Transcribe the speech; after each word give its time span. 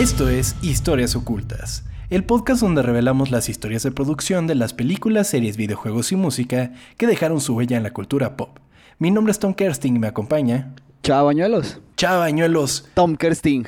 Esto 0.00 0.30
es 0.30 0.56
Historias 0.62 1.14
Ocultas, 1.14 1.84
el 2.08 2.24
podcast 2.24 2.62
donde 2.62 2.80
revelamos 2.80 3.30
las 3.30 3.50
historias 3.50 3.82
de 3.82 3.90
producción 3.90 4.46
de 4.46 4.54
las 4.54 4.72
películas, 4.72 5.26
series, 5.28 5.58
videojuegos 5.58 6.10
y 6.10 6.16
música 6.16 6.72
que 6.96 7.06
dejaron 7.06 7.38
su 7.42 7.54
huella 7.54 7.76
en 7.76 7.82
la 7.82 7.92
cultura 7.92 8.34
pop. 8.34 8.60
Mi 8.98 9.10
nombre 9.10 9.32
es 9.32 9.38
Tom 9.38 9.52
Kersting 9.52 9.96
y 9.96 9.98
me 9.98 10.06
acompaña. 10.06 10.74
Chavañuelos. 11.02 11.80
Chavañuelos. 11.98 12.88
Tom 12.94 13.14
Kersting. 13.14 13.66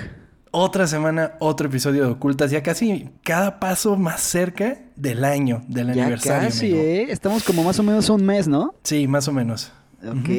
Otra 0.53 0.87
semana, 0.87 1.33
otro 1.39 1.66
episodio 1.69 2.05
de 2.06 2.12
Ocultas, 2.12 2.51
ya 2.51 2.62
casi 2.62 3.11
cada 3.23 3.61
paso 3.61 3.98
más 3.98 4.23
cerca 4.23 4.78
del 4.97 5.27
año, 5.27 5.62
del 5.69 5.92
Ya 5.92 6.05
aniversario. 6.05 6.48
casi, 6.48 6.67
amigo. 6.69 6.83
¿eh? 6.83 7.06
Estamos 7.11 7.42
como 7.45 7.62
más 7.62 7.78
o 7.78 7.83
menos 7.83 8.09
un 8.09 8.25
mes, 8.25 8.48
¿no? 8.48 8.75
Sí, 8.84 9.06
más 9.06 9.28
o 9.28 9.34
menos. 9.34 9.70
Ok. 10.03 10.30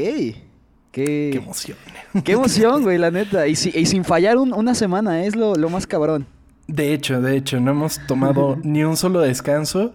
Qué 0.93 1.29
Qué, 1.33 1.38
emoción. 1.39 1.77
qué 2.23 2.31
emoción, 2.33 2.83
güey, 2.83 2.97
la 2.99 3.09
neta. 3.11 3.47
Y, 3.47 3.55
si- 3.57 3.71
y 3.73 3.85
sin 3.88 4.05
fallar 4.05 4.38
un- 4.38 4.53
una 4.53 4.75
semana, 4.75 5.25
es 5.25 5.35
lo, 5.35 5.55
lo 5.55 5.69
más 5.69 5.85
cabrón. 5.88 6.27
De 6.67 6.93
hecho, 6.93 7.19
de 7.19 7.35
hecho, 7.35 7.59
no 7.59 7.71
hemos 7.71 7.99
tomado 8.07 8.57
ni 8.63 8.83
un 8.85 8.95
solo 8.95 9.19
descanso, 9.19 9.93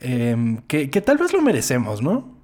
em, 0.00 0.56
que, 0.66 0.88
que 0.90 1.00
tal 1.02 1.18
vez 1.18 1.32
lo 1.32 1.42
merecemos, 1.42 2.02
¿no? 2.02 2.34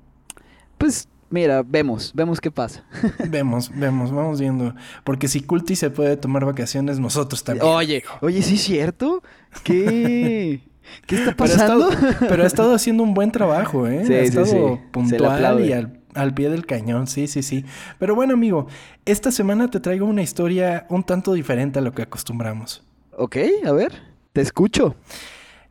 Pues, 0.79 1.09
mira, 1.31 1.63
vemos, 1.67 2.13
vemos 2.15 2.41
qué 2.43 2.51
pasa. 2.51 2.85
Vemos, 3.31 3.71
vemos, 3.75 4.13
vamos 4.13 4.39
viendo. 4.39 4.75
Porque 5.03 5.27
si 5.27 5.41
Culti 5.41 5.75
se 5.75 5.89
puede 5.91 6.17
tomar 6.19 6.45
vacaciones, 6.45 7.01
nosotros 7.01 7.43
también. 7.43 7.67
Oye, 7.67 8.05
oye, 8.21 8.43
¿sí 8.43 8.57
es 8.57 8.63
cierto? 8.63 9.23
¿Qué, 9.65 10.61
¿Qué 11.07 11.17
está 11.17 11.35
Pero 11.35 11.45
ha, 11.51 11.57
estado, 11.57 11.89
pasando? 11.89 12.17
pero 12.29 12.43
ha 12.43 12.47
estado 12.47 12.75
haciendo 12.75 13.03
un 13.03 13.15
buen 13.15 13.33
trabajo, 13.33 13.87
¿eh? 13.87 14.05
Sí, 14.07 14.15
ha 14.15 14.19
sí, 14.21 14.25
estado 14.27 14.45
sí. 14.47 14.53
Se 14.53 14.59
le 14.61 14.77
puntual 14.93 15.65
y 15.67 15.73
al, 15.73 16.01
al 16.15 16.35
pie 16.35 16.51
del 16.51 16.67
cañón, 16.67 17.07
sí, 17.07 17.27
sí, 17.27 17.43
sí. 17.43 17.65
Pero 17.99 18.15
bueno, 18.15 18.35
amigo, 18.35 18.67
esta 19.05 19.31
semana 19.31 19.71
te 19.71 19.81
traigo 19.81 20.07
una 20.07 20.23
historia 20.23 20.87
un 20.89 21.05
tanto 21.05 21.33
diferente 21.33 21.79
a 21.79 21.83
lo 21.83 21.93
que 21.93 22.03
acostumbramos. 22.03 22.83
ok, 23.17 23.37
a 23.67 23.73
ver, 23.73 23.93
te 24.33 24.41
escucho. 24.41 24.97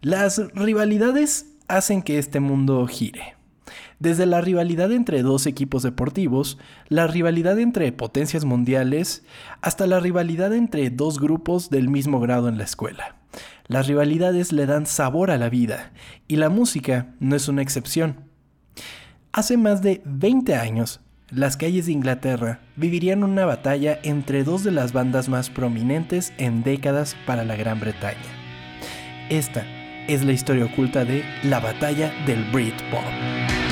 Las 0.02 0.42
rivalidades 0.54 1.48
hacen 1.68 2.02
que 2.02 2.20
este 2.20 2.40
mundo 2.40 2.86
gire. 2.88 3.36
Desde 4.00 4.26
la 4.26 4.42
rivalidad 4.42 4.92
entre 4.92 5.22
dos 5.22 5.46
equipos 5.46 5.84
deportivos, 5.84 6.58
la 6.90 7.08
rivalidad 7.08 7.58
entre 7.60 7.92
potencias 7.94 8.44
mundiales, 8.44 9.24
hasta 9.62 9.88
la 9.88 10.00
rivalidad 10.02 10.54
entre 10.54 10.90
dos 10.90 11.20
grupos 11.20 11.70
del 11.70 11.90
mismo 11.90 12.20
grado 12.20 12.50
en 12.50 12.58
la 12.58 12.66
escuela. 12.66 13.16
Las 13.68 13.88
rivalidades 13.88 14.52
le 14.52 14.66
dan 14.66 14.86
sabor 14.86 15.32
a 15.32 15.38
la 15.38 15.50
vida, 15.50 15.94
y 16.28 16.36
la 16.36 16.50
música 16.50 17.16
no 17.20 17.36
es 17.36 17.48
una 17.48 17.62
excepción. 17.62 18.33
Hace 19.36 19.58
más 19.58 19.82
de 19.82 20.00
20 20.06 20.54
años, 20.54 21.02
las 21.32 21.58
calles 21.58 21.88
de 21.88 21.92
Inglaterra 21.92 22.60
vivirían 22.76 23.24
una 23.24 23.46
batalla 23.46 23.98
entre 24.04 24.44
dos 24.44 24.64
de 24.64 24.70
las 24.70 24.94
bandas 24.94 25.28
más 25.28 25.50
prominentes 25.50 26.34
en 26.38 26.62
décadas 26.62 27.16
para 27.26 27.44
la 27.44 27.56
Gran 27.56 27.80
Bretaña. 27.80 28.20
Esta 29.32 29.66
es 30.08 30.24
la 30.24 30.34
historia 30.34 30.66
oculta 30.66 31.04
de 31.04 31.26
la 31.42 31.60
batalla 31.60 32.14
del 32.28 32.44
Britpop. 32.52 33.63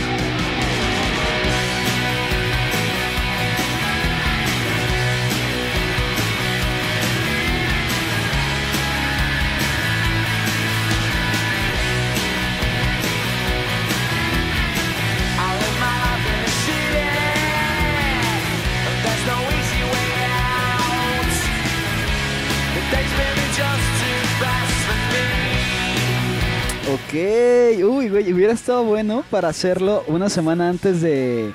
Güey, 28.11 28.31
hubiera 28.33 28.53
estado 28.53 28.83
bueno 28.83 29.23
para 29.31 29.49
hacerlo 29.49 30.03
una 30.07 30.29
semana 30.29 30.69
antes 30.69 31.01
de, 31.01 31.51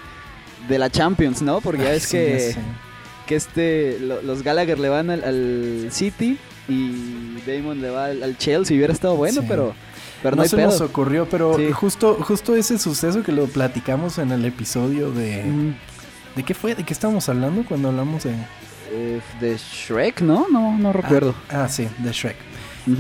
de 0.68 0.78
la 0.78 0.90
Champions, 0.90 1.42
¿no? 1.42 1.60
Porque 1.60 1.82
ya 1.82 1.88
Ay, 1.90 1.94
ves 1.94 2.02
sí, 2.04 2.10
que, 2.16 2.54
que 3.26 3.36
este, 3.36 3.98
lo- 4.00 4.22
los 4.22 4.42
Gallagher 4.42 4.78
le 4.78 4.88
van 4.88 5.10
al, 5.10 5.22
al 5.24 5.88
City 5.90 6.38
y 6.68 7.36
Damon 7.46 7.80
le 7.80 7.90
va 7.90 8.06
al, 8.06 8.22
al 8.22 8.36
Chelsea. 8.38 8.76
Hubiera 8.76 8.92
estado 8.92 9.16
bueno, 9.16 9.40
Sí. 9.42 9.46
pero, 9.48 9.74
pero 10.22 10.36
no, 10.36 10.42
no 10.42 10.48
se 10.48 10.56
pedo. 10.56 10.66
nos 10.66 10.80
ocurrió, 10.80 11.28
pero 11.28 11.56
justo, 11.74 12.14
justo 12.22 12.56
ese 12.56 12.78
suceso 12.78 13.22
que 13.22 13.32
lo 13.32 13.46
platicamos 13.46 14.18
en 14.18 14.32
el 14.32 14.44
episodio 14.44 15.10
de... 15.12 15.44
Mm, 15.44 15.74
¿De 16.36 16.42
qué 16.42 16.52
fue? 16.54 16.74
¿De 16.74 16.84
qué 16.84 16.92
estábamos 16.92 17.28
hablando 17.28 17.64
cuando 17.66 17.88
hablamos 17.88 18.24
de...? 18.24 18.34
eh, 18.92 19.20
de 19.40 19.56
Shrek, 19.56 20.20
¿no? 20.20 20.46
No, 20.50 20.76
no 20.78 20.92
recuerdo. 20.92 21.34
Ah, 21.48 21.64
ah, 21.64 21.68
sí, 21.68 21.88
de 21.98 22.12
Shrek. 22.12 22.36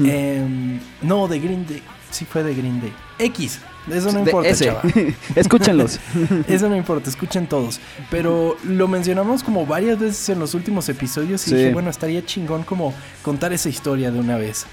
Em, 0.04 0.80
no, 1.02 1.28
de 1.28 1.38
Green 1.38 1.64
Day. 1.66 1.82
Sí 2.10 2.24
fue 2.24 2.42
de 2.42 2.54
Green 2.54 2.80
Day. 2.80 2.92
X. 3.18 3.60
Eso 3.90 4.10
no 4.12 4.18
importa, 4.20 4.48
ese. 4.48 4.64
chava. 4.66 4.82
Escúchenlos. 5.36 6.00
Eso 6.48 6.68
no 6.68 6.74
importa, 6.76 7.08
escuchen 7.08 7.46
todos. 7.46 7.78
Pero 8.10 8.56
lo 8.64 8.88
mencionamos 8.88 9.42
como 9.44 9.64
varias 9.64 9.98
veces 10.00 10.28
en 10.28 10.40
los 10.40 10.54
últimos 10.54 10.88
episodios 10.88 11.46
y 11.46 11.50
Sí. 11.50 11.56
dije, 11.56 11.72
bueno, 11.72 11.88
estaría 11.90 12.24
chingón 12.26 12.64
como 12.64 12.92
contar 13.22 13.52
esa 13.52 13.68
historia 13.68 14.10
de 14.10 14.18
una 14.18 14.36
vez. 14.38 14.66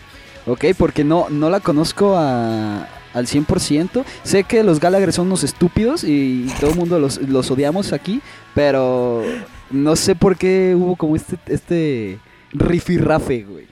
Ok, 0.48 0.66
porque 0.78 1.03
no, 1.03 1.28
no 1.30 1.50
la 1.52 1.59
conozco 1.59 2.18
a- 2.18 2.88
al 3.14 3.28
100%. 3.28 4.03
Sé 4.24 4.44
que 4.46 4.64
los 4.64 4.80
Gallagher 4.80 5.14
son 5.14 5.28
unos 5.28 5.44
estúpidos 5.44 6.03
y 6.03 6.48
todo 6.59 6.72
el 6.72 6.76
mundo 6.76 6.98
los, 6.98 7.22
los 7.22 7.52
odiamos 7.52 7.94
aquí, 7.94 8.20
pero 8.56 9.24
no 9.70 9.96
sé 9.96 10.16
por 10.16 10.36
qué 10.38 10.74
hubo 10.76 10.96
como 10.96 11.16
este, 11.16 11.38
este 11.46 12.18
rifirrafe, 12.52 13.44
güey. 13.44 13.68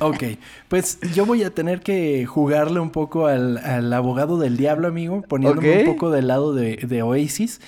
Ok, 0.00 0.24
pues 0.68 0.98
yo 1.14 1.26
voy 1.26 1.42
a 1.42 1.50
tener 1.50 1.80
que 1.80 2.26
jugarle 2.26 2.80
un 2.80 2.90
poco 2.90 3.26
al, 3.26 3.58
al 3.58 3.92
abogado 3.92 4.38
del 4.38 4.56
diablo, 4.56 4.88
amigo, 4.88 5.22
poniéndome 5.22 5.80
un 5.80 5.86
poco 5.86 6.10
del 6.10 6.28
lado 6.28 6.54
de, 6.54 6.76
de 6.76 7.02
Oasis. 7.02 7.60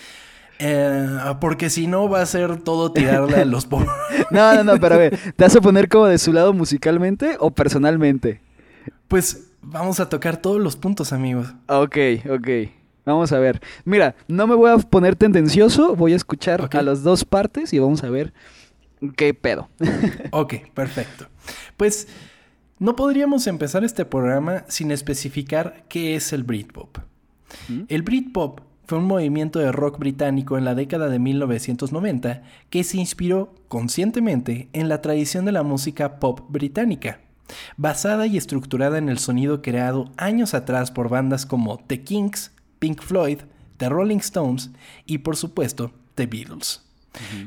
Eh, 0.61 1.07
porque 1.41 1.71
si 1.71 1.87
no 1.87 2.09
va 2.09 2.21
a 2.21 2.27
ser 2.27 2.59
todo 2.59 2.93
tirarle 2.93 3.37
a 3.37 3.45
los 3.45 3.67
pobres. 3.67 3.91
No, 4.31 4.55
no, 4.55 4.65
no, 4.65 4.81
pero 4.81 4.97
a 4.97 4.99
ver, 4.99 5.19
¿te 5.37 5.45
vas 5.45 5.57
a 5.57 5.61
poner 5.61 5.89
como 5.89 6.07
de 6.07 6.19
su 6.19 6.33
lado 6.33 6.53
musicalmente 6.53 7.37
o 7.39 7.51
personalmente? 7.51 8.41
Pues 9.07 9.51
vamos 9.63 10.01
a 10.01 10.09
tocar 10.09 10.37
todos 10.37 10.61
los 10.61 10.77
puntos, 10.77 11.13
amigos. 11.13 11.55
Ok, 11.69 11.97
ok. 12.29 12.49
Vamos 13.07 13.33
a 13.33 13.39
ver. 13.39 13.61
Mira, 13.85 14.17
no 14.27 14.47
me 14.47 14.55
voy 14.55 14.71
a 14.71 14.77
poner 14.77 15.17
tendencioso, 15.17 15.97
voy 15.97 16.13
a 16.13 16.17
escuchar 16.17 16.69
a 16.71 16.83
las 16.83 17.03
dos 17.03 17.25
partes 17.25 17.73
y 17.73 17.79
vamos 17.79 18.05
a 18.05 18.11
ver 18.11 18.35
qué 19.17 19.35
pedo. 19.35 19.69
Ok, 20.31 20.55
perfecto. 20.75 21.27
Pues 21.77 22.09
no 22.79 22.97
podríamos 22.97 23.47
empezar 23.47 23.85
este 23.85 24.05
programa 24.05 24.65
sin 24.69 24.91
especificar 24.91 25.85
qué 25.89 26.15
es 26.15 26.33
el 26.33 26.45
Britpop. 26.45 26.99
¿Mm? 27.69 27.83
El 27.89 28.03
Britpop 28.03 28.61
fue 28.87 28.99
un 28.99 29.05
movimiento 29.05 29.59
de 29.59 29.71
rock 29.71 29.99
británico 29.99 30.57
en 30.57 30.65
la 30.65 30.75
década 30.75 31.09
de 31.09 31.19
1990 31.19 32.43
que 32.71 32.85
se 32.85 32.97
inspiró 32.97 33.55
conscientemente 33.69 34.69
en 34.73 34.89
la 34.89 35.03
tradición 35.03 35.45
de 35.45 35.53
la 35.53 35.63
música 35.63 36.19
pop 36.19 36.41
británica, 36.49 37.21
basada 37.77 38.27
y 38.27 38.37
estructurada 38.37 38.97
en 38.97 39.09
el 39.09 39.19
sonido 39.19 39.61
creado 39.61 40.11
años 40.17 40.55
atrás 40.55 40.91
por 40.91 41.09
bandas 41.09 41.45
como 41.45 41.79
The 41.87 42.03
Kinks, 42.03 42.53
Pink 42.79 43.03
Floyd, 43.03 43.41
The 43.77 43.89
Rolling 43.89 44.19
Stones 44.19 44.71
y 45.05 45.19
por 45.19 45.37
supuesto 45.37 45.93
The 46.15 46.27
Beatles. 46.27 46.88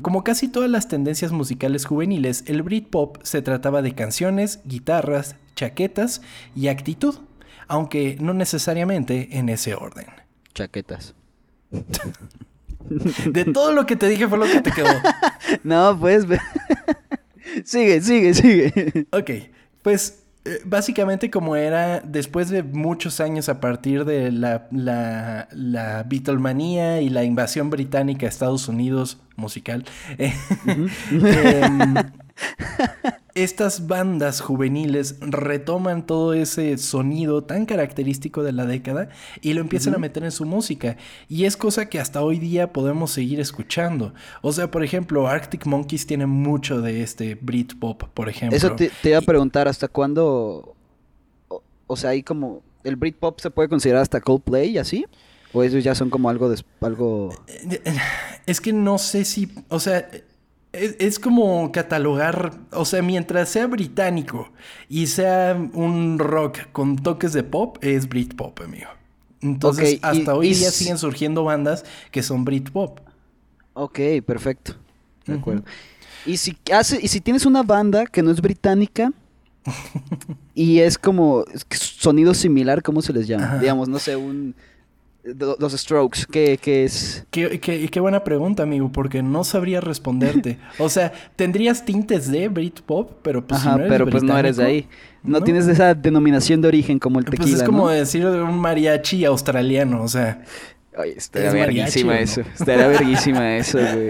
Como 0.02 0.24
casi 0.24 0.48
todas 0.48 0.68
las 0.70 0.88
tendencias 0.88 1.32
musicales 1.32 1.86
juveniles, 1.86 2.44
el 2.46 2.62
Britpop 2.62 3.22
se 3.22 3.42
trataba 3.42 3.80
de 3.82 3.94
canciones, 3.94 4.60
guitarras, 4.64 5.36
chaquetas 5.56 6.20
y 6.54 6.68
actitud, 6.68 7.20
aunque 7.68 8.16
no 8.20 8.34
necesariamente 8.34 9.38
en 9.38 9.48
ese 9.48 9.74
orden. 9.74 10.06
Chaquetas. 10.54 11.14
De 13.26 13.44
todo 13.46 13.72
lo 13.72 13.86
que 13.86 13.96
te 13.96 14.08
dije 14.08 14.28
fue 14.28 14.38
lo 14.38 14.46
que 14.46 14.60
te 14.60 14.72
quedó. 14.72 14.88
No, 15.64 15.98
pues. 15.98 16.24
sigue, 17.64 18.00
sigue, 18.00 18.34
sigue. 18.34 19.06
Ok, 19.12 19.30
pues 19.82 20.21
básicamente 20.64 21.30
como 21.30 21.56
era 21.56 22.00
después 22.00 22.48
de 22.50 22.62
muchos 22.62 23.20
años 23.20 23.48
a 23.48 23.60
partir 23.60 24.04
de 24.04 24.32
la, 24.32 24.66
la, 24.70 25.48
la 25.52 26.02
Beatlemanía 26.04 27.00
y 27.00 27.08
la 27.10 27.24
invasión 27.24 27.70
británica 27.70 28.26
a 28.26 28.28
Estados 28.28 28.68
Unidos 28.68 29.20
musical, 29.36 29.84
eh, 30.18 30.34
estas 33.34 33.86
bandas 33.86 34.40
juveniles 34.40 35.16
retoman 35.20 36.06
todo 36.06 36.34
ese 36.34 36.76
sonido 36.78 37.42
tan 37.44 37.64
característico 37.66 38.42
de 38.42 38.52
la 38.52 38.66
década 38.66 39.08
y 39.40 39.54
lo 39.54 39.60
empiezan 39.62 39.94
a 39.94 39.98
meter 39.98 40.22
en 40.24 40.30
su 40.32 40.44
música. 40.44 40.96
Y 41.28 41.44
es 41.44 41.56
cosa 41.56 41.88
que 41.88 41.98
hasta 41.98 42.20
hoy 42.22 42.38
día 42.38 42.72
podemos 42.72 43.10
seguir 43.10 43.40
escuchando. 43.40 44.12
O 44.42 44.52
sea, 44.52 44.70
por 44.70 44.84
ejemplo, 44.84 45.26
Arctic 45.28 45.64
Monkeys 45.66 46.06
tiene 46.06 46.26
mucho 46.26 46.80
de 46.82 47.02
este 47.02 47.34
Britpop, 47.34 48.02
por 48.14 48.28
ejemplo. 48.28 48.56
Eso 48.56 48.72
te, 48.76 48.90
te 49.02 49.08
iba 49.10 49.18
a 49.18 49.22
preguntar, 49.22 49.66
¿hasta 49.68 49.88
cuándo? 49.88 50.74
O, 51.48 51.62
o 51.86 51.96
sea, 51.96 52.10
ahí 52.10 52.22
como. 52.22 52.62
¿El 52.84 52.96
Britpop 52.96 53.38
se 53.40 53.48
puede 53.50 53.68
considerar 53.68 54.02
hasta 54.02 54.20
Coldplay 54.20 54.70
y 54.70 54.78
así? 54.78 55.06
¿O 55.52 55.62
esos 55.62 55.84
ya 55.84 55.94
son 55.94 56.10
como 56.10 56.28
algo. 56.28 56.50
des- 56.50 56.64
algo... 56.80 57.28
Es 58.46 58.60
que 58.60 58.72
no 58.72 58.98
sé 58.98 59.24
si, 59.24 59.48
o 59.68 59.78
sea, 59.78 60.08
Es, 60.72 60.96
es 60.98 61.18
como 61.18 61.70
catalogar, 61.70 62.52
o 62.72 62.84
sea, 62.86 63.02
mientras 63.02 63.50
sea 63.50 63.66
británico 63.66 64.50
y 64.88 65.06
sea 65.06 65.54
un 65.74 66.18
rock 66.18 66.60
con 66.72 66.96
toques 66.96 67.32
de 67.34 67.42
pop, 67.42 67.76
es 67.82 68.08
Britpop, 68.08 68.58
amigo. 68.62 68.88
Entonces, 69.42 69.94
y- 69.94 69.98
hasta 70.02 70.34
hoy 70.34 70.48
y 70.48 70.54
día 70.54 70.70
siguen 70.70 70.96
surgiendo 70.98 71.44
bandas 71.44 71.84
que 72.10 72.22
son 72.22 72.44
Britpop. 72.44 73.00
Ok, 73.74 73.98
perfecto. 74.26 74.74
De 75.26 75.34
acuerdo. 75.34 75.64
Y 76.24 76.36
si 76.36 76.56
hace, 76.72 76.98
y 77.02 77.08
si 77.08 77.20
tienes 77.20 77.44
una 77.46 77.62
banda 77.62 78.06
que 78.06 78.22
no 78.22 78.30
es 78.30 78.40
británica 78.40 79.12
y 80.54 80.78
es 80.80 80.96
como 80.98 81.44
sonido 81.70 82.34
similar, 82.34 82.82
¿cómo 82.82 83.02
se 83.02 83.12
les 83.12 83.26
llama? 83.26 83.44
Ajá. 83.44 83.58
Digamos, 83.58 83.88
no 83.88 83.98
sé, 83.98 84.16
un 84.16 84.54
los 85.24 85.72
Strokes, 85.72 86.22
¿qué, 86.30 86.58
qué 86.60 86.84
es? 86.84 87.24
Qué, 87.30 87.60
qué- 87.60 87.88
qué 87.88 88.00
buena 88.00 88.24
pregunta, 88.24 88.64
amigo, 88.64 88.90
porque 88.90 89.22
no 89.22 89.44
sabría 89.44 89.80
responderte. 89.80 90.58
o 90.78 90.88
sea, 90.88 91.12
tendrías 91.36 91.84
tintes 91.84 92.30
de 92.30 92.48
Britpop, 92.48 93.12
pero 93.22 93.46
pues 93.46 93.60
si 93.60 93.68
Ajá, 93.68 93.76
no 93.76 93.84
eres 93.84 93.92
pero 93.92 94.10
pues 94.10 94.22
no 94.24 94.36
eres 94.36 94.56
de 94.56 94.64
ahí. 94.64 94.88
No, 95.22 95.40
tienes 95.40 95.68
esa 95.68 95.94
denominación 95.94 96.60
de 96.60 96.68
origen 96.68 96.98
como 96.98 97.20
el 97.20 97.24
Pues 97.24 97.38
tequila, 97.38 97.56
es 97.58 97.62
como 97.62 97.84
¿no? 97.84 97.88
decir 97.90 98.28
de 98.28 98.42
un 98.42 98.58
mariachi 98.58 99.24
australiano, 99.24 100.02
o 100.02 100.08
sea. 100.08 100.42
Oye, 100.96 101.14
estaría 101.16 101.48
¿Es 101.48 101.54
verguísima 101.54 102.18
eso. 102.18 102.40
Estaría 102.40 102.88
verguísima 102.88 103.56
eso, 103.56 103.78
güey. 103.78 104.08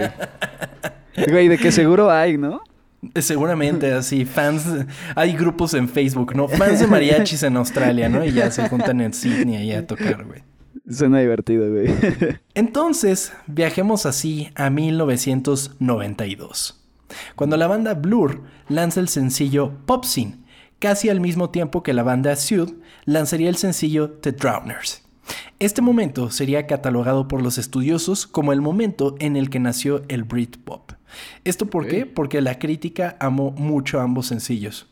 Güey, 1.29 1.47
de 1.47 1.57
que 1.59 1.71
seguro 1.71 2.09
hay, 2.11 2.37
¿no? 2.39 2.61
Eh, 3.13 3.21
Seguramente 3.21 3.93
así, 3.93 4.25
fans, 4.25 4.65
hay 5.15 5.33
grupos 5.33 5.75
en 5.75 5.87
Facebook, 5.87 6.35
¿no? 6.35 6.47
Fans 6.47 6.79
de 6.79 6.87
mariachis 6.87 7.43
en 7.43 7.55
Australia, 7.57 8.09
¿no? 8.09 8.25
Y 8.25 8.31
ya 8.31 8.49
se 8.49 8.67
juntan 8.67 8.99
en 9.01 9.13
Sydney 9.13 9.57
ahí 9.57 9.71
a 9.73 9.85
tocar, 9.85 10.25
güey. 10.25 10.41
Suena 10.89 11.19
divertido, 11.19 11.69
güey. 11.71 11.87
Entonces, 12.55 13.31
viajemos 13.47 14.05
así 14.05 14.49
a 14.55 14.69
1992, 14.69 16.85
cuando 17.35 17.57
la 17.57 17.67
banda 17.67 17.93
Blur 17.93 18.41
lanza 18.67 18.99
el 18.99 19.07
sencillo 19.07 19.71
Pop 19.85 20.03
Scene, 20.03 20.39
casi 20.79 21.07
al 21.09 21.21
mismo 21.21 21.51
tiempo 21.51 21.83
que 21.83 21.93
la 21.93 22.03
banda 22.03 22.35
Sud 22.35 22.73
lanzaría 23.05 23.47
el 23.47 23.55
sencillo 23.55 24.11
The 24.11 24.33
Drowners. 24.33 25.03
Este 25.59 25.81
momento 25.81 26.29
sería 26.29 26.67
catalogado 26.67 27.29
por 27.29 27.41
los 27.41 27.57
estudiosos 27.57 28.27
como 28.27 28.51
el 28.51 28.59
momento 28.59 29.15
en 29.19 29.37
el 29.37 29.49
que 29.49 29.61
nació 29.61 30.01
el 30.09 30.25
Britpop. 30.25 30.91
¿Esto 31.45 31.67
por 31.67 31.87
qué? 31.87 32.05
Porque 32.05 32.41
la 32.41 32.59
crítica 32.59 33.15
amó 33.21 33.51
mucho 33.51 34.01
ambos 34.01 34.27
sencillos. 34.27 34.87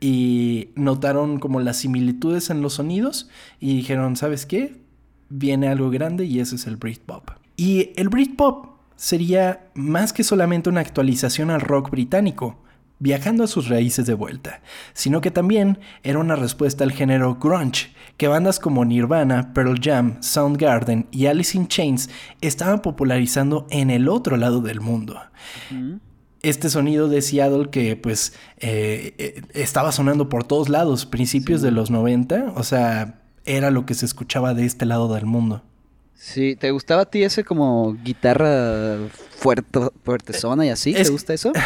Y 0.00 0.70
notaron 0.76 1.40
como 1.40 1.60
las 1.60 1.76
similitudes 1.78 2.48
en 2.48 2.62
los 2.62 2.72
sonidos 2.74 3.28
y 3.60 3.76
dijeron, 3.76 4.16
¿sabes 4.16 4.46
qué? 4.46 4.87
Viene 5.28 5.68
algo 5.68 5.90
grande 5.90 6.24
y 6.24 6.40
ese 6.40 6.56
es 6.56 6.66
el 6.66 6.76
Britpop. 6.76 7.30
Y 7.56 7.92
el 7.96 8.08
Britpop 8.08 8.66
sería 8.96 9.70
más 9.74 10.12
que 10.12 10.24
solamente 10.24 10.68
una 10.68 10.80
actualización 10.80 11.50
al 11.50 11.60
rock 11.60 11.90
británico, 11.90 12.58
viajando 12.98 13.44
a 13.44 13.46
sus 13.46 13.68
raíces 13.68 14.06
de 14.06 14.14
vuelta, 14.14 14.60
sino 14.92 15.20
que 15.20 15.30
también 15.30 15.78
era 16.02 16.18
una 16.18 16.36
respuesta 16.36 16.84
al 16.84 16.92
género 16.92 17.36
grunge, 17.36 17.90
que 18.16 18.28
bandas 18.28 18.58
como 18.58 18.84
Nirvana, 18.84 19.52
Pearl 19.54 19.78
Jam, 19.80 20.20
Soundgarden 20.20 21.06
y 21.12 21.26
Alice 21.26 21.56
in 21.56 21.68
Chains 21.68 22.10
estaban 22.40 22.82
popularizando 22.82 23.66
en 23.70 23.90
el 23.90 24.08
otro 24.08 24.36
lado 24.36 24.60
del 24.60 24.80
mundo. 24.80 25.20
Este 26.42 26.70
sonido 26.70 27.08
de 27.08 27.22
Seattle 27.22 27.70
que 27.70 27.96
pues 27.96 28.34
eh, 28.58 29.14
eh, 29.18 29.42
estaba 29.54 29.92
sonando 29.92 30.28
por 30.28 30.44
todos 30.44 30.68
lados, 30.68 31.06
principios 31.06 31.62
de 31.62 31.70
los 31.70 31.90
90, 31.90 32.52
o 32.56 32.62
sea, 32.64 33.20
era 33.56 33.70
lo 33.70 33.86
que 33.86 33.94
se 33.94 34.04
escuchaba 34.06 34.54
de 34.54 34.64
este 34.66 34.84
lado 34.86 35.12
del 35.14 35.26
mundo. 35.26 35.62
Sí, 36.14 36.56
¿te 36.56 36.70
gustaba 36.72 37.02
a 37.02 37.04
ti 37.06 37.22
ese 37.22 37.44
como 37.44 37.94
guitarra 38.04 38.96
fuerte, 39.36 39.78
fuertezona 40.04 40.66
y 40.66 40.70
así? 40.70 40.92
¿Te 40.92 41.00
Es- 41.02 41.10
gusta 41.10 41.32
eso? 41.34 41.52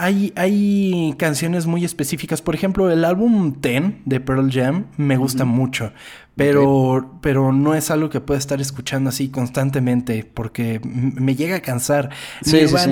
Hay, 0.00 0.32
hay 0.36 1.12
canciones 1.18 1.66
muy 1.66 1.84
específicas. 1.84 2.40
Por 2.40 2.54
ejemplo, 2.54 2.88
el 2.88 3.04
álbum 3.04 3.54
Ten 3.60 4.00
de 4.04 4.20
Pearl 4.20 4.48
Jam 4.48 4.84
me 4.96 5.16
gusta 5.16 5.44
mucho. 5.44 5.92
Pero, 6.36 7.18
pero 7.20 7.50
no 7.52 7.74
es 7.74 7.90
algo 7.90 8.08
que 8.08 8.20
pueda 8.20 8.38
estar 8.38 8.60
escuchando 8.60 9.08
así 9.10 9.28
constantemente 9.28 10.24
porque 10.32 10.80
me 10.84 11.34
llega 11.34 11.56
a 11.56 11.60
cansar. 11.62 12.10
Sí, 12.42 12.68
sí, 12.68 12.76
sí. 12.78 12.90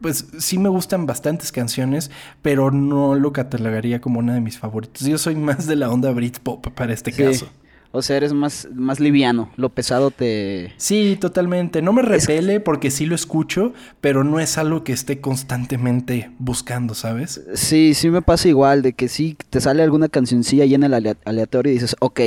Pues 0.00 0.26
sí 0.38 0.58
me 0.58 0.68
gustan 0.68 1.06
bastantes 1.06 1.52
canciones, 1.52 2.10
pero 2.42 2.70
no 2.70 3.14
lo 3.14 3.32
catalogaría 3.32 4.00
como 4.00 4.18
una 4.18 4.34
de 4.34 4.40
mis 4.40 4.58
favoritos. 4.58 5.06
Yo 5.06 5.18
soy 5.18 5.36
más 5.36 5.66
de 5.66 5.76
la 5.76 5.90
onda 5.90 6.10
Britpop 6.10 6.68
para 6.68 6.92
este 6.94 7.12
Sí. 7.12 7.22
caso. 7.22 7.48
O 7.92 8.02
sea, 8.02 8.16
eres 8.18 8.32
más, 8.32 8.68
más 8.72 9.00
liviano. 9.00 9.50
Lo 9.56 9.68
pesado 9.70 10.12
te... 10.12 10.72
Sí, 10.76 11.18
totalmente. 11.20 11.82
No 11.82 11.92
me 11.92 12.02
repele 12.02 12.60
porque 12.60 12.88
sí 12.88 13.04
lo 13.04 13.16
escucho, 13.16 13.74
pero 14.00 14.22
no 14.22 14.38
es 14.38 14.58
algo 14.58 14.84
que 14.84 14.92
esté 14.92 15.20
constantemente 15.20 16.30
buscando, 16.38 16.94
¿sabes? 16.94 17.40
Sí, 17.54 17.94
sí 17.94 18.08
me 18.08 18.22
pasa 18.22 18.46
igual, 18.48 18.82
de 18.82 18.92
que 18.92 19.08
sí 19.08 19.36
te 19.50 19.60
sale 19.60 19.82
alguna 19.82 20.08
cancioncilla 20.08 20.62
ahí 20.62 20.74
en 20.74 20.84
el 20.84 20.94
alea- 20.94 21.16
aleatorio 21.24 21.72
y 21.72 21.74
dices, 21.74 21.96
ok, 21.98 22.20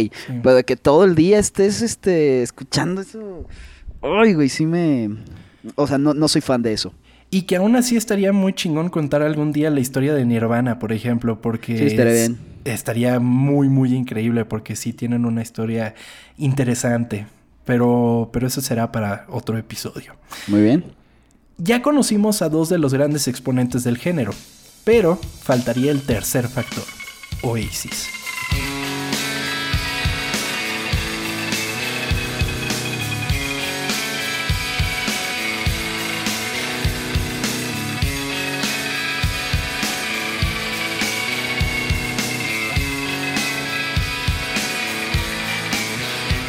pero 0.44 0.54
de 0.56 0.66
que 0.66 0.76
todo 0.76 1.06
el 1.06 1.16
día 1.16 1.40
estés 1.40 1.82
este, 1.82 2.44
escuchando 2.44 3.00
eso... 3.00 3.48
Ay, 4.02 4.34
güey, 4.34 4.50
sí 4.50 4.66
me... 4.66 5.12
O 5.76 5.88
sea, 5.88 5.98
no, 5.98 6.14
no 6.14 6.28
soy 6.28 6.42
fan 6.42 6.62
de 6.62 6.74
eso. 6.74 6.94
Y 7.34 7.44
que 7.44 7.56
aún 7.56 7.76
así 7.76 7.98
estaría 7.98 8.32
muy 8.32 8.54
chingón 8.54 8.90
contar 8.90 9.24
algún 9.24 9.52
día 9.54 9.72
la 9.72 9.80
historia 9.80 10.14
de 10.14 10.24
Nirvana, 10.24 10.78
por 10.78 10.92
ejemplo, 10.94 11.42
porque 11.42 11.78
Sí, 11.80 11.86
estaría 11.86 12.14
es- 12.14 12.30
bien. 12.30 12.40
estaría 12.64 13.20
muy, 13.20 13.70
muy 13.70 13.94
increíble 13.96 14.46
porque 14.46 14.76
sí 14.76 14.94
tienen 14.94 15.26
una 15.26 15.42
historia 15.42 15.96
interesante. 16.38 17.26
Pero, 17.66 18.30
pero 18.34 18.46
eso 18.48 18.62
será 18.62 18.92
para 18.92 19.26
otro 19.30 19.58
episodio. 19.58 20.14
Muy 20.48 20.62
bien. 20.62 20.84
Ya 21.58 21.82
conocimos 21.82 22.42
a 22.42 22.50
dos 22.50 22.70
de 22.70 22.78
los 22.78 22.94
grandes 22.94 23.28
exponentes 23.28 23.84
del 23.84 23.98
género, 23.98 24.32
pero 24.84 25.16
faltaría 25.16 25.92
el 25.92 26.02
tercer 26.02 26.48
factor, 26.48 26.84
Oasis. 27.42 28.10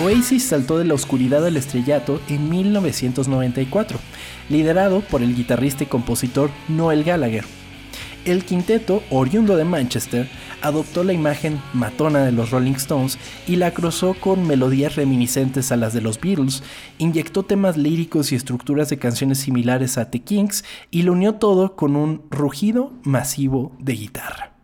Oasis 0.02 0.42
saltó 0.42 0.76
de 0.78 0.84
la 0.84 0.94
oscuridad 0.94 1.46
al 1.46 1.56
estrellato 1.56 2.20
en 2.28 2.50
1994, 2.50 3.98
liderado 4.48 5.02
por 5.02 5.22
el 5.22 5.36
guitarrista 5.36 5.84
y 5.84 5.86
compositor 5.86 6.50
Noel 6.68 7.04
Gallagher. 7.04 7.44
El 8.24 8.44
quinteto, 8.44 9.04
oriundo 9.10 9.56
de 9.56 9.64
Manchester, 9.64 10.28
adoptó 10.62 11.04
la 11.04 11.12
imagen 11.12 11.60
matona 11.74 12.24
de 12.24 12.32
los 12.32 12.50
Rolling 12.50 12.72
Stones 12.72 13.18
y 13.46 13.54
la 13.54 13.72
cruzó 13.72 14.14
con 14.14 14.46
melodías 14.48 14.96
reminiscentes 14.96 15.70
a 15.70 15.76
las 15.76 15.92
de 15.94 16.00
los 16.00 16.20
Beatles, 16.20 16.64
inyectó 16.98 17.44
temas 17.44 17.76
líricos 17.76 18.32
y 18.32 18.34
estructuras 18.34 18.88
de 18.88 18.98
canciones 18.98 19.38
similares 19.38 19.96
a 19.96 20.10
The 20.10 20.22
Kings 20.22 20.64
y 20.90 21.02
lo 21.02 21.12
unió 21.12 21.34
todo 21.34 21.76
con 21.76 21.94
un 21.94 22.22
rugido 22.30 22.92
masivo 23.04 23.76
de 23.78 23.92
guitarra. 23.92 24.54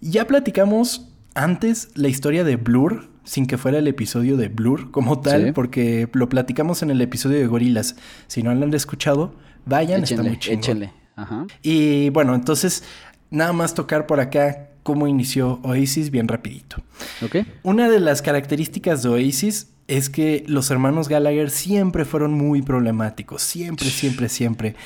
Ya 0.00 0.26
platicamos 0.26 1.08
antes 1.34 1.88
la 1.94 2.08
historia 2.08 2.44
de 2.44 2.56
Blur, 2.56 3.13
sin 3.24 3.46
que 3.46 3.58
fuera 3.58 3.78
el 3.78 3.88
episodio 3.88 4.36
de 4.36 4.48
Blur 4.48 4.90
como 4.90 5.20
tal, 5.20 5.46
Sí. 5.46 5.52
porque 5.52 6.08
lo 6.12 6.28
platicamos 6.28 6.82
en 6.82 6.90
el 6.90 7.00
episodio 7.00 7.38
de 7.38 7.46
Gorilas. 7.46 7.96
Si 8.26 8.42
no 8.42 8.54
lo 8.54 8.64
han 8.64 8.74
escuchado, 8.74 9.34
vayan, 9.66 10.02
está 10.04 10.22
muy 10.22 10.38
chingón. 10.38 10.58
échenle. 10.58 10.92
Ajá. 11.16 11.46
Y 11.62 12.10
bueno, 12.10 12.34
entonces 12.34 12.84
nada 13.30 13.52
más 13.52 13.74
tocar 13.74 14.06
por 14.06 14.20
acá 14.20 14.68
cómo 14.82 15.06
inició 15.06 15.60
Oasis 15.62 16.10
bien 16.10 16.28
rapidito. 16.28 16.82
¿Ok? 17.22 17.36
Una 17.62 17.88
de 17.88 18.00
las 18.00 18.20
características 18.20 19.02
de 19.02 19.08
Oasis 19.08 19.68
es 19.88 20.10
que 20.10 20.44
los 20.46 20.70
hermanos 20.70 21.08
Gallagher 21.08 21.50
siempre 21.50 22.04
fueron 22.04 22.32
muy 22.34 22.62
problemáticos, 22.62 23.42
siempre, 23.42 23.88
siempre, 23.88 24.28
siempre. 24.28 24.76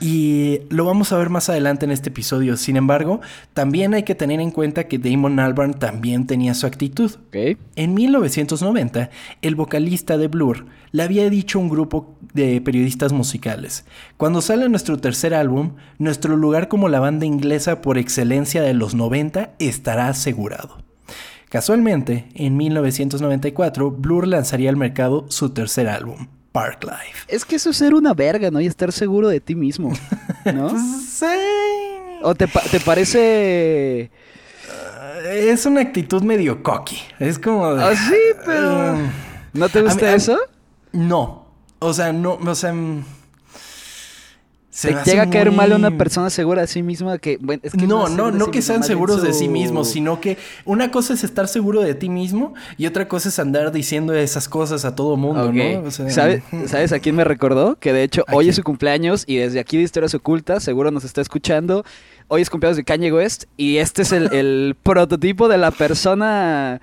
Y 0.00 0.60
lo 0.70 0.86
vamos 0.86 1.12
a 1.12 1.18
ver 1.18 1.28
más 1.28 1.50
adelante 1.50 1.84
en 1.84 1.90
este 1.90 2.08
episodio. 2.08 2.56
Sin 2.56 2.76
embargo, 2.76 3.20
también 3.52 3.92
hay 3.92 4.02
que 4.02 4.14
tener 4.14 4.40
en 4.40 4.50
cuenta 4.50 4.88
que 4.88 4.98
Damon 4.98 5.38
Albarn 5.38 5.74
también 5.74 6.26
tenía 6.26 6.54
su 6.54 6.66
actitud. 6.66 7.12
En 7.76 7.94
1990, 7.94 9.10
el 9.42 9.54
vocalista 9.54 10.16
de 10.16 10.28
Blur 10.28 10.64
le 10.92 11.02
había 11.02 11.28
dicho 11.28 11.58
a 11.58 11.62
un 11.62 11.68
grupo 11.68 12.16
de 12.32 12.60
periodistas 12.62 13.12
musicales, 13.12 13.84
cuando 14.16 14.40
sale 14.40 14.68
nuestro 14.68 14.98
tercer 14.98 15.34
álbum, 15.34 15.72
nuestro 15.98 16.36
lugar 16.36 16.68
como 16.68 16.88
la 16.88 17.00
banda 17.00 17.26
inglesa 17.26 17.82
por 17.82 17.98
excelencia 17.98 18.62
de 18.62 18.74
los 18.74 18.94
90 18.94 19.52
estará 19.58 20.08
asegurado. 20.08 20.78
Casualmente, 21.48 22.28
en 22.34 22.56
1994, 22.56 23.90
Blur 23.90 24.26
lanzaría 24.26 24.70
al 24.70 24.76
mercado 24.76 25.26
su 25.28 25.50
tercer 25.50 25.88
álbum, 25.88 26.28
Park 26.52 26.84
Life. 26.84 27.24
Es 27.28 27.44
que 27.44 27.56
eso 27.56 27.70
es 27.70 27.76
ser 27.76 27.94
una 27.94 28.12
verga, 28.14 28.50
¿no? 28.50 28.60
Y 28.60 28.66
estar 28.66 28.92
seguro 28.92 29.28
de 29.28 29.40
ti 29.40 29.54
mismo, 29.54 29.92
¿no? 30.54 30.70
Sí. 30.70 31.26
¿O 32.22 32.34
te, 32.34 32.48
pa- 32.48 32.62
te 32.70 32.80
parece... 32.80 34.10
Es 35.26 35.66
una 35.66 35.80
actitud 35.82 36.22
medio 36.22 36.62
cocky. 36.62 36.98
Es 37.18 37.38
como 37.38 37.74
de... 37.74 37.84
Ah, 37.84 37.94
sí, 37.94 38.16
pero... 38.44 38.94
Mm. 38.96 39.10
¿No 39.54 39.68
te 39.68 39.80
mí- 39.80 39.84
gusta 39.88 40.06
mí- 40.06 40.12
eso? 40.14 40.38
No. 40.92 41.46
O 41.78 41.92
sea, 41.94 42.12
no, 42.12 42.34
o 42.34 42.54
sea, 42.54 42.74
Se 44.72 44.94
Te 44.94 45.10
llega 45.10 45.24
a 45.24 45.30
caer 45.30 45.48
muy- 45.48 45.56
mal 45.56 45.72
una 45.72 45.90
persona 45.98 46.30
segura 46.30 46.60
de 46.62 46.68
sí 46.68 46.82
misma 46.84 47.18
que... 47.18 47.38
bueno, 47.40 47.60
es 47.64 47.72
que 47.72 47.88
no, 47.88 48.08
no, 48.08 48.30
no 48.30 48.44
sí 48.44 48.50
que 48.52 48.62
sean 48.62 48.84
seguros 48.84 49.20
de 49.20 49.32
sí 49.32 49.48
mismos, 49.48 49.90
sino 49.90 50.20
que 50.20 50.38
una 50.64 50.92
cosa 50.92 51.12
es 51.14 51.24
estar 51.24 51.48
seguro 51.48 51.80
de 51.80 51.94
ti 51.96 52.08
mismo 52.08 52.54
y 52.78 52.86
otra 52.86 53.08
cosa 53.08 53.30
es 53.30 53.38
andar 53.40 53.72
diciendo 53.72 54.14
esas 54.14 54.48
cosas 54.48 54.84
a 54.84 54.94
todo 54.94 55.16
mundo. 55.16 55.52
¿no? 55.52 55.80
O 55.80 55.90
sea, 55.90 56.08
¿Sabe- 56.10 56.42
¿Sabes 56.66 56.92
a 56.92 57.00
quién 57.00 57.16
me 57.16 57.24
recordó? 57.24 57.76
Que 57.80 57.92
de 57.92 58.04
hecho 58.04 58.22
¿A 58.28 58.36
hoy 58.36 58.44
quién? 58.44 58.50
es 58.50 58.56
su 58.56 58.62
cumpleaños 58.62 59.24
y 59.26 59.38
desde 59.38 59.58
aquí 59.58 59.76
de 59.76 59.82
Historias 59.82 60.14
Ocultas 60.14 60.62
seguro 60.62 60.92
nos 60.92 61.02
está 61.02 61.20
escuchando. 61.20 61.84
Hoy 62.28 62.42
es 62.42 62.48
cumpleaños 62.48 62.76
de 62.76 62.84
Kanye 62.84 63.12
West 63.12 63.46
y 63.56 63.78
este 63.78 64.02
es 64.02 64.12
el, 64.12 64.32
el 64.32 64.76
prototipo 64.80 65.48
de 65.48 65.58
la 65.58 65.72
persona 65.72 66.80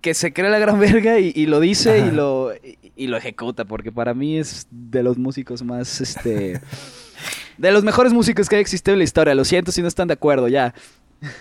que 0.00 0.14
se 0.14 0.32
cree 0.32 0.48
la 0.48 0.58
gran 0.58 0.80
verga 0.80 1.18
y, 1.18 1.32
y 1.36 1.44
lo 1.44 1.60
dice 1.60 1.98
Ajá. 2.00 2.06
y 2.06 2.10
lo, 2.12 2.52
y, 2.54 2.78
y 2.96 3.06
lo 3.08 3.18
ejecuta 3.18 3.66
porque 3.66 3.92
para 3.92 4.14
mí 4.14 4.38
es 4.38 4.66
de 4.70 5.02
los 5.02 5.18
músicos 5.18 5.62
más, 5.62 6.00
este... 6.00 6.62
De 7.58 7.70
los 7.72 7.84
mejores 7.84 8.12
músicos 8.12 8.48
que 8.48 8.56
ha 8.56 8.58
existido 8.60 8.92
en 8.94 8.98
la 8.98 9.04
historia. 9.04 9.34
Lo 9.34 9.44
siento 9.44 9.72
si 9.72 9.82
no 9.82 9.88
están 9.88 10.08
de 10.08 10.14
acuerdo, 10.14 10.48
ya. 10.48 10.74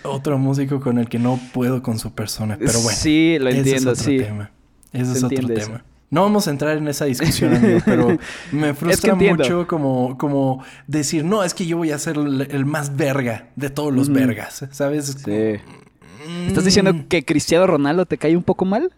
Otro 0.03 0.37
músico 0.37 0.79
con 0.79 0.97
el 0.97 1.09
que 1.09 1.19
no 1.19 1.39
puedo 1.53 1.83
con 1.83 1.99
su 1.99 2.13
persona, 2.13 2.57
pero 2.57 2.79
bueno. 2.79 2.97
Sí, 2.97 3.37
lo 3.39 3.49
ese 3.49 3.57
entiendo, 3.59 3.91
es 3.91 3.99
otro 3.99 4.11
sí. 4.11 4.17
tema. 4.19 4.51
Ese 4.93 5.05
Se 5.11 5.17
es 5.17 5.23
otro 5.23 5.47
tema. 5.47 5.59
eso. 5.59 5.81
No 6.11 6.21
vamos 6.21 6.47
a 6.47 6.51
entrar 6.51 6.77
en 6.77 6.87
esa 6.87 7.05
discusión, 7.05 7.53
amigo, 7.55 7.79
pero 7.83 8.17
me 8.53 8.73
frustra 8.73 9.15
mucho 9.15 9.67
como, 9.67 10.17
como 10.17 10.63
decir, 10.87 11.25
no, 11.25 11.43
es 11.43 11.53
que 11.53 11.65
yo 11.65 11.75
voy 11.77 11.91
a 11.91 11.99
ser 11.99 12.15
el, 12.17 12.47
el 12.49 12.65
más 12.65 12.95
verga 12.95 13.49
de 13.57 13.69
todos 13.69 13.93
los 13.93 14.09
vergas, 14.09 14.65
¿sabes? 14.71 15.09
Es 15.09 15.15
como, 15.23 15.35
Sí. 15.35 15.59
mm, 16.29 16.47
¿Estás 16.47 16.63
diciendo 16.63 16.93
que 17.09 17.25
Cristiano 17.25 17.67
Ronaldo 17.67 18.05
te 18.05 18.17
cae 18.17 18.37
un 18.37 18.43
poco 18.43 18.63
mal? 18.63 18.93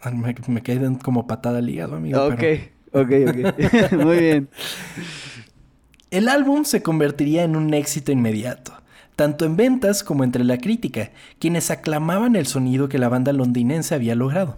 Ah, 0.00 0.10
Me, 0.10 0.34
me 0.46 0.62
caen 0.62 0.94
como 0.94 1.26
patada 1.26 1.58
al 1.58 1.68
hígado, 1.68 1.96
amigo. 1.96 2.24
Ok, 2.24 2.36
pero- 2.38 3.02
ok, 3.02 3.10
ok. 3.28 3.92
Muy 4.04 4.16
bien. 4.18 4.48
El 6.10 6.28
álbum 6.28 6.64
se 6.64 6.82
convertiría 6.82 7.44
en 7.44 7.54
un 7.54 7.74
éxito 7.74 8.12
inmediato, 8.12 8.72
tanto 9.14 9.44
en 9.44 9.56
ventas 9.56 10.02
como 10.02 10.24
entre 10.24 10.42
la 10.42 10.56
crítica, 10.56 11.10
quienes 11.38 11.70
aclamaban 11.70 12.34
el 12.34 12.46
sonido 12.46 12.88
que 12.88 12.96
la 12.96 13.10
banda 13.10 13.34
londinense 13.34 13.94
había 13.94 14.14
logrado. 14.14 14.56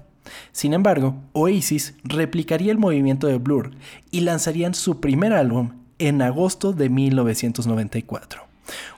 Sin 0.52 0.74
embargo, 0.74 1.16
Oasis 1.32 1.94
replicaría 2.04 2.70
el 2.70 2.78
movimiento 2.78 3.26
de 3.26 3.38
Blur 3.38 3.72
y 4.12 4.20
lanzarían 4.20 4.74
su 4.74 5.00
primer 5.00 5.32
álbum 5.32 5.72
en 5.98 6.22
agosto 6.22 6.72
de 6.72 6.88
1994. 6.88 8.42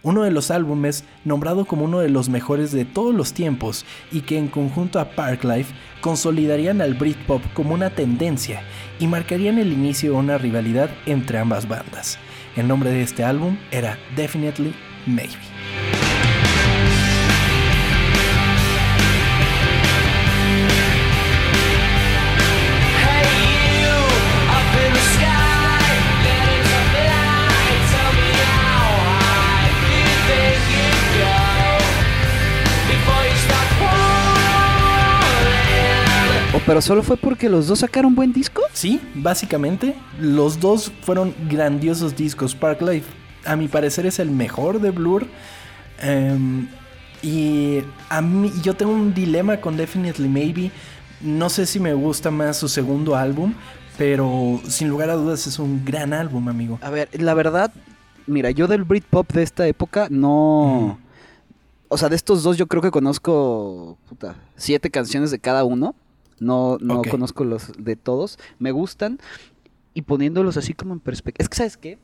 Uno 0.03 0.23
de 0.23 0.31
los 0.31 0.51
álbumes 0.51 1.05
nombrado 1.25 1.65
como 1.65 1.87
uno 1.87 2.01
de 2.01 2.11
los 2.11 2.29
mejores 2.29 2.71
de 2.71 2.85
todos 2.85 3.15
los 3.15 3.33
tiempos 3.33 3.87
y 4.11 4.21
que 4.21 4.37
en 4.37 4.49
conjunto 4.49 5.01
a 5.01 5.13
Parklife 5.13 5.73
consolidarían 6.03 6.83
al 6.83 6.93
Britpop 6.93 7.41
como 7.55 7.73
una 7.73 7.89
tendencia 7.89 8.63
y 9.01 9.07
marcarían 9.07 9.59
el 9.59 9.73
inicio 9.73 10.13
de 10.13 10.19
una 10.19 10.37
rivalidad 10.37 10.91
entre 11.07 11.39
ambas 11.39 11.67
bandas. 11.67 12.19
El 12.57 12.69
nombre 12.69 12.91
de 12.91 13.03
este 13.03 13.25
álbum 13.25 13.57
era 13.71 13.99
Definitely 14.15 14.75
Maybe. 15.07 15.39
Pero 36.73 36.81
solo 36.81 37.03
fue 37.03 37.19
porque 37.19 37.51
los 37.51 37.67
dos 37.67 37.81
sacaron 37.81 38.15
buen 38.15 38.33
disco. 38.33 38.63
Sí, 38.73 38.99
básicamente, 39.15 39.95
los 40.19 40.59
dos 40.59 40.91
fueron 41.03 41.35
grandiosos 41.47 42.17
discos. 42.17 42.55
Parklife, 42.55 43.05
a 43.45 43.57
mi 43.57 43.69
parecer, 43.69 44.07
es 44.07 44.19
el 44.19 44.31
mejor 44.31 44.81
de 44.81 44.91
Blur. 44.91 45.27
Em, 46.01 46.67
y 47.23 47.81
a 48.09 48.23
mí, 48.23 48.51
yo 48.63 48.73
tengo 48.73 48.91
un 48.91 49.13
dilema 49.13 49.61
con 49.61 49.77
Definitely 49.77 50.31
Maybe. 50.31 50.71
No 51.21 51.51
sé 51.51 51.67
si 51.67 51.79
me 51.79 51.93
gusta 51.93 52.31
más 52.31 52.57
su 52.57 52.71
segundo 52.71 53.17
álbum, 53.17 53.53
pero 53.99 54.59
sin 54.67 54.89
lugar 54.89 55.11
a 55.11 55.17
dudas 55.17 55.47
es 55.47 55.59
un 55.59 55.85
gran 55.85 56.15
álbum, 56.15 56.49
amigo. 56.49 56.79
A 56.81 56.89
ver, 56.89 57.11
la 57.21 57.35
verdad, 57.35 57.71
mira, 58.27 58.51
yo 58.51 58.67
del 58.67 58.85
Britpop 58.85 59.31
de 59.33 59.43
esta 59.43 59.67
época 59.67 60.07
no. 60.09 60.99
O 61.89 61.99
sea, 61.99 62.09
de 62.09 62.17
estos 62.17 62.43
dos 62.43 62.57
yo 62.57 62.67
creo 62.67 62.81
que 62.81 62.91
conozco 62.91 63.99
puta, 64.09 64.37
siete 64.57 64.89
canciones 64.89 65.31
de 65.31 65.39
cada 65.39 65.65
uno. 65.65 65.95
No, 66.43 66.79
no 66.81 67.03
conozco 67.03 67.45
los 67.45 67.73
de 67.79 67.97
todos. 67.97 68.39
Me 68.59 68.73
gustan. 68.73 69.19
Y 69.95 70.03
poniéndolos 70.03 70.57
así 70.57 70.75
como 70.75 70.95
en 70.95 71.01
perspectiva. 71.01 71.43
Es 71.43 71.49
que, 71.49 71.57
¿sabes 71.57 71.77
qué? 71.77 71.99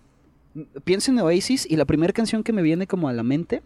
Pienso 0.85 1.11
en 1.11 1.19
Oasis 1.21 1.67
y 1.69 1.77
la 1.77 1.85
primera 1.85 2.13
canción 2.13 2.43
que 2.43 2.53
me 2.53 2.63
viene 2.63 2.87
como 2.87 3.09
a 3.09 3.13
la 3.13 3.23
mente 3.23 3.63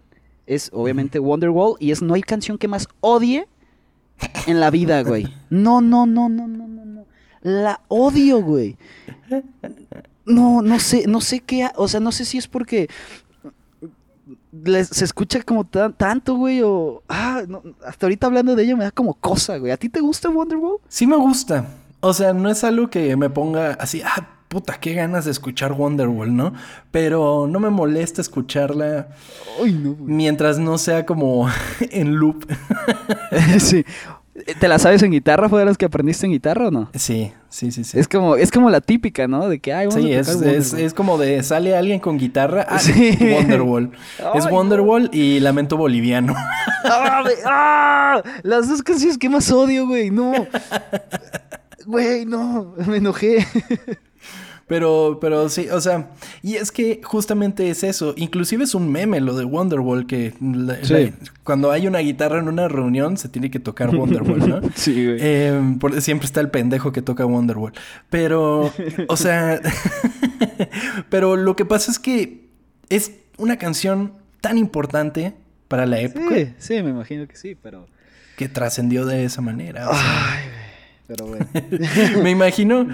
es 0.47 0.71
obviamente 0.73 1.19
Wonderwall. 1.19 1.77
Y 1.81 1.91
es 1.91 2.03
no 2.03 2.15
hay 2.15 2.23
canción 2.23 2.59
que 2.59 2.69
más 2.69 2.89
odie 3.01 3.47
en 4.47 4.61
la 4.61 4.71
vida, 4.71 5.03
güey. 5.03 5.29
No, 5.51 5.81
no, 5.81 6.07
no, 6.07 6.29
no, 6.29 6.47
no, 6.49 6.69
no, 6.69 6.85
no. 6.85 7.07
La 7.43 7.81
odio, 7.89 8.41
güey. 8.41 8.77
No, 10.25 10.63
no 10.63 10.79
sé, 10.79 11.07
no 11.09 11.21
sé 11.21 11.41
qué, 11.41 11.69
o 11.75 11.89
sea, 11.89 11.99
no 11.99 12.13
sé 12.13 12.25
si 12.25 12.39
es 12.39 12.47
porque 12.47 12.89
les- 14.53 14.89
se 14.89 15.05
escucha 15.05 15.43
como 15.43 15.65
tan- 15.65 15.93
tanto, 15.95 16.35
güey, 16.37 16.61
o 16.63 17.03
ah, 17.09 17.43
no, 17.49 17.63
hasta 17.87 18.07
ahorita 18.07 18.27
hablando 18.27 18.55
de 18.55 18.63
ella 18.65 18.77
me 18.77 18.85
da 18.85 18.91
como 18.91 19.15
cosa, 19.15 19.57
güey. 19.59 19.73
¿A 19.73 19.77
ti 19.77 19.89
te 19.89 20.01
gusta 20.01 20.29
Wonderwall? 20.29 20.79
Sí 20.89 21.07
me 21.07 21.17
gusta. 21.17 21.67
O 22.01 22.13
sea, 22.13 22.33
no 22.33 22.49
es 22.51 22.63
algo 22.65 22.91
que 22.91 23.17
me 23.17 23.31
ponga 23.31 23.73
así, 23.75 24.03
ah, 24.05 24.29
puta, 24.49 24.79
qué 24.81 24.93
ganas 24.95 25.25
de 25.25 25.31
escuchar 25.31 25.73
Wonderwall, 25.73 26.35
¿no? 26.37 26.53
Pero 26.91 27.47
no 27.49 27.59
me 27.61 27.71
molesta 27.71 28.21
escucharla 28.21 29.09
Ay, 29.63 29.73
no, 29.73 29.97
mientras 29.99 30.59
no 30.59 30.77
sea 30.79 31.07
como 31.07 31.49
en 31.81 32.17
loop. 32.17 32.45
sí. 33.59 33.85
¿Te 34.59 34.67
la 34.69 34.79
sabes 34.79 35.03
en 35.03 35.13
guitarra? 35.13 35.49
¿Fue 35.49 35.61
de 35.61 35.67
las 35.67 35.77
que 35.79 35.85
aprendiste 35.85 36.27
en 36.27 36.33
guitarra 36.33 36.69
o 36.69 36.71
no? 36.71 36.89
Sí, 36.95 37.33
sí, 37.53 37.71
sí, 37.71 37.85
sí. 37.85 37.99
Es 37.99 38.09
como, 38.09 38.37
es 38.37 38.51
como 38.51 38.71
la 38.71 38.81
típica, 38.81 39.29
¿no? 39.29 39.49
De 39.49 39.61
que, 39.61 39.73
ay, 39.73 39.87
vamos 39.87 40.03
Sí, 40.03 40.13
a 40.13 40.21
es, 40.21 40.33
tocar 40.33 40.49
es, 40.55 40.73
es 40.73 40.95
como 40.95 41.19
de 41.19 41.43
sale 41.43 41.77
alguien 41.77 42.01
con 42.01 42.19
guitarra. 42.19 42.67
Ah, 42.69 42.79
Sí. 42.81 43.17
Wonderwall. 43.21 43.93
es 44.35 44.51
Wonderwall 44.51 45.11
y 45.13 45.39
Lamento 45.41 45.77
Boliviano. 45.77 46.35
¡Ah! 46.85 47.23
¡Ah! 47.47 48.23
Las 48.43 48.69
dos 48.69 48.83
canciones 48.83 49.19
que 49.19 49.29
más 49.29 49.51
odio, 49.53 49.87
güey. 49.87 50.11
No. 50.11 50.33
Güey, 51.85 52.27
no. 52.27 52.75
Me 52.87 52.99
enojé. 52.99 53.45
Pero, 54.73 55.19
pero 55.21 55.51
sí, 55.51 55.69
o 55.71 55.83
sea, 55.83 56.09
y 56.43 56.55
es 56.55 56.73
que 56.73 57.03
justamente 57.05 57.69
es 57.69 57.85
eso. 57.85 58.15
Inclusive 58.17 58.65
es 58.65 58.75
un 58.75 58.91
meme 58.91 59.21
lo 59.21 59.37
de 59.37 59.45
Wonderwall, 59.45 60.07
que 60.07 60.33
la- 60.41 60.83
Sí. 60.83 60.95
la- 60.95 61.13
cuando 61.45 61.71
hay 61.73 61.87
una 61.87 61.99
guitarra 61.99 62.39
en 62.39 62.49
una 62.49 62.69
reunión 62.69 63.19
se 63.19 63.29
tiene 63.29 63.51
que 63.51 63.61
tocar 63.61 63.95
Wonderwall, 63.95 64.49
¿no? 64.49 64.61
Sí, 64.75 65.05
güey. 65.05 65.19
Eh, 65.21 65.77
por- 65.79 66.01
siempre 66.01 66.25
está 66.25 66.41
el 66.41 66.49
pendejo 66.49 66.91
que 66.91 67.03
toca 67.03 67.27
Wonderwall. 67.27 67.75
Pero, 68.09 68.73
o 69.09 69.17
sea, 69.19 69.61
pero 71.11 71.37
lo 71.37 71.55
que 71.55 71.67
pasa 71.67 71.91
es 71.91 71.99
que 71.99 72.47
es 72.89 73.13
una 73.37 73.59
canción 73.59 74.15
tan 74.41 74.57
importante 74.57 75.35
para 75.69 75.85
la 75.85 76.01
época 76.01 76.35
Sí, 76.35 76.55
sí, 76.59 76.83
me 76.83 76.89
imagino 76.91 77.29
que 77.29 77.37
sí, 77.37 77.57
pero. 77.63 77.87
que 78.39 78.49
trascendió 78.49 79.05
de 79.05 79.27
esa 79.27 79.43
manera. 79.43 79.91
o 79.91 79.93
sea. 79.95 80.33
Ay, 80.33 80.45
güey. 80.49 80.63
Pero 81.09 81.27
bueno. 81.27 81.47
Me 82.23 82.31
imagino. 82.31 82.87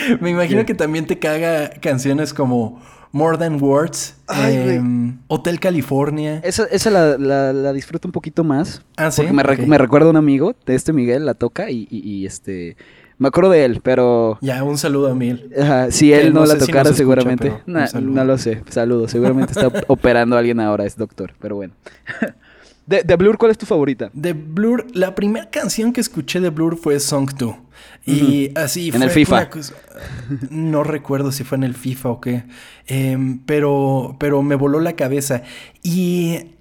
Me 0.20 0.30
imagino 0.30 0.64
que 0.66 0.74
también 0.74 1.06
te 1.06 1.18
caga 1.18 1.70
canciones 1.80 2.32
como 2.34 2.80
More 3.12 3.38
Than 3.38 3.62
Words, 3.62 4.16
Ay, 4.26 4.56
em, 4.56 5.18
Hotel 5.28 5.58
California. 5.60 6.40
Esa, 6.44 6.64
esa 6.64 6.90
la, 6.90 7.16
la- 7.18 7.52
la 7.52 7.72
disfruto 7.72 8.08
un 8.08 8.12
poquito 8.12 8.44
más. 8.44 8.82
Ah, 8.96 9.10
¿sí? 9.10 9.22
Porque 9.22 9.32
me, 9.32 9.42
re- 9.42 9.54
Ok. 9.62 9.68
me 9.68 9.78
recuerda 9.78 10.06
a 10.08 10.10
un 10.10 10.16
amigo 10.16 10.54
de 10.66 10.74
este 10.74 10.92
Miguel, 10.92 11.24
la 11.24 11.34
toca 11.34 11.70
y, 11.70 11.86
y- 11.90 12.00
y, 12.08 12.26
este. 12.26 12.76
Me 13.18 13.28
acuerdo 13.28 13.48
de 13.50 13.64
él, 13.64 13.80
pero. 13.82 14.36
Ya, 14.42 14.62
un 14.62 14.76
saludo 14.76 15.10
a 15.10 15.14
Mil. 15.14 15.50
ajá, 15.58 15.90
si 15.90 16.12
él 16.12 16.34
no, 16.34 16.40
no 16.40 16.46
la 16.46 16.54
si 16.54 16.60
tocara, 16.66 16.82
escucha, 16.82 16.96
seguramente. 16.98 17.52
Nah, 17.64 17.86
no 18.02 18.24
lo 18.24 18.36
sé. 18.36 18.62
Saludos. 18.68 19.10
Seguramente 19.10 19.52
está 19.52 19.68
operando 19.86 20.36
a 20.36 20.40
alguien 20.40 20.60
ahora, 20.60 20.84
es 20.84 20.96
doctor. 20.98 21.32
Pero 21.40 21.56
bueno. 21.56 21.72
De, 22.86 23.02
de 23.02 23.16
Blur, 23.16 23.36
¿cuál 23.36 23.50
es 23.50 23.58
tu 23.58 23.66
favorita? 23.66 24.10
De 24.12 24.32
Blur, 24.32 24.86
la 24.94 25.14
primera 25.16 25.50
canción 25.50 25.92
que 25.92 26.00
escuché 26.00 26.40
de 26.40 26.50
Blur 26.50 26.76
fue 26.76 27.00
Song 27.00 27.28
2. 27.36 27.54
Y 28.06 28.52
así 28.56 28.88
En 28.88 29.02
el 29.02 29.10
fue 29.10 29.24
FIFA. 29.24 29.50
cosa- 29.50 29.74
no 30.50 30.84
recuerdo 30.84 31.32
si 31.32 31.42
fue 31.42 31.56
en 31.58 31.64
el 31.64 31.74
FIFA 31.74 32.08
o 32.10 32.20
qué. 32.20 32.44
Em, 32.86 33.40
pero, 33.44 34.16
pero 34.20 34.40
me 34.42 34.54
voló 34.54 34.78
la 34.78 34.92
cabeza. 34.94 35.42
Y 35.82 36.52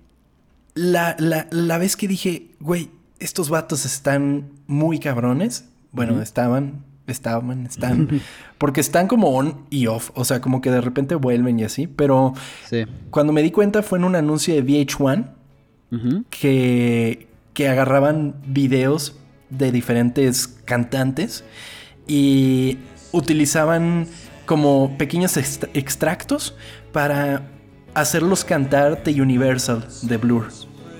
la, 0.74 1.15
la, 1.20 1.48
la 1.51 1.77
vez 1.77 1.96
que 1.96 2.08
dije, 2.08 2.48
güey, 2.60 2.89
estos 3.20 3.50
vatos 3.50 3.86
están 3.86 4.50
muy 4.67 4.98
cabrones. 5.00 5.65
Bueno, 5.91 6.22
estaban, 6.22 6.84
estaban, 7.05 7.67
están. 7.67 8.10
porque 8.58 8.82
están 8.82 9.08
como 9.08 9.29
on 9.29 9.65
y 9.70 9.86
off. 9.88 10.10
O 10.15 10.25
sea, 10.25 10.41
como 10.41 10.60
que 10.60 10.72
de 10.72 10.82
repente 10.82 11.13
vuelven 11.13 11.60
y 11.60 11.63
así. 11.65 11.86
Pero 11.86 12.34
Sí. 12.67 12.86
cuando 13.12 13.32
me 13.32 13.44
di 13.44 13.51
cuenta 13.51 13.84
fue 13.84 14.00
en 14.00 14.05
un 14.05 14.15
anuncio 14.15 14.55
de 14.55 14.63
VH1 14.63 15.35
que, 16.30 17.28
que 17.54 17.68
agarraban 17.68 18.36
videos 18.48 19.18
de 19.50 19.72
diferentes 19.72 20.48
cantantes 20.66 21.44
y 22.08 22.78
utilizaban 23.12 24.08
como 24.46 24.98
pequeños 24.98 25.38
extra- 25.38 25.70
extractos 25.74 26.56
para 26.92 27.48
hacerlos 27.94 28.44
cantar 28.46 28.98
The 29.04 29.22
Universal 29.22 29.86
de 30.04 30.18
Blur. 30.18 30.48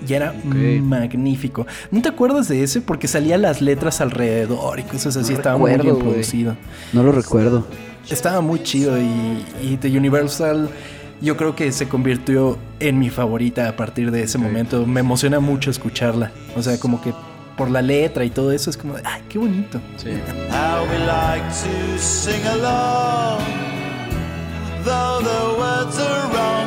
Y 0.08 0.14
era 0.14 0.34
magnífico. 0.82 1.66
¿No 1.90 2.02
te 2.02 2.10
acuerdas 2.10 2.48
de 2.48 2.64
ese? 2.64 2.82
Porque 2.82 3.08
salían 3.08 3.42
las 3.42 3.62
letras 3.62 4.02
alrededor 4.02 4.80
y 4.80 4.84
cosas 4.84 5.18
así. 5.18 5.32
No 5.34 5.38
Estaba 5.40 5.58
muy 5.58 5.72
bien 5.72 5.98
producido. 5.98 6.56
No 6.94 7.02
lo 7.04 7.12
recuerdo. 7.12 7.66
Estaba 8.10 8.40
muy 8.42 8.62
chido 8.62 9.00
y, 9.02 9.44
y 9.64 9.78
The 9.78 9.98
Universal 9.98 10.70
yo 11.22 11.38
creo 11.38 11.56
que 11.56 11.72
se 11.72 11.88
convirtió 11.88 12.58
en 12.80 13.00
mi 13.00 13.10
favorita 13.10 13.70
a 13.70 13.76
partir 13.76 14.12
de 14.12 14.24
ese 14.24 14.38
momento. 14.38 14.86
Me 14.86 15.00
emociona 15.00 15.40
mucho 15.40 15.72
escucharla. 15.72 16.32
O 16.56 16.62
sea, 16.62 16.80
como 16.80 17.02
que 17.02 17.14
por 17.58 17.70
la 17.72 17.82
letra 17.82 18.26
y 18.26 18.30
todo 18.30 18.52
eso 18.52 18.70
es 18.70 18.78
como 18.78 18.96
de, 18.96 19.02
ay, 19.06 19.22
qué 19.30 19.38
bonito. 19.40 19.80
How 20.50 20.84
we 20.90 21.00
like 21.06 21.46
to 21.48 21.98
sing 21.98 22.46
along, 22.46 23.40
though 24.84 25.22
the 25.22 25.60
words 25.60 26.00
are 26.00 26.28
wrong. 26.34 26.65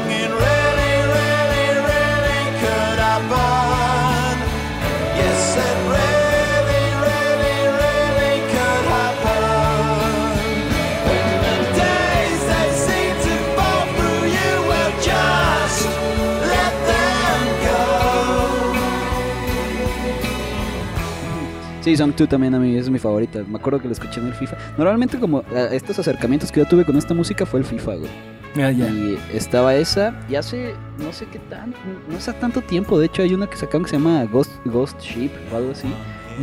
Sí, 21.88 21.97
Song 21.97 22.12
2 22.16 22.28
también 22.28 22.54
a 22.54 22.59
mí 22.59 22.76
es 22.76 22.90
mi 22.90 22.99
favorita. 22.99 23.42
Me 23.49 23.57
acuerdo 23.57 23.80
que 23.80 23.87
la 23.88 23.92
escuché 23.92 24.21
en 24.21 24.26
el 24.26 24.35
FIFA. 24.35 24.57
Normalmente 24.76 25.18
como 25.18 25.40
eh, 25.40 25.68
estos 25.73 25.99
acercamientos 25.99 26.52
que 26.52 26.61
yo 26.61 26.66
tuve 26.66 26.85
con 26.85 26.97
esta 26.99 27.14
música 27.14 27.47
fue 27.47 27.61
el 27.61 27.66
FIFA, 27.66 27.95
güey. 27.97 28.11
Ah, 28.57 28.71
ya. 28.71 28.88
Y 28.90 29.18
estaba 29.33 29.75
esa, 29.75 30.18
y 30.28 30.35
hace 30.35 30.75
no 30.99 31.12
sé 31.12 31.26
qué 31.33 31.38
tan, 31.38 31.75
no 32.11 32.16
hace 32.16 32.33
tanto 32.35 32.61
tiempo, 32.61 32.99
de 32.99 33.07
hecho 33.07 33.23
hay 33.23 33.33
una 33.35 33.47
que 33.49 33.57
sacaron 33.57 33.85
que 33.85 33.90
se 33.90 33.97
llama 33.97 34.25
Ghost, 34.25 34.50
Ghost 34.66 35.00
Ship 35.00 35.30
o 35.52 35.57
algo 35.57 35.71
así. 35.73 35.88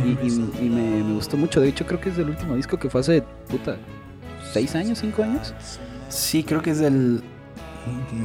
Y, 0.04 0.26
y- 0.26 0.66
y 0.66 0.68
me, 0.68 1.02
me 1.04 1.14
gustó 1.14 1.36
mucho, 1.36 1.60
de 1.60 1.68
hecho 1.68 1.86
creo 1.86 2.00
que 2.00 2.08
es 2.10 2.16
del 2.16 2.28
último 2.30 2.54
disco 2.56 2.78
que 2.78 2.88
fue 2.90 3.00
hace, 3.02 3.22
puta, 3.48 3.76
¿seis 4.52 4.74
años, 4.74 4.98
cinco 4.98 5.22
años? 5.22 5.54
Sí, 6.08 6.42
creo 6.42 6.60
que 6.62 6.70
es 6.70 6.78
del... 6.78 7.22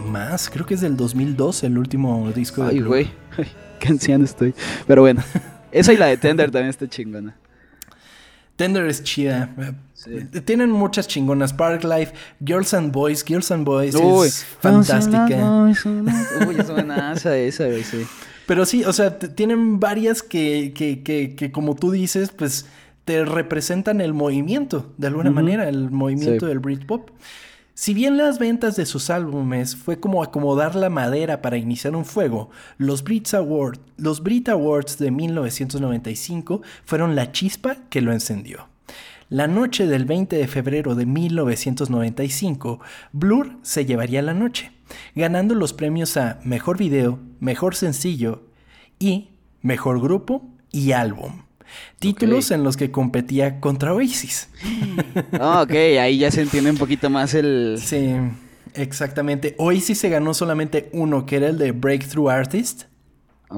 Más, 0.08 0.50
creo 0.50 0.66
que 0.66 0.74
es 0.74 0.82
del 0.82 0.98
2002 0.98 1.64
el 1.66 1.78
último 1.78 2.32
disco 2.34 2.64
Ay, 2.64 2.80
güey, 2.82 3.12
qué 3.80 3.90
anciano 3.90 4.26
estoy. 4.26 4.54
Pero 4.88 5.02
bueno, 5.02 5.22
esa 5.72 5.94
y 5.94 5.98
la 5.98 6.08
de 6.08 6.18
Tender 6.18 6.52
también 6.52 6.70
está 6.70 6.88
chingona. 6.88 7.36
Tender 8.56 8.86
es 8.86 9.04
chida. 9.04 9.50
Sí. 9.94 10.12
Tienen 10.46 10.70
muchas 10.70 11.08
chingonas. 11.08 11.54
Park 11.54 11.84
Life, 11.84 12.14
Girls 12.46 12.74
and 12.74 12.92
Boys. 12.92 13.24
Girls 13.26 13.52
and 13.52 13.66
Boys 13.66 13.96
Uy, 14.02 14.28
es 14.28 14.44
fantástica. 14.60 15.64
Uy, 15.64 16.56
es 16.60 16.70
buenaza 16.70 17.36
esa, 17.38 17.66
güey, 17.66 17.84
sí. 17.84 18.06
Pero 18.46 18.66
sí, 18.66 18.84
o 18.84 18.94
sea, 18.94 19.18
tienen 19.18 19.80
varias 19.80 20.22
que, 20.22 20.74
que, 20.76 21.02
que, 21.04 21.36
que 21.36 21.52
como 21.52 21.76
tú 21.76 21.92
dices, 21.92 22.30
pues 22.36 22.66
te 23.06 23.24
representan 23.26 24.02
el 24.02 24.14
movimiento, 24.14 24.94
de 24.98 25.08
alguna 25.08 25.32
manera, 25.32 25.68
el 25.68 25.90
movimiento 25.90 26.46
Sí. 26.46 26.50
del 26.50 26.60
Britpop. 26.60 27.10
Si 27.74 27.94
bien 27.94 28.18
las 28.18 28.38
ventas 28.38 28.76
de 28.76 28.86
sus 28.86 29.10
álbumes 29.10 29.76
fue 29.76 30.00
como 30.00 30.22
acomodar 30.22 30.76
la 30.76 30.90
madera 30.90 31.42
para 31.42 31.58
iniciar 31.58 31.96
un 31.96 32.04
fuego, 32.04 32.50
los 32.78 33.04
Brit, 33.04 33.34
Award, 33.34 33.80
los 33.98 34.22
Brit 34.22 34.50
Awards 34.50 34.98
de 34.98 35.10
1995 35.10 36.62
fueron 36.84 37.16
la 37.16 37.32
chispa 37.32 37.78
que 37.90 38.02
lo 38.02 38.12
encendió. 38.12 38.68
La 39.30 39.48
noche 39.48 39.88
del 39.88 40.04
20 40.04 40.36
de 40.36 40.48
febrero 40.48 40.94
de 40.96 41.06
1995, 41.06 42.82
Blur 43.14 43.58
se 43.62 43.86
llevaría 43.86 44.22
la 44.22 44.34
noche, 44.34 44.74
ganando 45.16 45.56
los 45.56 45.72
premios 45.72 46.18
a 46.18 46.42
Mejor 46.44 46.78
Video, 46.78 47.20
Mejor 47.40 47.76
Sencillo 47.76 48.44
y 49.00 49.30
Mejor 49.62 50.02
Grupo 50.02 50.50
y 50.74 50.92
Álbum. 50.92 51.44
Títulos 52.00 52.52
en 52.52 52.64
los 52.64 52.78
que 52.78 52.92
competía 52.92 53.60
contra 53.60 53.94
Oasis. 53.94 54.50
Ah, 55.40 55.62
ok, 55.62 55.72
ahí 55.72 56.18
ya 56.20 56.32
se 56.32 56.42
entiende 56.42 56.72
un 56.72 56.78
poquito 56.78 57.10
más 57.10 57.34
el... 57.34 57.78
Sí, 57.82 58.16
exactamente. 58.74 59.56
Oasis 59.58 59.98
se 59.98 60.10
ganó 60.10 60.34
solamente 60.34 60.90
uno, 60.94 61.26
que 61.26 61.38
era 61.38 61.48
el 61.48 61.58
de 61.58 61.72
Breakthrough 61.72 62.30
Artist. 62.30 62.84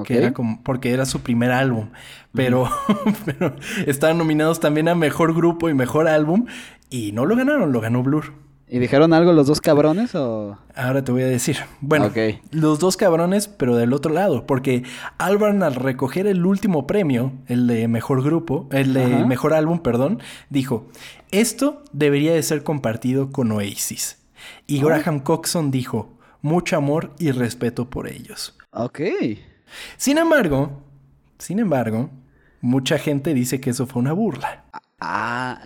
Que 0.04 0.18
era 0.18 0.32
como, 0.32 0.60
porque 0.64 0.90
era 0.90 1.06
su 1.06 1.20
primer 1.20 1.52
álbum. 1.52 1.90
Pero, 2.32 2.68
pero 3.24 3.54
estaban 3.86 4.18
nominados 4.18 4.58
también 4.58 4.88
a 4.88 4.96
Mejor 4.96 5.34
Grupo 5.34 5.68
y 5.68 5.74
Mejor 5.74 6.08
Álbum. 6.08 6.46
Y 6.90 7.12
no 7.12 7.26
lo 7.26 7.36
ganaron, 7.36 7.72
lo 7.72 7.80
ganó 7.80 8.02
Blur. 8.02 8.32
¿Y 8.74 8.80
dijeron 8.80 9.12
algo 9.12 9.32
los 9.32 9.46
dos 9.46 9.60
cabrones 9.60 10.16
o...? 10.16 10.58
Ahora 10.74 11.04
te 11.04 11.12
voy 11.12 11.22
a 11.22 11.26
decir. 11.26 11.58
Bueno, 11.80 12.10
los 12.50 12.80
dos 12.80 12.96
cabrones, 12.96 13.46
pero 13.46 13.76
del 13.76 13.92
otro 13.92 14.12
lado. 14.12 14.48
Porque 14.48 14.82
Albarn 15.16 15.62
al 15.62 15.76
recoger 15.76 16.26
el 16.26 16.44
último 16.44 16.84
premio, 16.84 17.30
el 17.46 17.68
de 17.68 17.86
Mejor 17.86 18.24
Grupo, 18.24 18.68
el 18.72 18.92
de 18.92 19.04
Ajá. 19.04 19.26
Mejor 19.26 19.54
Álbum, 19.54 19.78
perdón, 19.78 20.18
dijo, 20.50 20.88
esto 21.30 21.84
debería 21.92 22.34
de 22.34 22.42
ser 22.42 22.64
compartido 22.64 23.30
con 23.30 23.52
Oasis. 23.52 24.18
Y 24.66 24.80
Ah. 24.80 24.86
Graham 24.86 25.20
Coxon 25.20 25.70
dijo, 25.70 26.18
mucho 26.42 26.76
amor 26.76 27.12
y 27.20 27.30
respeto 27.30 27.88
por 27.88 28.08
ellos. 28.08 28.56
Ok. 28.72 29.00
Sin 29.96 30.18
embargo, 30.18 30.82
sin 31.38 31.60
embargo, 31.60 32.10
mucha 32.60 32.98
gente 32.98 33.34
dice 33.34 33.60
que 33.60 33.70
eso 33.70 33.86
fue 33.86 34.02
una 34.02 34.14
burla. 34.14 34.64
Ah, 35.00 35.60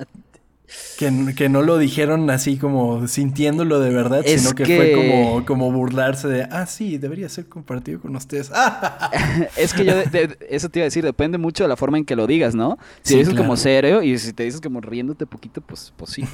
Que, 0.99 1.35
que 1.35 1.49
no 1.49 1.63
lo 1.63 1.79
dijeron 1.79 2.29
así 2.29 2.59
como 2.59 3.09
sintiéndolo 3.09 3.81
de 3.81 3.89
verdad, 3.91 4.21
Es 4.25 4.43
sino 4.43 4.55
que, 4.55 4.65
que- 4.65 4.77
fue 4.77 4.93
como, 4.93 5.47
como 5.47 5.73
burlarse 5.73 6.29
de, 6.29 6.43
ah, 6.43 6.67
sí, 6.67 6.99
debería 6.99 7.29
ser 7.31 7.47
compartido 7.47 8.01
con 8.01 8.15
ustedes. 8.15 8.51
Es 9.57 9.73
que 9.73 9.85
yo, 9.87 9.97
de- 9.97 10.05
de- 10.07 10.39
eso 10.51 10.69
te 10.69 10.81
iba 10.81 10.85
a 10.85 10.89
decir, 10.89 11.05
depende 11.05 11.39
mucho 11.39 11.65
de 11.65 11.69
la 11.69 11.77
forma 11.77 11.97
en 11.97 12.05
que 12.05 12.17
lo 12.17 12.27
digas, 12.27 12.55
¿no? 12.55 12.77
Si 13.03 13.15
Sí, 13.15 13.19
dices 13.19 13.33
claro. 13.33 13.45
como 13.45 13.57
serio 13.57 14.03
y 14.03 14.19
si 14.19 14.33
te 14.35 14.43
dices 14.43 14.61
como 14.61 14.81
riéndote 14.83 15.25
poquito, 15.25 15.61
pues, 15.63 15.93
pues 15.97 16.11
sí. 16.11 16.25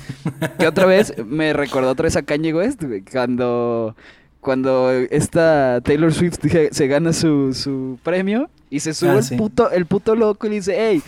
que 0.58 0.66
otra 0.66 0.86
vez 0.86 1.14
me 1.24 1.52
recordó 1.52 1.90
otra 1.90 2.04
vez 2.04 2.16
a 2.16 2.22
Kanye 2.22 2.52
West, 2.54 2.82
cuando, 3.12 3.94
cuando 4.40 4.90
esta 4.90 5.80
Taylor 5.84 6.12
Swift 6.12 6.38
se 6.72 6.86
gana 6.88 7.12
su, 7.12 7.54
su 7.54 7.98
premio 8.02 8.50
y 8.68 8.80
se 8.80 8.94
sube 8.94 9.10
Ah, 9.10 9.16
el, 9.18 9.22
sí. 9.22 9.36
puto, 9.36 9.70
el 9.70 9.86
puto 9.86 10.16
loco 10.16 10.46
y 10.46 10.50
le 10.50 10.56
dice, 10.56 10.74
hey, 10.76 11.00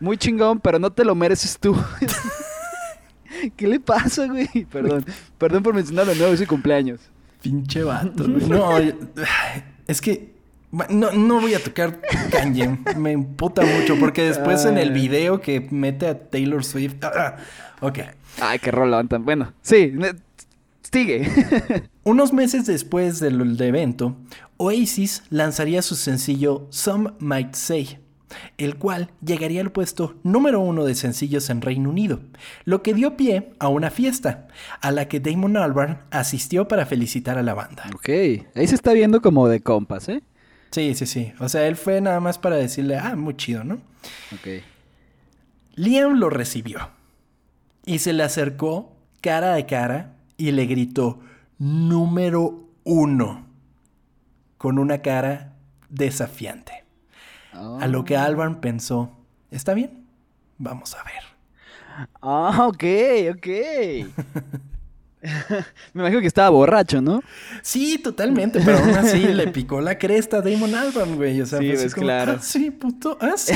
muy 0.00 0.18
chingón, 0.18 0.60
pero 0.60 0.78
no 0.78 0.90
te 0.92 1.02
lo 1.04 1.14
mereces 1.14 1.56
tú. 1.58 1.74
¿Qué 3.56 3.66
le 3.66 3.80
pasa, 3.80 4.26
güey? 4.26 4.48
Perdón, 4.72 5.04
perdón 5.38 5.62
por 5.62 5.74
mencionarlo 5.74 6.14
nuevo, 6.14 6.32
es 6.32 6.40
su 6.40 6.46
cumpleaños. 6.46 7.00
Pinche 7.42 7.82
vato. 7.82 8.24
güey. 8.28 8.48
No, 8.48 8.78
es 9.86 10.00
que 10.00 10.34
no, 10.90 11.12
no 11.12 11.40
voy 11.40 11.54
a 11.54 11.62
tocar 11.62 12.00
Kanye. 12.30 12.78
Me 12.96 13.12
imputa 13.12 13.62
mucho 13.62 13.96
porque 13.98 14.22
después 14.22 14.64
en 14.64 14.78
el 14.78 14.88
Ay. 14.88 14.94
video 14.94 15.40
que 15.40 15.60
mete 15.70 16.06
a 16.06 16.18
Taylor 16.18 16.64
Swift. 16.64 16.96
ah, 17.02 17.36
ok. 17.80 17.98
Ay, 18.40 18.58
qué 18.58 18.70
rolón 18.72 19.06
tan 19.08 19.24
bueno. 19.24 19.52
Sí, 19.62 19.92
sigue. 20.92 21.30
Unos 22.02 22.32
meses 22.32 22.66
después 22.66 23.20
del 23.20 23.56
del 23.56 23.68
evento, 23.68 24.16
Oasis 24.56 25.22
lanzaría 25.30 25.82
su 25.82 25.94
sencillo 25.94 26.66
Some 26.70 27.12
Might 27.18 27.54
Say, 27.54 27.98
el 28.58 28.76
cual 28.76 29.10
llegaría 29.24 29.60
al 29.60 29.72
puesto 29.72 30.16
número 30.22 30.60
uno 30.60 30.84
de 30.84 30.94
sencillos 30.94 31.50
en 31.50 31.60
Reino 31.60 31.90
Unido, 31.90 32.20
lo 32.64 32.82
que 32.82 32.94
dio 32.94 33.16
pie 33.16 33.52
a 33.58 33.68
una 33.68 33.90
fiesta, 33.90 34.48
a 34.80 34.90
la 34.90 35.08
que 35.08 35.20
Damon 35.20 35.56
Albarn 35.56 35.98
asistió 36.10 36.68
para 36.68 36.86
felicitar 36.86 37.38
a 37.38 37.42
la 37.42 37.54
banda. 37.54 37.84
Ok, 37.94 38.08
ahí 38.08 38.66
se 38.66 38.74
está 38.74 38.92
viendo 38.92 39.20
como 39.20 39.48
de 39.48 39.60
compas, 39.60 40.08
¿eh? 40.08 40.22
Sí, 40.70 40.94
sí, 40.94 41.06
sí. 41.06 41.32
O 41.38 41.48
sea, 41.48 41.66
él 41.66 41.76
fue 41.76 42.00
nada 42.00 42.18
más 42.20 42.38
para 42.38 42.56
decirle, 42.56 42.96
ah, 42.96 43.14
muy 43.14 43.36
chido, 43.36 43.62
¿no? 43.62 43.74
Ok. 44.32 44.62
Liam 45.76 46.18
lo 46.18 46.30
recibió 46.30 46.90
y 47.84 47.98
se 47.98 48.12
le 48.12 48.22
acercó 48.22 48.96
cara 49.20 49.54
a 49.54 49.66
cara 49.66 50.16
y 50.36 50.50
le 50.50 50.66
gritó 50.66 51.20
número 51.58 52.68
uno 52.84 53.46
con 54.58 54.78
una 54.78 54.98
cara 54.98 55.54
desafiante. 55.88 56.83
A 57.54 57.86
lo 57.86 58.04
que 58.04 58.16
Alban 58.16 58.60
pensó, 58.60 59.16
está 59.50 59.74
bien, 59.74 60.04
vamos 60.58 60.94
a 60.94 61.04
ver. 61.04 61.22
Ah, 62.20 62.66
ok, 62.66 62.84
ok. 63.36 63.46
Me 65.94 66.02
imagino 66.02 66.20
que 66.20 66.26
estaba 66.26 66.50
borracho, 66.50 67.00
¿no? 67.00 67.22
Sí, 67.62 67.98
totalmente, 67.98 68.60
pero 68.62 68.78
aún 68.78 68.90
así 68.90 69.20
le 69.32 69.48
picó 69.48 69.80
la 69.80 69.96
cresta 69.98 70.38
a 70.38 70.40
Damon 70.42 70.74
Albarn, 70.74 71.16
güey. 71.16 71.40
O 71.40 71.46
sea, 71.46 71.60
Sí, 71.60 71.72
pues, 71.74 71.94
como, 71.94 72.06
claro. 72.06 72.32
ah, 72.36 72.42
sí, 72.42 72.70
puto, 72.70 73.16
ah, 73.20 73.32
sí. 73.36 73.54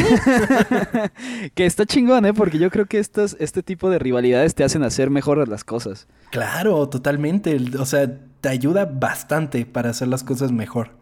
que 1.55 1.67
está 1.67 1.85
chingón, 1.85 2.25
¿eh? 2.25 2.33
Porque 2.33 2.59
yo 2.59 2.71
creo 2.71 2.87
que 2.87 2.99
estas, 2.99 3.37
este 3.39 3.63
tipo 3.63 3.91
de 3.91 3.99
rivalidades 3.99 4.55
te 4.55 4.65
hacen 4.65 4.83
hacer 4.83 5.11
mejor 5.11 5.47
las 5.47 5.63
cosas. 5.65 6.07
Claro, 6.31 6.89
totalmente. 6.89 7.59
O 7.79 7.85
sea, 7.85 8.11
te 8.41 8.49
ayuda 8.49 8.87
bastante 8.87 9.67
para 9.67 9.91
hacer 9.91 10.09
las 10.09 10.25
cosas 10.25 10.53
mejor. 10.53 10.98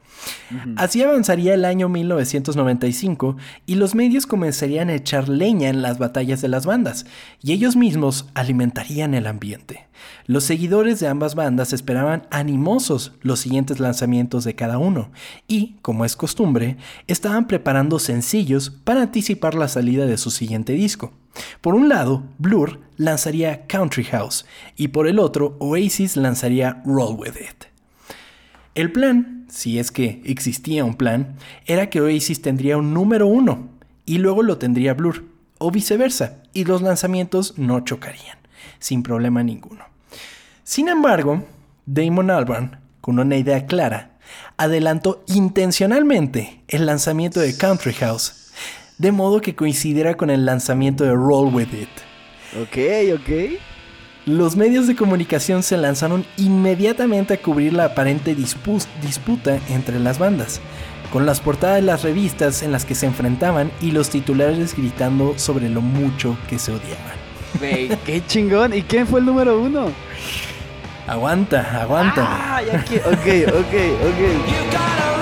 Así 0.76 1.02
avanzaría 1.02 1.54
el 1.54 1.64
año 1.64 1.88
1995 1.88 3.36
y 3.66 3.74
los 3.74 3.94
medios 3.94 4.26
comenzarían 4.26 4.90
a 4.90 4.94
echar 4.94 5.28
leña 5.28 5.68
en 5.68 5.82
las 5.82 5.98
batallas 5.98 6.40
de 6.40 6.48
las 6.48 6.66
bandas, 6.66 7.06
y 7.42 7.52
ellos 7.52 7.76
mismos 7.76 8.26
alimentarían 8.34 9.14
el 9.14 9.26
ambiente. 9.26 9.86
Los 10.26 10.44
seguidores 10.44 11.00
de 11.00 11.08
ambas 11.08 11.34
bandas 11.34 11.72
esperaban 11.72 12.26
animosos 12.30 13.12
los 13.22 13.40
siguientes 13.40 13.80
lanzamientos 13.80 14.44
de 14.44 14.54
cada 14.54 14.78
uno, 14.78 15.10
y, 15.48 15.76
como 15.82 16.04
es 16.04 16.16
costumbre, 16.16 16.76
estaban 17.06 17.46
preparando 17.46 17.98
sencillos 17.98 18.70
para 18.70 19.02
anticipar 19.02 19.54
la 19.54 19.68
salida 19.68 20.06
de 20.06 20.16
su 20.16 20.30
siguiente 20.30 20.72
disco. 20.74 21.12
Por 21.60 21.74
un 21.74 21.88
lado, 21.88 22.24
Blur 22.38 22.80
lanzaría 22.96 23.66
Country 23.66 24.04
House, 24.04 24.46
y 24.76 24.88
por 24.88 25.06
el 25.06 25.18
otro, 25.18 25.56
Oasis 25.58 26.16
lanzaría 26.16 26.82
Roll 26.84 27.16
With 27.18 27.36
It. 27.36 27.64
El 28.74 28.92
plan, 28.92 29.35
si 29.48 29.78
es 29.78 29.90
que 29.90 30.20
existía 30.24 30.84
un 30.84 30.94
plan, 30.94 31.36
era 31.66 31.88
que 31.90 32.00
Oasis 32.00 32.42
tendría 32.42 32.76
un 32.76 32.92
número 32.92 33.26
uno 33.26 33.68
y 34.04 34.18
luego 34.18 34.42
lo 34.42 34.58
tendría 34.58 34.94
Blur, 34.94 35.24
o 35.58 35.70
viceversa, 35.70 36.42
y 36.52 36.64
los 36.64 36.82
lanzamientos 36.82 37.58
no 37.58 37.80
chocarían, 37.80 38.38
sin 38.78 39.02
problema 39.02 39.42
ninguno. 39.42 39.84
Sin 40.64 40.88
embargo, 40.88 41.44
Damon 41.86 42.30
Albarn, 42.30 42.78
con 43.00 43.18
una 43.18 43.36
idea 43.36 43.66
clara, 43.66 44.18
adelantó 44.56 45.24
intencionalmente 45.26 46.62
el 46.68 46.86
lanzamiento 46.86 47.40
de 47.40 47.56
Country 47.56 47.92
House, 47.94 48.52
de 48.98 49.12
modo 49.12 49.40
que 49.40 49.54
coincidiera 49.54 50.16
con 50.16 50.30
el 50.30 50.44
lanzamiento 50.44 51.04
de 51.04 51.12
Roll 51.12 51.54
With 51.54 51.72
It. 51.72 51.88
Ok, 52.62 53.20
ok. 53.20 53.75
Los 54.26 54.56
medios 54.56 54.88
de 54.88 54.96
comunicación 54.96 55.62
se 55.62 55.76
lanzaron 55.76 56.24
inmediatamente 56.36 57.34
a 57.34 57.36
cubrir 57.40 57.72
la 57.72 57.84
aparente 57.86 58.36
dispu- 58.36 58.84
disputa 59.00 59.58
entre 59.68 60.00
las 60.00 60.18
bandas, 60.18 60.60
con 61.12 61.26
las 61.26 61.38
portadas 61.40 61.76
de 61.76 61.82
las 61.82 62.02
revistas 62.02 62.62
en 62.64 62.72
las 62.72 62.84
que 62.84 62.96
se 62.96 63.06
enfrentaban 63.06 63.70
y 63.80 63.92
los 63.92 64.10
titulares 64.10 64.76
gritando 64.76 65.34
sobre 65.38 65.68
lo 65.68 65.80
mucho 65.80 66.36
que 66.48 66.58
se 66.58 66.72
odiaban. 66.72 67.14
Güey, 67.60 67.88
qué 68.04 68.20
chingón. 68.26 68.74
¿Y 68.74 68.82
quién 68.82 69.06
fue 69.06 69.20
el 69.20 69.26
número 69.26 69.60
uno? 69.60 69.86
Aguanta, 71.06 71.80
aguanta. 71.82 72.26
Ah, 72.28 72.62
ya 72.62 72.84
que... 72.84 72.96
Ok, 72.96 73.54
ok, 73.54 73.74
ok. 74.08 75.15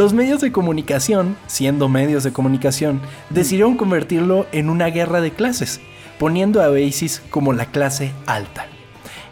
Los 0.00 0.14
medios 0.14 0.40
de 0.40 0.50
comunicación, 0.50 1.36
siendo 1.46 1.90
medios 1.90 2.24
de 2.24 2.32
comunicación, 2.32 3.02
decidieron 3.28 3.76
convertirlo 3.76 4.46
en 4.50 4.70
una 4.70 4.86
guerra 4.86 5.20
de 5.20 5.30
clases, 5.30 5.78
poniendo 6.18 6.62
a 6.62 6.70
Oasis 6.70 7.20
como 7.28 7.52
la 7.52 7.66
clase 7.66 8.12
alta. 8.24 8.64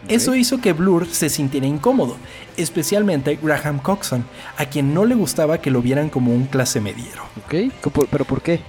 Eso 0.09 0.35
hizo 0.35 0.61
que 0.61 0.75
Blur 0.75 1.07
se 1.07 1.31
sintiera 1.31 1.67
incómodo, 1.67 2.19
especialmente 2.59 3.39
Graham 3.43 3.79
Coxon, 3.79 4.27
a 4.59 4.67
quien 4.67 4.93
no 4.93 5.07
le 5.07 5.15
gustaba 5.15 5.57
que 5.57 5.71
lo 5.71 5.81
vieran 5.81 6.11
como 6.11 6.35
un 6.35 6.45
clase 6.45 6.83
mediero. 6.83 7.23
Ok, 7.47 7.73
¿Cómo- 7.81 8.07
¿pero 8.11 8.27
por 8.27 8.43
qué? 8.43 8.61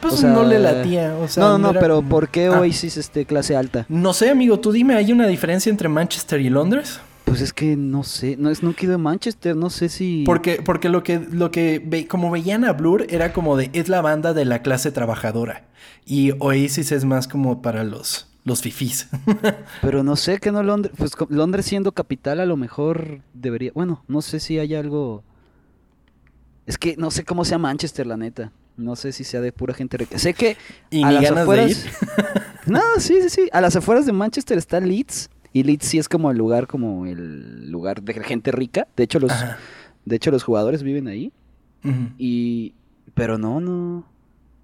Pues 0.00 0.14
O 0.14 0.16
sea, 0.16 0.30
no 0.30 0.42
le 0.42 0.58
latía, 0.58 1.14
o 1.22 1.28
sea, 1.28 1.44
no, 1.44 1.50
no, 1.50 1.58
no, 1.58 1.70
era 1.70 1.78
pero 1.80 2.02
¿por 2.02 2.30
qué 2.30 2.46
Ah, 2.46 2.58
Oasis 2.58 2.96
este 2.96 3.26
clase 3.26 3.54
alta? 3.54 3.86
No 3.88 4.12
sé, 4.12 4.28
amigo, 4.28 4.58
tú 4.58 4.72
dime, 4.72 4.96
¿hay 4.96 5.12
una 5.12 5.28
diferencia 5.28 5.70
entre 5.70 5.88
Manchester 5.88 6.40
y 6.40 6.50
Londres? 6.50 6.98
Pues 7.32 7.40
es 7.42 7.52
que 7.52 7.76
no 7.76 8.02
sé, 8.04 8.36
no 8.36 8.50
es 8.50 8.62
nunca 8.62 8.82
he 8.82 8.84
ido 8.84 8.96
a 8.96 8.98
Manchester, 8.98 9.56
no 9.56 9.70
sé 9.70 9.88
si 9.88 10.22
Porque, 10.26 10.60
porque 10.62 10.88
lo 10.90 11.02
que, 11.02 11.18
lo 11.18 11.50
que 11.50 11.82
ve- 11.84 12.06
como 12.06 12.30
veían 12.30 12.64
a 12.64 12.72
Blur 12.74 13.06
era 13.08 13.32
como 13.32 13.56
de, 13.56 13.70
es 13.72 13.88
la 13.88 14.02
banda 14.02 14.34
de 14.34 14.44
la 14.44 14.60
clase 14.62 14.92
trabajadora. 14.92 15.64
Y 16.04 16.32
Oasis 16.40 16.92
es 16.92 17.04
más 17.04 17.28
como 17.28 17.62
para 17.62 17.84
los, 17.84 18.28
los 18.44 18.60
fifís. 18.60 19.08
Pero 19.82 20.02
no 20.02 20.16
sé 20.16 20.38
que 20.40 20.52
no 20.52 20.62
Londres, 20.62 20.94
pues 20.98 21.12
Londres 21.30 21.64
siendo 21.64 21.92
capital 21.92 22.38
a 22.40 22.44
lo 22.46 22.56
mejor 22.56 23.20
debería, 23.32 23.72
bueno, 23.74 24.04
no 24.08 24.20
sé 24.20 24.38
si 24.38 24.58
hay 24.58 24.74
algo 24.74 25.22
Es 26.66 26.76
que 26.78 26.96
no 26.96 27.10
sé 27.10 27.24
cómo 27.24 27.44
sea 27.44 27.56
Manchester, 27.58 28.06
la 28.06 28.16
neta. 28.16 28.52
No 28.76 28.94
sé 28.96 29.12
si 29.12 29.24
sea 29.24 29.40
de 29.40 29.52
pura 29.52 29.74
gente 29.74 29.96
rica. 29.96 30.18
Sé 30.18 30.34
que 30.34 30.56
Y 30.90 31.02
a 31.02 31.08
ni 31.08 31.14
las 31.14 31.22
ganas 31.24 31.34
de 31.36 31.42
afueras 31.42 31.70
ir. 31.70 31.76
No, 32.66 32.80
sí, 32.98 33.16
sí, 33.22 33.28
sí, 33.28 33.48
a 33.52 33.60
las 33.60 33.74
afueras 33.74 34.06
de 34.06 34.12
Manchester 34.12 34.56
está 34.56 34.78
Leeds 34.78 35.30
y 35.52 35.62
Leeds 35.64 35.86
sí 35.86 35.98
es 35.98 36.08
como 36.08 36.30
el 36.30 36.38
lugar 36.38 36.66
como 36.66 37.06
el 37.06 37.70
lugar 37.70 38.02
de 38.02 38.14
gente 38.24 38.52
rica. 38.52 38.88
De 38.96 39.04
hecho 39.04 39.18
los 39.18 39.30
Ajá. 39.30 39.58
de 40.04 40.16
hecho 40.16 40.30
los 40.30 40.42
jugadores 40.42 40.82
viven 40.82 41.08
ahí 41.08 41.32
y 42.18 42.74
pero 43.14 43.38
no, 43.38 43.60
no 43.60 44.06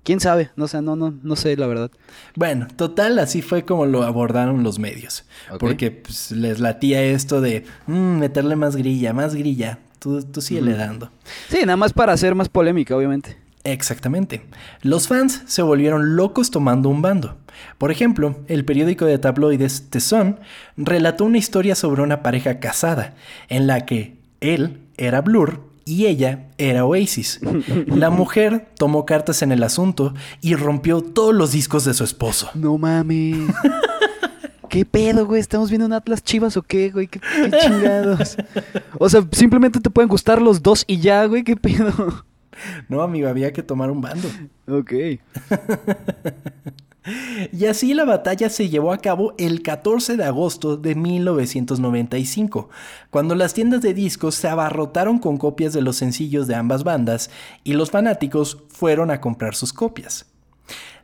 ¿Quién 0.04 0.20
sabe? 0.20 0.50
No 0.56 0.68
sé, 0.68 0.80
no, 0.80 0.96
no, 0.96 1.12
no 1.22 1.36
sé 1.36 1.54
la 1.58 1.66
verdad. 1.66 1.90
Bueno, 2.34 2.66
total, 2.76 3.18
así 3.18 3.42
fue 3.42 3.66
como 3.66 3.84
lo 3.84 4.04
abordaron 4.04 4.62
los 4.62 4.78
medios. 4.78 5.24
Porque 5.60 5.90
pues, 5.90 6.30
les 6.30 6.60
latía 6.60 7.02
esto 7.02 7.42
de 7.42 7.64
"Mm, 7.86 8.18
meterle 8.18 8.56
más 8.56 8.74
grilla, 8.74 9.12
más 9.12 9.34
grilla. 9.34 9.80
Tú, 9.98 10.22
tú 10.22 10.40
síguele 10.40 10.70
Ujú. 10.70 10.80
dando. 10.80 11.10
Sí, 11.50 11.58
nada 11.60 11.76
más 11.76 11.92
para 11.92 12.14
hacer 12.14 12.34
más 12.34 12.48
polémica, 12.48 12.96
obviamente. 12.96 13.36
Exactamente. 13.64 14.46
Los 14.80 15.08
fans 15.08 15.42
se 15.46 15.60
volvieron 15.60 16.16
locos 16.16 16.50
tomando 16.50 16.88
un 16.88 17.02
bando. 17.02 17.36
Por 17.78 17.90
ejemplo, 17.90 18.36
el 18.48 18.64
periódico 18.64 19.04
de 19.04 19.18
tabloides 19.18 19.90
The 19.90 20.00
Sun 20.00 20.38
relató 20.76 21.24
una 21.24 21.38
historia 21.38 21.74
sobre 21.74 22.02
una 22.02 22.22
pareja 22.22 22.60
casada, 22.60 23.14
en 23.48 23.66
la 23.66 23.86
que 23.86 24.16
él 24.40 24.80
era 24.96 25.20
Blur 25.20 25.68
y 25.84 26.06
ella 26.06 26.48
era 26.58 26.84
Oasis. 26.84 27.40
La 27.86 28.10
mujer 28.10 28.68
tomó 28.76 29.06
cartas 29.06 29.42
en 29.42 29.52
el 29.52 29.62
asunto 29.62 30.14
y 30.40 30.54
rompió 30.54 31.00
todos 31.00 31.34
los 31.34 31.52
discos 31.52 31.84
de 31.84 31.94
su 31.94 32.04
esposo. 32.04 32.50
No 32.54 32.76
mames. 32.76 33.36
¿Qué 34.68 34.84
pedo, 34.84 35.24
güey? 35.24 35.40
¿Estamos 35.40 35.70
viendo 35.70 35.86
un 35.86 35.94
Atlas 35.94 36.22
Chivas 36.22 36.58
o 36.58 36.62
qué, 36.62 36.90
güey? 36.90 37.06
¿Qué, 37.06 37.20
qué 37.20 37.50
chingados? 37.62 38.36
O 38.98 39.08
sea, 39.08 39.26
simplemente 39.32 39.80
te 39.80 39.88
pueden 39.88 40.10
gustar 40.10 40.42
los 40.42 40.62
dos 40.62 40.84
y 40.86 40.98
ya, 40.98 41.24
güey. 41.24 41.42
¿Qué 41.42 41.56
pedo? 41.56 42.24
No, 42.88 43.00
amigo, 43.00 43.28
había 43.28 43.52
que 43.52 43.62
tomar 43.62 43.90
un 43.90 44.02
bando. 44.02 44.28
Ok. 44.66 44.92
Y 47.52 47.66
así 47.66 47.94
la 47.94 48.04
batalla 48.04 48.48
se 48.50 48.68
llevó 48.68 48.92
a 48.92 48.98
cabo 48.98 49.34
el 49.38 49.62
14 49.62 50.16
de 50.16 50.24
agosto 50.24 50.76
de 50.76 50.94
1995, 50.94 52.68
cuando 53.10 53.34
las 53.34 53.54
tiendas 53.54 53.82
de 53.82 53.94
discos 53.94 54.34
se 54.34 54.48
abarrotaron 54.48 55.18
con 55.18 55.38
copias 55.38 55.72
de 55.72 55.82
los 55.82 55.96
sencillos 55.96 56.46
de 56.46 56.54
ambas 56.54 56.84
bandas 56.84 57.30
y 57.64 57.74
los 57.74 57.90
fanáticos 57.90 58.58
fueron 58.68 59.10
a 59.10 59.20
comprar 59.20 59.54
sus 59.54 59.72
copias. 59.72 60.26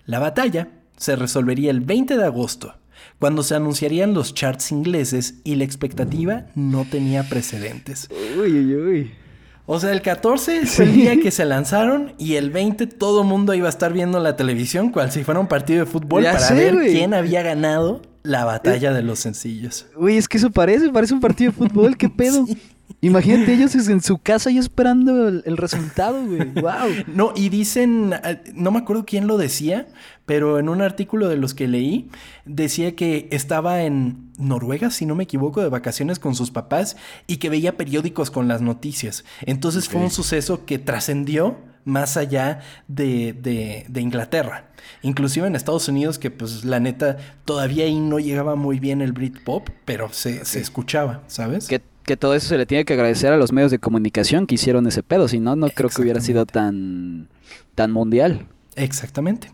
La 0.06 0.18
batalla 0.18 0.68
se 0.96 1.16
resolvería 1.16 1.70
el 1.70 1.80
20 1.80 2.16
de 2.16 2.24
agosto, 2.24 2.74
cuando 3.18 3.42
se 3.42 3.54
anunciarían 3.54 4.14
los 4.14 4.34
charts 4.34 4.72
ingleses 4.72 5.40
y 5.44 5.54
la 5.56 5.64
expectativa 5.64 6.46
no 6.54 6.84
tenía 6.84 7.22
precedentes. 7.28 8.08
Uy, 8.38 8.52
uy, 8.52 8.74
uy. 8.74 9.23
O 9.66 9.80
sea, 9.80 9.92
el 9.92 10.02
14 10.02 10.66
fue 10.66 10.84
el 10.84 10.92
día 10.92 11.20
que 11.20 11.30
se 11.30 11.44
lanzaron 11.46 12.12
y 12.18 12.34
el 12.34 12.50
20 12.50 12.86
todo 12.86 13.24
mundo 13.24 13.54
iba 13.54 13.66
a 13.66 13.70
estar 13.70 13.92
viendo 13.92 14.20
la 14.20 14.36
televisión 14.36 14.90
cual 14.90 15.10
si 15.10 15.24
fuera 15.24 15.40
un 15.40 15.46
partido 15.46 15.80
de 15.84 15.90
fútbol 15.90 16.22
Ya 16.22 16.32
para 16.32 16.46
sé, 16.48 16.54
ver 16.54 16.76
quién 16.86 17.14
había 17.14 17.42
ganado 17.42 18.02
la 18.22 18.44
batalla 18.44 18.92
de 18.92 19.02
los 19.02 19.20
sencillos. 19.20 19.86
Güey, 19.96 20.18
es 20.18 20.28
que 20.28 20.36
eso 20.36 20.50
parece, 20.50 20.90
parece 20.90 21.14
un 21.14 21.20
partido 21.20 21.50
de 21.50 21.56
fútbol. 21.56 21.96
¿Qué 21.96 22.08
pedo? 22.08 22.46
Imagínate 23.00 23.52
ellos 23.54 23.74
en 23.88 24.00
su 24.02 24.18
casa 24.18 24.50
y 24.50 24.58
esperando 24.58 25.28
el, 25.28 25.42
el 25.46 25.56
resultado, 25.56 26.24
güey. 26.24 26.44
Wow. 26.54 27.04
No, 27.14 27.32
y 27.34 27.48
dicen, 27.48 28.14
eh, 28.24 28.40
no 28.54 28.70
me 28.70 28.78
acuerdo 28.78 29.04
quién 29.04 29.26
lo 29.26 29.36
decía, 29.36 29.86
pero 30.26 30.58
en 30.58 30.68
un 30.68 30.80
artículo 30.82 31.28
de 31.28 31.36
los 31.36 31.54
que 31.54 31.68
leí, 31.68 32.08
decía 32.44 32.94
que 32.96 33.28
estaba 33.30 33.82
en 33.82 34.30
Noruega, 34.38 34.90
si 34.90 35.06
no 35.06 35.14
me 35.14 35.24
equivoco, 35.24 35.60
de 35.62 35.68
vacaciones 35.68 36.18
con 36.18 36.34
sus 36.34 36.50
papás 36.50 36.96
y 37.26 37.36
que 37.38 37.50
veía 37.50 37.76
periódicos 37.76 38.30
con 38.30 38.48
las 38.48 38.60
noticias. 38.62 39.24
Entonces 39.42 39.88
fue 39.88 40.00
un 40.00 40.10
suceso 40.10 40.64
que 40.64 40.78
trascendió 40.78 41.56
más 41.84 42.16
allá 42.16 42.60
de, 42.88 43.32
de- 43.34 43.84
de 43.88 44.00
Inglaterra. 44.00 44.70
Inclusive 45.02 45.46
en 45.46 45.56
Estados 45.56 45.88
Unidos, 45.88 46.18
que 46.18 46.30
pues 46.30 46.64
la 46.64 46.80
neta 46.80 47.18
todavía 47.44 47.84
ahí 47.84 47.98
no 48.00 48.18
llegaba 48.18 48.54
muy 48.56 48.78
bien 48.78 49.02
el 49.02 49.12
Britpop, 49.12 49.68
pero 49.84 50.10
se, 50.12 50.44
se 50.46 50.60
escuchaba, 50.60 51.22
¿sabes? 51.26 51.66
Que, 51.68 51.82
que 52.04 52.16
todo 52.16 52.34
eso 52.34 52.48
se 52.48 52.58
le 52.58 52.66
tiene 52.66 52.84
que 52.84 52.92
agradecer 52.92 53.32
a 53.32 53.36
los 53.36 53.52
medios 53.52 53.70
de 53.70 53.78
comunicación 53.78 54.46
que 54.46 54.54
hicieron 54.54 54.86
ese 54.86 55.02
pedo. 55.02 55.28
Si 55.28 55.40
no, 55.40 55.56
no 55.56 55.68
creo 55.70 55.90
que 55.90 56.02
hubiera 56.02 56.20
sido 56.20 56.46
tan, 56.46 57.28
tan 57.74 57.90
mundial. 57.90 58.46
Exactamente. 58.76 59.50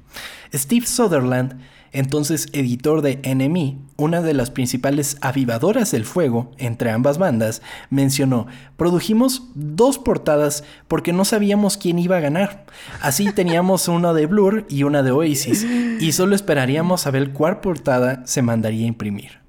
Steve 0.52 0.86
Sutherland, 0.86 1.60
entonces 1.92 2.48
editor 2.52 3.02
de 3.02 3.20
NME, 3.24 3.78
una 3.96 4.22
de 4.22 4.34
las 4.34 4.50
principales 4.50 5.16
avivadoras 5.20 5.90
del 5.90 6.04
fuego 6.04 6.52
entre 6.58 6.90
ambas 6.90 7.18
bandas, 7.18 7.62
mencionó, 7.90 8.46
produjimos 8.76 9.44
dos 9.54 9.98
portadas 9.98 10.64
porque 10.88 11.12
no 11.12 11.24
sabíamos 11.24 11.76
quién 11.76 11.98
iba 11.98 12.16
a 12.16 12.20
ganar. 12.20 12.66
Así 13.00 13.32
teníamos 13.34 13.88
una 13.88 14.12
de 14.12 14.26
Blur 14.26 14.66
y 14.68 14.84
una 14.84 15.02
de 15.02 15.10
Oasis, 15.10 15.64
y 15.64 16.12
solo 16.12 16.34
esperaríamos 16.34 17.06
a 17.06 17.10
ver 17.10 17.32
cuál 17.32 17.60
portada 17.60 18.22
se 18.26 18.42
mandaría 18.42 18.84
a 18.84 18.88
imprimir. 18.88 19.39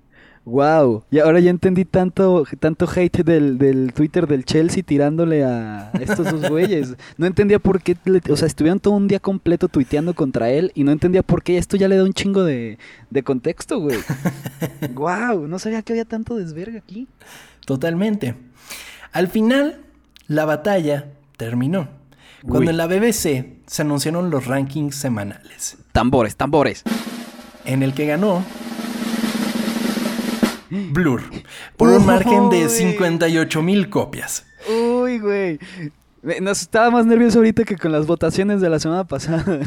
Wow. 0.43 1.03
Y 1.11 1.19
ahora 1.19 1.39
ya 1.39 1.51
entendí 1.51 1.85
tanto, 1.85 2.45
tanto 2.59 2.89
hate 2.93 3.23
del, 3.23 3.59
del 3.59 3.93
Twitter 3.93 4.25
del 4.27 4.43
Chelsea 4.43 4.81
tirándole 4.81 5.43
a 5.43 5.91
estos 5.99 6.31
dos 6.31 6.49
güeyes. 6.49 6.95
No 7.17 7.27
entendía 7.27 7.59
por 7.59 7.81
qué, 7.81 7.95
le- 8.05 8.21
o 8.31 8.35
sea, 8.35 8.47
estuvieron 8.47 8.79
todo 8.79 8.95
un 8.95 9.07
día 9.07 9.19
completo 9.19 9.67
tuiteando 9.67 10.15
contra 10.15 10.49
él 10.49 10.71
y 10.73 10.83
no 10.83 10.91
entendía 10.91 11.21
por 11.21 11.43
qué 11.43 11.57
esto 11.59 11.77
ya 11.77 11.87
le 11.87 11.95
da 11.97 12.03
un 12.03 12.13
chingo 12.13 12.43
de, 12.43 12.79
de 13.11 13.23
contexto, 13.23 13.79
güey. 13.79 13.99
wow, 14.93 15.47
no 15.47 15.59
sabía 15.59 15.81
que 15.83 15.93
había 15.93 16.05
tanto 16.05 16.35
desverga 16.35 16.79
aquí. 16.79 17.07
Totalmente. 17.65 18.33
Al 19.11 19.27
final, 19.27 19.81
la 20.27 20.45
batalla 20.45 21.11
terminó. 21.37 21.87
Cuando 22.41 22.61
Uy. 22.61 22.69
en 22.69 22.77
la 22.77 22.87
BBC 22.87 23.45
se 23.67 23.81
anunciaron 23.83 24.31
los 24.31 24.47
rankings 24.47 24.95
semanales, 24.95 25.77
Tambores, 25.91 26.35
tambores. 26.35 26.81
en 27.65 27.83
el 27.83 27.93
que 27.93 28.07
ganó 28.07 28.43
Blur, 30.71 31.21
por 31.75 31.89
un 31.89 32.05
margen 32.05 32.49
de 32.49 32.63
Uy. 32.63 32.69
58 32.69 33.61
mil 33.61 33.89
copias. 33.89 34.45
Uy, 34.69 35.19
güey. 35.19 35.59
Nos 36.41 36.61
estaba 36.61 36.89
más 36.91 37.05
nervioso 37.05 37.39
ahorita 37.39 37.63
que 37.63 37.75
con 37.75 37.91
las 37.91 38.07
votaciones 38.07 38.61
de 38.61 38.69
la 38.69 38.79
semana 38.79 39.03
pasada. 39.03 39.43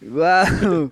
wow. 0.00 0.90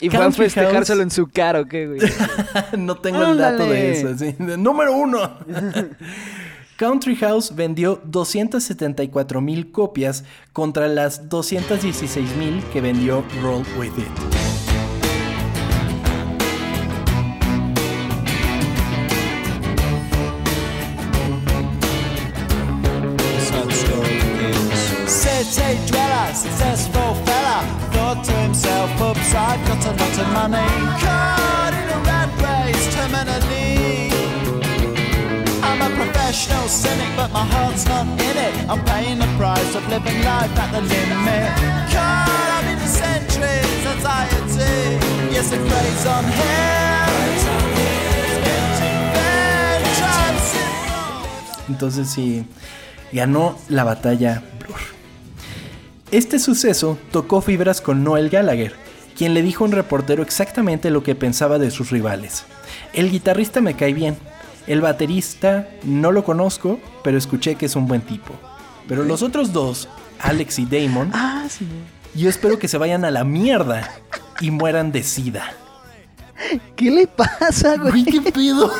Y 0.00 0.08
fue 0.08 0.24
a 0.24 0.30
festejárselo 0.32 1.02
en 1.02 1.10
su 1.10 1.26
cara, 1.28 1.60
¿o 1.60 1.66
qué, 1.66 1.86
güey? 1.86 2.00
no 2.78 2.96
tengo 2.96 3.22
el 3.22 3.36
dato 3.36 3.64
de 3.64 3.92
eso. 3.92 4.16
sí. 4.16 4.34
Número 4.38 4.94
uno. 4.94 5.38
Country 6.76 7.14
House 7.16 7.54
vendió 7.54 8.00
274 8.04 9.42
mil 9.42 9.70
copias 9.70 10.24
contra 10.54 10.88
las 10.88 11.28
216 11.28 12.36
mil 12.36 12.62
que 12.72 12.80
vendió 12.80 13.22
Roll 13.42 13.64
With 13.78 13.98
It. 13.98 14.49
It. 30.48 30.80
On 46.10 46.24
Entonces 51.68 52.08
sí, 52.08 52.44
ganó 53.12 53.56
la 53.68 53.84
batalla 53.84 54.42
Blur. 54.58 54.76
Este 56.10 56.38
suceso 56.38 56.98
tocó 57.10 57.40
fibras 57.40 57.80
con 57.80 58.02
Noel 58.04 58.28
Gallagher, 58.28 58.74
quien 59.20 59.34
le 59.34 59.42
dijo 59.42 59.64
a 59.64 59.66
un 59.66 59.72
reportero 59.74 60.22
exactamente 60.22 60.88
lo 60.88 61.02
que 61.02 61.14
pensaba 61.14 61.58
de 61.58 61.70
sus 61.70 61.90
rivales. 61.90 62.44
El 62.94 63.10
guitarrista 63.10 63.60
me 63.60 63.74
cae 63.76 63.92
bien, 63.92 64.16
el 64.66 64.80
baterista 64.80 65.68
no 65.84 66.10
lo 66.10 66.24
conozco, 66.24 66.80
pero 67.04 67.18
escuché 67.18 67.56
que 67.56 67.66
es 67.66 67.76
un 67.76 67.86
buen 67.86 68.00
tipo. 68.00 68.32
Pero 68.88 69.04
los 69.04 69.22
otros 69.22 69.52
dos, 69.52 69.90
Alex 70.20 70.58
y 70.60 70.64
Damon, 70.64 71.10
Ah, 71.12 71.44
sí. 71.50 71.66
yo 72.14 72.30
espero 72.30 72.58
que 72.58 72.66
se 72.66 72.78
vayan 72.78 73.04
a 73.04 73.10
la 73.10 73.24
mierda 73.24 73.90
y 74.40 74.50
mueran 74.50 74.90
de 74.90 75.02
sida. 75.02 75.52
¿Qué 76.74 76.90
le 76.90 77.06
pasa, 77.06 77.76
güey? 77.76 78.02
¿qué 78.06 78.22
pedo? 78.32 78.72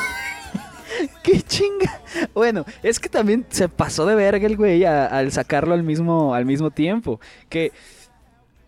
¡Qué 1.23 1.43
chinga! 1.43 2.01
Bueno, 2.33 2.65
es 2.83 2.99
que 2.99 3.11
también 3.11 3.45
se 3.51 3.69
pasó 3.69 4.07
de 4.07 4.15
verga 4.15 4.47
el 4.47 4.57
güey 4.57 4.85
a- 4.87 5.05
al 5.05 5.33
sacarlo 5.33 5.75
al 5.75 5.83
mismo, 5.83 6.35
al 6.35 6.47
mismo 6.47 6.71
tiempo. 6.71 7.21
Que. 7.51 7.73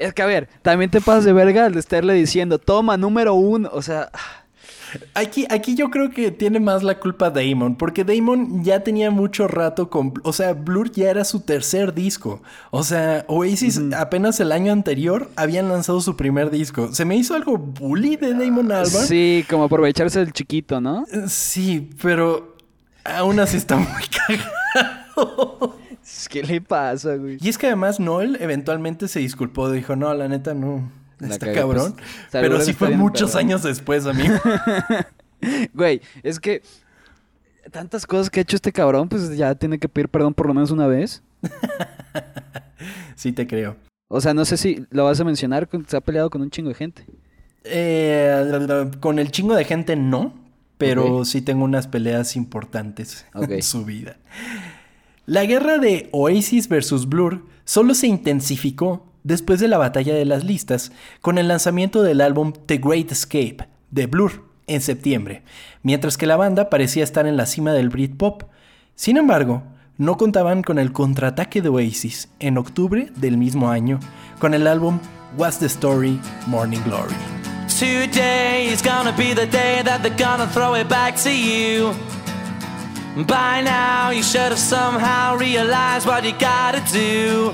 Es 0.02 0.14
que 0.14 0.22
a 0.22 0.26
ver, 0.26 0.48
también 0.62 0.90
te 0.90 1.00
pasas 1.00 1.24
de 1.24 1.32
verga 1.32 1.66
al 1.66 1.76
estarle 1.76 2.14
diciendo, 2.14 2.58
toma, 2.58 2.96
número 2.96 3.34
uno. 3.34 3.70
O 3.72 3.82
sea, 3.82 4.10
Aquí, 5.14 5.46
aquí 5.50 5.74
yo 5.74 5.90
creo 5.90 6.10
que 6.10 6.30
tiene 6.30 6.60
más 6.60 6.82
la 6.82 6.98
culpa 6.98 7.30
Damon, 7.30 7.76
porque 7.76 8.04
Damon 8.04 8.62
ya 8.64 8.80
tenía 8.80 9.10
mucho 9.10 9.48
rato 9.48 9.88
con... 9.88 10.12
O 10.22 10.32
sea, 10.32 10.52
Blur 10.52 10.90
ya 10.92 11.10
era 11.10 11.24
su 11.24 11.40
tercer 11.40 11.94
disco. 11.94 12.42
O 12.70 12.82
sea, 12.82 13.24
Oasis 13.28 13.80
apenas 13.96 14.40
el 14.40 14.52
año 14.52 14.72
anterior 14.72 15.30
habían 15.36 15.68
lanzado 15.68 16.00
su 16.00 16.16
primer 16.16 16.50
disco. 16.50 16.92
Se 16.92 17.04
me 17.04 17.16
hizo 17.16 17.34
algo 17.34 17.56
bully 17.56 18.16
de 18.16 18.34
Damon 18.34 18.72
Albarn. 18.72 19.06
sí, 19.06 19.44
como 19.48 19.64
aprovecharse 19.64 20.18
del 20.20 20.32
chiquito, 20.32 20.80
¿no? 20.80 21.04
Sí, 21.26 21.90
pero 22.02 22.51
aún 23.04 23.40
así 23.40 23.56
está 23.56 23.76
muy 23.76 24.02
cagado. 24.26 25.78
¿Qué 26.28 26.42
le 26.42 26.60
pasa, 26.60 27.16
güey? 27.16 27.38
Y 27.40 27.48
es 27.48 27.58
que 27.58 27.66
además 27.66 28.00
Noel 28.00 28.38
eventualmente 28.40 29.08
se 29.08 29.20
disculpó, 29.20 29.70
dijo, 29.70 29.96
no, 29.96 30.12
la 30.14 30.28
neta 30.28 30.54
no, 30.54 30.90
La 31.18 31.28
está 31.28 31.46
cagué, 31.46 31.58
cabrón. 31.58 31.94
pues, 31.94 32.06
pero 32.30 32.60
sí 32.60 32.72
fue 32.72 32.90
muchos 32.90 33.36
años 33.36 33.62
después, 33.62 34.06
amigo. 34.06 34.34
Güey, 35.74 36.00
es 36.22 36.38
que 36.38 36.62
tantas 37.72 38.06
cosas 38.06 38.30
que 38.30 38.38
ha 38.38 38.42
hecho 38.42 38.54
este 38.54 38.70
cabrón, 38.70 39.08
pues 39.08 39.36
ya 39.36 39.54
tiene 39.56 39.78
que 39.78 39.88
pedir 39.88 40.08
perdón 40.08 40.34
por 40.34 40.46
lo 40.46 40.54
menos 40.54 40.70
una 40.70 40.86
vez. 40.86 41.20
sí 43.16 43.32
te 43.32 43.46
creo. 43.46 43.76
O 44.08 44.20
sea, 44.20 44.34
no 44.34 44.44
sé 44.44 44.56
si 44.56 44.86
lo 44.90 45.04
vas 45.04 45.18
a 45.20 45.24
mencionar, 45.24 45.68
se 45.88 45.96
ha 45.96 46.00
peleado 46.00 46.30
con 46.30 46.42
un 46.42 46.50
chingo 46.50 46.68
de 46.68 46.74
gente. 46.74 47.04
Eh, 47.64 48.90
con 49.00 49.18
el 49.18 49.30
chingo 49.32 49.54
de 49.54 49.64
gente 49.64 49.96
no, 49.96 50.32
pero 50.88 51.24
sí 51.24 51.42
tengo 51.42 51.64
unas 51.64 51.86
peleas 51.86 52.36
importantes 52.36 53.26
en 53.34 53.62
su 53.62 53.84
vida. 53.84 54.16
La 55.26 55.44
guerra 55.44 55.78
de 55.78 56.08
Oasis 56.12 56.68
versus 56.68 57.08
Blur 57.08 57.46
solo 57.64 57.94
se 57.94 58.08
intensificó 58.08 59.06
después 59.22 59.60
de 59.60 59.68
la 59.68 59.78
batalla 59.78 60.14
de 60.14 60.24
las 60.24 60.44
listas 60.44 60.90
con 61.20 61.38
el 61.38 61.48
lanzamiento 61.48 62.02
del 62.02 62.20
álbum 62.20 62.52
The 62.66 62.78
Great 62.78 63.12
Escape 63.12 63.68
de 63.90 64.06
Blur 64.06 64.50
en 64.66 64.80
septiembre, 64.80 65.42
mientras 65.82 66.16
que 66.16 66.26
la 66.26 66.36
banda 66.36 66.70
parecía 66.70 67.04
estar 67.04 67.26
en 67.26 67.36
la 67.36 67.46
cima 67.46 67.72
del 67.72 67.88
Britpop. 67.88 68.44
Sin 68.94 69.16
embargo, 69.16 69.62
no 69.98 70.16
contaban 70.16 70.62
con 70.62 70.78
el 70.78 70.92
contraataque 70.92 71.62
de 71.62 71.68
Oasis 71.68 72.28
en 72.40 72.58
octubre 72.58 73.12
del 73.16 73.36
mismo 73.36 73.70
año 73.70 74.00
con 74.38 74.54
el 74.54 74.66
álbum 74.66 74.98
What's 75.36 75.58
the 75.58 75.66
Story 75.66 76.20
Morning 76.46 76.80
Glory. 76.84 77.51
Today 77.82 78.68
is 78.68 78.80
gonna 78.80 79.12
be 79.12 79.34
the 79.34 79.44
day 79.44 79.82
that 79.82 80.04
they're 80.04 80.16
gonna 80.16 80.46
throw 80.46 80.74
it 80.74 80.88
back 80.88 81.16
to 81.24 81.32
you. 81.32 81.92
By 83.26 83.60
now, 83.60 84.10
you 84.10 84.22
should 84.22 84.52
have 84.54 84.58
somehow 84.60 85.34
realized 85.36 86.06
what 86.06 86.22
you 86.22 86.30
gotta 86.38 86.80
do. 86.92 87.52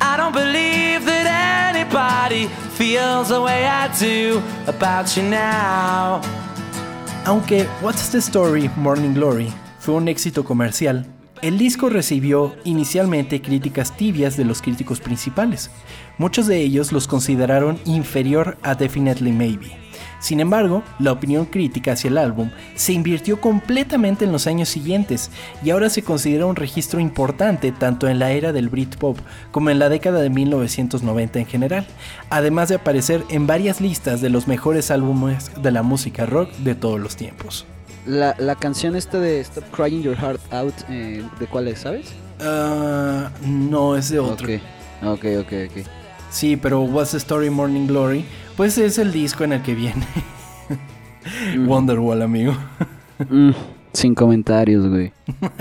I 0.00 0.16
don't 0.16 0.32
believe 0.32 1.04
that 1.04 1.26
anybody 1.74 2.48
feels 2.78 3.28
the 3.28 3.42
way 3.42 3.66
I 3.66 3.88
do 3.98 4.42
about 4.66 5.14
you 5.18 5.24
now. 5.24 6.22
Aunque 7.26 7.66
What's 7.82 8.08
the 8.08 8.22
Story 8.22 8.70
Morning 8.74 9.12
Glory 9.12 9.52
fue 9.78 9.96
un 9.96 10.08
éxito 10.08 10.44
comercial, 10.44 11.04
el 11.42 11.58
disco 11.58 11.88
recibió 11.88 12.54
inicialmente 12.64 13.42
críticas 13.42 13.96
tibias 13.96 14.36
de 14.36 14.44
los 14.44 14.62
críticos 14.62 15.00
principales. 15.00 15.70
Muchos 16.18 16.46
de 16.46 16.60
ellos 16.60 16.92
los 16.92 17.06
consideraron 17.06 17.78
inferior 17.84 18.56
a 18.62 18.74
Definitely 18.74 19.32
Maybe. 19.32 19.86
Sin 20.18 20.40
embargo, 20.40 20.82
la 20.98 21.12
opinión 21.12 21.44
crítica 21.44 21.92
hacia 21.92 22.08
el 22.08 22.18
álbum 22.18 22.50
se 22.74 22.92
invirtió 22.92 23.40
completamente 23.40 24.24
en 24.24 24.32
los 24.32 24.46
años 24.46 24.68
siguientes 24.68 25.30
y 25.62 25.70
ahora 25.70 25.90
se 25.90 26.02
considera 26.02 26.46
un 26.46 26.56
registro 26.56 27.00
importante 27.00 27.70
tanto 27.70 28.08
en 28.08 28.18
la 28.18 28.32
era 28.32 28.52
del 28.52 28.68
Britpop 28.68 29.18
como 29.52 29.70
en 29.70 29.78
la 29.78 29.88
década 29.88 30.20
de 30.20 30.30
1990 30.30 31.38
en 31.38 31.46
general, 31.46 31.86
además 32.30 32.70
de 32.70 32.76
aparecer 32.76 33.24
en 33.28 33.46
varias 33.46 33.80
listas 33.80 34.20
de 34.20 34.30
los 34.30 34.48
mejores 34.48 34.90
álbumes 34.90 35.50
de 35.60 35.70
la 35.70 35.82
música 35.82 36.24
rock 36.24 36.50
de 36.56 36.74
todos 36.74 36.98
los 36.98 37.16
tiempos. 37.16 37.66
La, 38.06 38.34
la 38.38 38.54
canción 38.54 38.94
esta 38.96 39.18
de 39.18 39.40
Stop 39.40 39.64
Crying 39.72 40.02
Your 40.02 40.16
Heart 40.16 40.40
Out, 40.52 40.74
eh, 40.88 41.24
¿de 41.40 41.46
cuál 41.46 41.66
es, 41.68 41.80
sabes? 41.80 42.12
Ah, 42.40 43.30
no, 43.44 43.96
es 43.96 44.10
de 44.10 44.18
otro. 44.20 44.46
Ok, 44.46 44.60
ok, 45.02 45.24
ok, 45.40 45.52
ok. 45.70 45.86
Sí, 46.30 46.56
pero 46.56 46.82
What's 46.82 47.10
the 47.12 47.16
Story 47.16 47.50
Morning 47.50 47.86
Glory, 47.86 48.24
pues 48.56 48.78
es 48.78 48.98
el 48.98 49.10
disco 49.12 49.42
en 49.44 49.54
el 49.54 49.62
que 49.62 49.74
viene 49.74 50.06
Wonderwall, 51.66 52.22
amigo. 52.22 52.56
Mm, 53.28 53.50
sin 53.92 54.14
comentarios, 54.14 54.86
güey. 54.88 55.12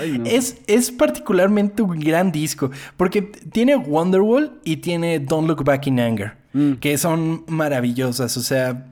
Ay, 0.00 0.18
no. 0.18 0.24
Es, 0.26 0.58
es 0.66 0.90
particularmente 0.90 1.82
un 1.82 1.98
gran 2.00 2.32
disco, 2.32 2.70
porque 2.96 3.22
tiene 3.22 3.76
Wonderwall 3.76 4.58
y 4.64 4.78
tiene 4.78 5.20
Don't 5.20 5.46
Look 5.48 5.64
Back 5.64 5.86
in 5.86 6.00
Anger, 6.00 6.32
Mm. 6.54 6.74
que 6.74 6.96
son 6.98 7.44
maravillosas, 7.48 8.36
o 8.36 8.40
sea, 8.40 8.86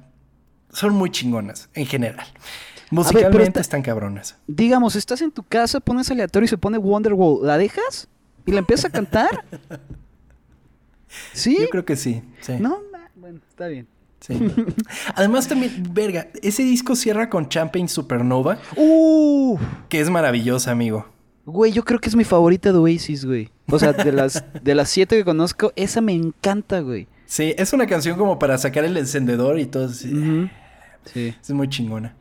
son 0.72 0.94
muy 0.94 1.10
chingonas 1.10 1.68
en 1.74 1.86
general. 1.86 2.26
Musicalmente 2.90 3.44
está- 3.48 3.60
están 3.60 3.82
cabronas. 3.82 4.36
Digamos, 4.46 4.96
estás 4.96 5.22
en 5.22 5.30
tu 5.30 5.42
casa, 5.42 5.80
pones 5.80 6.10
aleatorio 6.10 6.44
y 6.44 6.48
se 6.48 6.58
pone 6.58 6.76
Wonderwall. 6.78 7.46
¿La 7.46 7.56
dejas? 7.58 8.08
¿Y 8.44 8.52
la 8.52 8.58
empiezas 8.58 8.86
a 8.86 8.90
cantar? 8.90 9.44
¿Sí? 11.32 11.56
Yo 11.60 11.68
creo 11.68 11.84
que 11.84 11.96
sí. 11.96 12.22
sí. 12.40 12.54
No, 12.58 12.78
bueno, 13.16 13.40
está 13.48 13.66
bien. 13.68 13.86
Sí. 14.20 14.38
Además 15.16 15.48
también, 15.48 15.82
verga, 15.92 16.28
ese 16.42 16.62
disco 16.62 16.94
cierra 16.94 17.28
con 17.28 17.48
Champagne 17.48 17.88
Supernova, 17.88 18.58
Uh, 18.76 19.58
que 19.88 20.00
es 20.00 20.08
maravillosa, 20.10 20.70
amigo. 20.70 21.06
güey, 21.44 21.72
yo 21.72 21.82
creo 21.84 21.98
que 21.98 22.08
es 22.08 22.14
mi 22.14 22.22
favorita 22.24 22.70
de 22.72 22.78
Oasis, 22.78 23.24
güey. 23.24 23.50
O 23.68 23.78
sea, 23.80 23.92
de 23.92 24.12
las, 24.12 24.44
de 24.62 24.74
las 24.76 24.90
siete 24.90 25.16
que 25.16 25.24
conozco, 25.24 25.72
esa 25.76 26.00
me 26.00 26.12
encanta, 26.12 26.80
güey. 26.80 27.08
Sí, 27.26 27.54
es 27.58 27.72
una 27.72 27.86
canción 27.86 28.16
como 28.16 28.38
para 28.38 28.58
sacar 28.58 28.84
el 28.84 28.96
encendedor 28.96 29.58
y 29.58 29.66
todo. 29.66 29.86
así. 29.86 30.48
Sí. 31.04 31.34
Es 31.40 31.50
muy 31.50 31.68
chingona. 31.68 32.14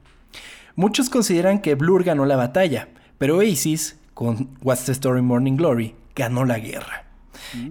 Muchos 0.76 1.10
consideran 1.10 1.60
que 1.60 1.76
Blur 1.76 2.04
ganó 2.04 2.26
la 2.26 2.36
batalla, 2.36 2.90
pero 3.18 3.38
Oasis, 3.38 3.98
con 4.14 4.50
What's 4.62 4.86
the 4.86 4.92
Story 4.94 5.22
Morning 5.22 5.58
Glory, 5.58 5.96
ganó 6.16 6.46
la 6.46 6.60
guerra. 6.60 7.06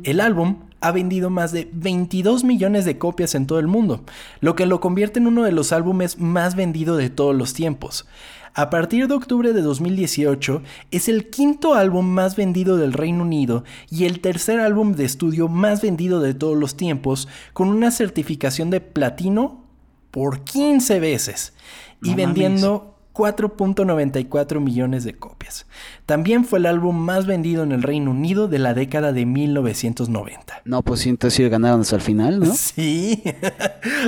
El 0.03 0.21
álbum 0.21 0.59
ha 0.81 0.93
vendido 0.93 1.31
más 1.31 1.53
de 1.53 1.69
22 1.73 2.45
millones 2.45 2.85
de 2.85 2.99
copias 2.99 3.35
en 3.35 3.47
todo 3.47 3.59
el 3.59 3.67
mundo, 3.67 4.05
lo 4.41 4.55
que 4.55 4.67
lo 4.67 4.81
convierte 4.81 5.19
en 5.19 5.27
uno 5.27 5.43
de 5.43 5.53
los 5.53 5.73
álbumes 5.73 6.19
más 6.19 6.55
vendidos 6.55 6.99
de 6.99 7.11
todos 7.11 7.35
los 7.35 7.55
tiempos. 7.55 8.07
A 8.53 8.69
partir 8.69 9.07
de 9.07 9.15
octubre 9.15 9.53
de 9.53 9.63
2018, 9.63 10.63
es 10.91 11.09
el 11.09 11.31
quinto 11.31 11.75
álbum 11.75 12.07
más 12.07 12.35
vendido 12.35 12.77
del 12.77 12.93
Reino 12.93 13.23
Unido 13.23 13.65
y 13.91 14.07
el 14.07 14.21
tercer 14.21 14.59
álbum 14.59 14.95
de 14.95 15.05
estudio 15.05 15.49
más 15.49 15.83
vendido 15.83 16.21
de 16.21 16.35
todos 16.35 16.59
los 16.59 16.77
tiempos, 16.77 17.29
con 17.53 17.69
una 17.69 17.91
certificación 17.91 18.71
de 18.71 18.81
platino 18.81 19.70
por 20.11 20.45
15 20.45 21.01
veces 21.01 21.53
y 22.03 22.11
No 22.11 22.17
vendiendo 22.17 22.97
4.94 23.15 24.61
millones 24.61 25.05
de 25.05 25.15
copias. 25.15 25.67
También 26.07 26.45
fue 26.45 26.59
el 26.59 26.67
álbum 26.67 26.97
más 26.97 27.27
vendido 27.27 27.63
en 27.63 27.73
el 27.73 27.83
Reino 27.83 28.13
Unido 28.13 28.49
de 28.49 28.59
la 28.59 28.73
década 28.73 29.13
de 29.13 29.27
1990. 29.27 30.63
No, 30.65 30.83
pues 30.83 31.01
sí, 31.01 31.09
entonces 31.11 31.37
sí 31.37 31.49
ganaron 31.49 31.81
hasta 31.81 31.97
el 31.97 32.03
final, 32.03 32.41
¿no? 32.41 32.55
Sí. 32.55 33.23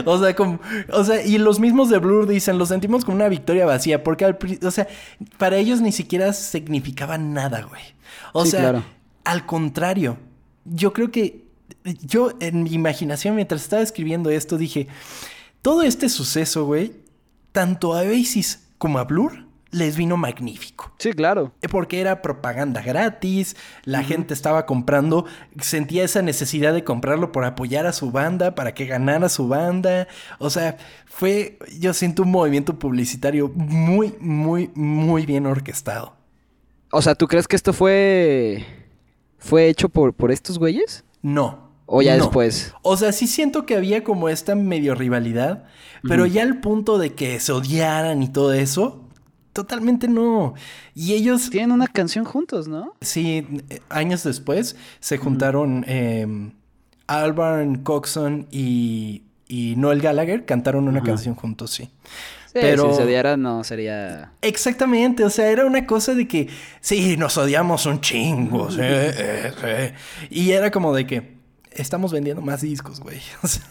o 0.05 0.19
sea, 0.19 0.35
como, 0.35 0.61
o 0.93 1.05
sea, 1.05 1.25
y 1.25 1.39
los 1.39 1.61
mismos 1.61 1.91
de 1.91 1.99
Blur 1.99 2.27
dicen, 2.27 2.59
lo 2.59 2.67
sentimos 2.67 3.05
como 3.05 3.17
una 3.17 3.29
victoria 3.29 3.67
vacía, 3.67 4.03
porque 4.03 4.25
al, 4.25 4.39
o 4.65 4.71
sea, 4.71 4.87
para 5.39 5.57
ellos 5.57 5.81
ni 5.81 5.93
siquiera 5.93 6.33
significaba 6.33 7.19
nada, 7.19 7.63
güey. 7.63 7.83
O 8.33 8.45
Sí, 8.45 8.53
sea, 8.53 8.61
claro. 8.61 8.85
al 9.25 9.47
contrario, 9.47 10.17
yo 10.65 10.93
creo 10.93 11.11
que 11.11 11.43
yo 12.03 12.33
en 12.41 12.63
mi 12.63 12.71
imaginación 12.73 13.35
mientras 13.35 13.63
estaba 13.63 13.83
escribiendo 13.83 14.31
esto 14.31 14.57
dije, 14.57 14.87
todo 15.63 15.83
este 15.83 16.09
suceso, 16.09 16.67
güey, 16.67 16.93
tanto 17.53 17.95
a 17.95 18.03
Oasis 18.03 18.69
como 18.79 18.99
a 18.99 19.05
Blur 19.05 19.47
les 19.71 19.97
vino 19.97 20.19
magnífico. 20.19 20.93
Sí, 20.99 21.13
claro. 21.15 21.53
Eh, 21.63 21.69
Porque 21.69 22.01
era 22.01 22.21
propaganda 22.21 22.83
gratis, 22.83 23.57
la 23.85 24.05
gente 24.05 24.35
estaba 24.35 24.67
comprando, 24.67 25.25
sentía 25.61 26.05
esa 26.05 26.21
necesidad 26.21 26.75
de 26.75 26.85
comprarlo 26.85 27.33
por 27.33 27.45
apoyar 27.45 27.87
a 27.87 27.93
su 27.93 28.11
banda, 28.11 28.55
para 28.55 28.75
que 28.75 28.85
ganara 28.85 29.31
su 29.31 29.49
banda. 29.49 30.09
O 30.39 30.51
sea, 30.51 30.77
fue, 31.07 31.59
yo 31.81 31.95
siento 31.95 32.23
un 32.23 32.31
movimiento 32.31 32.79
publicitario 32.79 33.49
muy, 33.55 34.15
muy, 34.21 34.71
muy 34.75 35.25
bien 35.25 35.47
orquestado. 35.47 36.15
O 36.91 37.01
sea, 37.01 37.15
¿tú 37.15 37.27
crees 37.27 37.49
que 37.49 37.57
esto 37.57 37.73
fue 37.73 38.67
fue 39.39 39.69
hecho 39.69 39.89
por, 39.89 40.13
por 40.13 40.31
estos 40.31 40.59
güeyes? 40.59 41.05
No. 41.23 41.62
¿O 41.87 42.01
ya 42.03 42.17
no. 42.17 42.25
después? 42.25 42.73
O 42.83 42.97
sea, 42.97 43.13
sí 43.13 43.27
siento 43.27 43.67
que 43.67 43.77
había 43.77 44.03
como 44.05 44.29
esta 44.29 44.55
medio 44.55 44.95
rivalidad, 44.95 45.65
pero 46.09 46.27
ya 46.27 46.43
al 46.43 46.61
punto 46.61 46.99
de 46.99 47.13
que 47.15 47.39
se 47.41 47.53
odiaran 47.53 48.23
y 48.23 48.29
todo 48.29 48.53
eso, 48.53 49.05
totalmente 49.53 50.09
no. 50.09 50.55
Y 50.95 51.13
ellos, 51.13 51.51
Tienen 51.51 51.73
una 51.73 51.87
canción 51.87 52.25
juntos, 52.25 52.67
¿no? 52.69 52.95
Sí, 53.01 53.47
eh, 53.69 53.81
años 53.91 54.23
después 54.25 54.77
se 55.01 55.19
juntaron 55.19 55.85
eh, 55.87 56.51
Albarn 57.07 57.83
Coxon 57.83 58.47
y, 58.51 59.23
y 59.49 59.75
Noel 59.77 60.01
Gallagher, 60.01 60.45
cantaron 60.47 60.89
una 60.89 61.03
canción 61.03 61.35
juntos, 61.35 61.71
sí. 61.73 61.91
Sí, 62.47 62.59
Pero- 62.61 62.91
si 62.91 62.97
se 62.99 63.03
odiaran 63.05 63.41
no 63.43 63.65
sería... 63.65 64.33
Exactamente, 64.43 65.25
o 65.25 65.31
sea, 65.31 65.51
era 65.51 65.65
una 65.65 65.87
cosa 65.87 66.15
de 66.15 66.29
que 66.29 66.49
sí, 66.81 67.17
nos 67.17 67.37
odiamos 67.39 67.87
un 67.87 68.01
chingo, 68.01 68.71
sí, 68.71 68.77
sí. 68.81 70.29
Y 70.31 70.51
era 70.53 70.71
como 70.71 70.95
de 70.95 71.07
que 71.07 71.42
estamos 71.77 72.13
vendiendo 72.13 72.43
más 72.43 72.61
discos, 72.63 73.01
güey. 73.01 73.21
O 73.43 73.47
sea, 73.49 73.63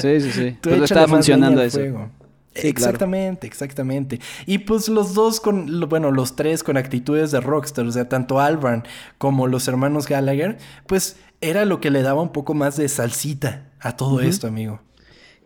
Sí, 0.00 0.20
sí, 0.20 0.30
sí. 0.32 0.56
Pues 0.60 0.82
estaba 0.82 1.08
funcionando 1.08 1.62
eso. 1.62 1.78
fuego. 1.78 2.10
Sí, 2.54 2.62
claro. 2.62 2.68
exactamente, 2.70 3.46
exactamente. 3.46 4.20
Y 4.46 4.58
pues 4.58 4.88
los 4.88 5.14
dos 5.14 5.38
con, 5.38 5.88
bueno, 5.88 6.10
los 6.10 6.34
tres 6.34 6.64
con 6.64 6.76
actitudes 6.76 7.30
de 7.30 7.40
rockstar, 7.40 7.86
o 7.86 7.92
sea, 7.92 8.08
tanto 8.08 8.40
Albarn 8.40 8.82
como 9.18 9.46
los 9.46 9.68
hermanos 9.68 10.08
Gallagher, 10.08 10.58
pues 10.86 11.16
era 11.40 11.64
lo 11.64 11.80
que 11.80 11.90
le 11.90 12.02
daba 12.02 12.20
un 12.20 12.32
poco 12.32 12.54
más 12.54 12.76
de 12.76 12.88
salsita 12.88 13.68
a 13.78 13.96
todo 13.96 14.20
esto, 14.20 14.48
amigo. 14.48 14.80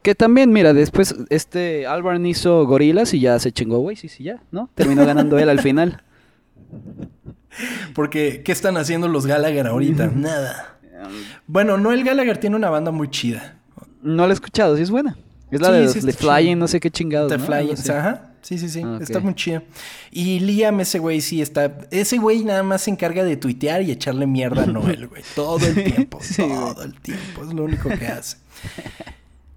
Que 0.00 0.14
también, 0.14 0.52
mira, 0.52 0.72
después 0.72 1.14
este 1.28 1.86
Albarn 1.86 2.24
hizo 2.24 2.64
gorilas 2.66 3.12
y 3.12 3.20
ya 3.20 3.38
se 3.38 3.52
chingó, 3.52 3.78
güey, 3.80 3.96
sí, 3.96 4.08
sí, 4.08 4.24
ya, 4.24 4.42
¿no? 4.50 4.70
Terminó 4.74 5.04
ganando 5.04 5.38
él 5.38 5.48
al 5.50 5.60
final. 5.60 6.02
Porque, 7.94 8.42
¿qué 8.42 8.52
están 8.52 8.76
haciendo 8.78 9.08
los 9.08 9.26
Gallagher 9.26 9.66
ahorita? 9.66 10.06
Nada. 10.08 10.78
Bueno, 11.46 11.78
Noel 11.78 12.04
Gallagher 12.04 12.38
tiene 12.38 12.56
una 12.56 12.70
banda 12.70 12.90
muy 12.90 13.08
chida. 13.10 13.56
No 14.02 14.26
la 14.26 14.32
he 14.32 14.34
escuchado, 14.34 14.76
sí 14.76 14.82
es 14.82 14.90
buena. 14.90 15.16
Es 15.50 15.60
la 15.60 15.68
Sí, 15.68 15.72
de 15.74 15.88
sí 15.88 16.00
chida. 16.00 16.12
Flying, 16.12 16.58
no 16.58 16.66
sé 16.68 16.80
qué 16.80 16.90
chingados. 16.90 17.30
The 17.30 17.38
¿no? 17.38 17.44
Flying, 17.44 17.74
ajá. 17.90 18.28
Sí, 18.42 18.58
sí, 18.58 18.68
sí. 18.68 18.82
Ah. 18.84 18.98
Está 19.00 19.20
muy 19.20 19.34
chido. 19.34 19.62
Y 20.10 20.40
Liam, 20.40 20.80
ese 20.80 20.98
güey 20.98 21.20
sí 21.20 21.40
está. 21.40 21.78
Ese 21.90 22.18
güey 22.18 22.44
nada 22.44 22.64
más 22.64 22.82
se 22.82 22.90
encarga 22.90 23.22
de 23.22 23.36
tuitear 23.36 23.82
y 23.82 23.92
echarle 23.92 24.26
mierda 24.26 24.64
a 24.64 24.66
Noel, 24.66 25.06
güey. 25.06 25.22
Todo 25.36 25.64
el 25.64 25.84
tiempo. 25.94 26.18
Todo 26.36 26.82
el 26.82 26.98
tiempo. 27.00 27.44
Es 27.44 27.52
lo 27.52 27.64
único 27.64 27.88
que 27.88 28.06
hace. 28.06 28.38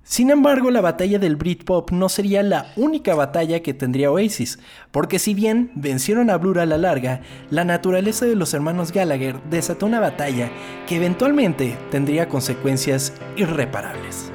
Sin 0.07 0.29
embargo, 0.29 0.69
la 0.69 0.81
batalla 0.81 1.17
del 1.17 1.35
Britpop 1.35 1.89
no 1.89 2.09
sería 2.09 2.43
la 2.43 2.71
única 2.75 3.15
batalla 3.15 3.63
que 3.63 3.73
tendría 3.73 4.11
Oasis, 4.11 4.59
porque 4.91 5.17
si 5.17 5.33
bien 5.33 5.71
vencieron 5.73 6.29
a 6.29 6.37
Blur 6.37 6.59
a 6.59 6.67
la 6.67 6.77
larga, 6.77 7.21
la 7.49 7.65
naturaleza 7.65 8.27
de 8.27 8.35
los 8.35 8.53
hermanos 8.53 8.91
Gallagher 8.91 9.41
desató 9.49 9.87
una 9.87 9.99
batalla 9.99 10.51
que 10.87 10.97
eventualmente 10.97 11.75
tendría 11.89 12.29
consecuencias 12.29 13.13
irreparables. 13.35 14.31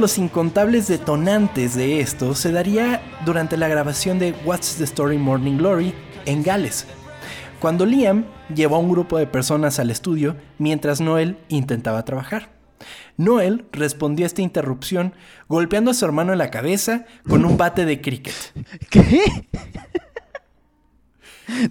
Los 0.00 0.16
incontables 0.16 0.88
detonantes 0.88 1.74
de 1.74 2.00
esto 2.00 2.34
se 2.34 2.52
daría 2.52 3.02
durante 3.26 3.58
la 3.58 3.68
grabación 3.68 4.18
de 4.18 4.34
What's 4.44 4.76
the 4.76 4.84
Story 4.84 5.18
Morning 5.18 5.58
Glory 5.58 5.92
en 6.24 6.42
Gales, 6.42 6.86
cuando 7.60 7.84
Liam 7.84 8.24
llevó 8.54 8.76
a 8.76 8.78
un 8.78 8.90
grupo 8.90 9.18
de 9.18 9.26
personas 9.26 9.78
al 9.78 9.90
estudio 9.90 10.36
mientras 10.58 11.02
Noel 11.02 11.36
intentaba 11.48 12.04
trabajar. 12.06 12.50
Noel 13.18 13.66
respondió 13.72 14.24
a 14.24 14.28
esta 14.28 14.40
interrupción 14.40 15.12
golpeando 15.48 15.90
a 15.90 15.94
su 15.94 16.06
hermano 16.06 16.32
en 16.32 16.38
la 16.38 16.50
cabeza 16.50 17.04
con 17.28 17.44
un 17.44 17.58
bate 17.58 17.84
de 17.84 18.00
cricket. 18.00 18.34
¿Qué? 18.90 19.20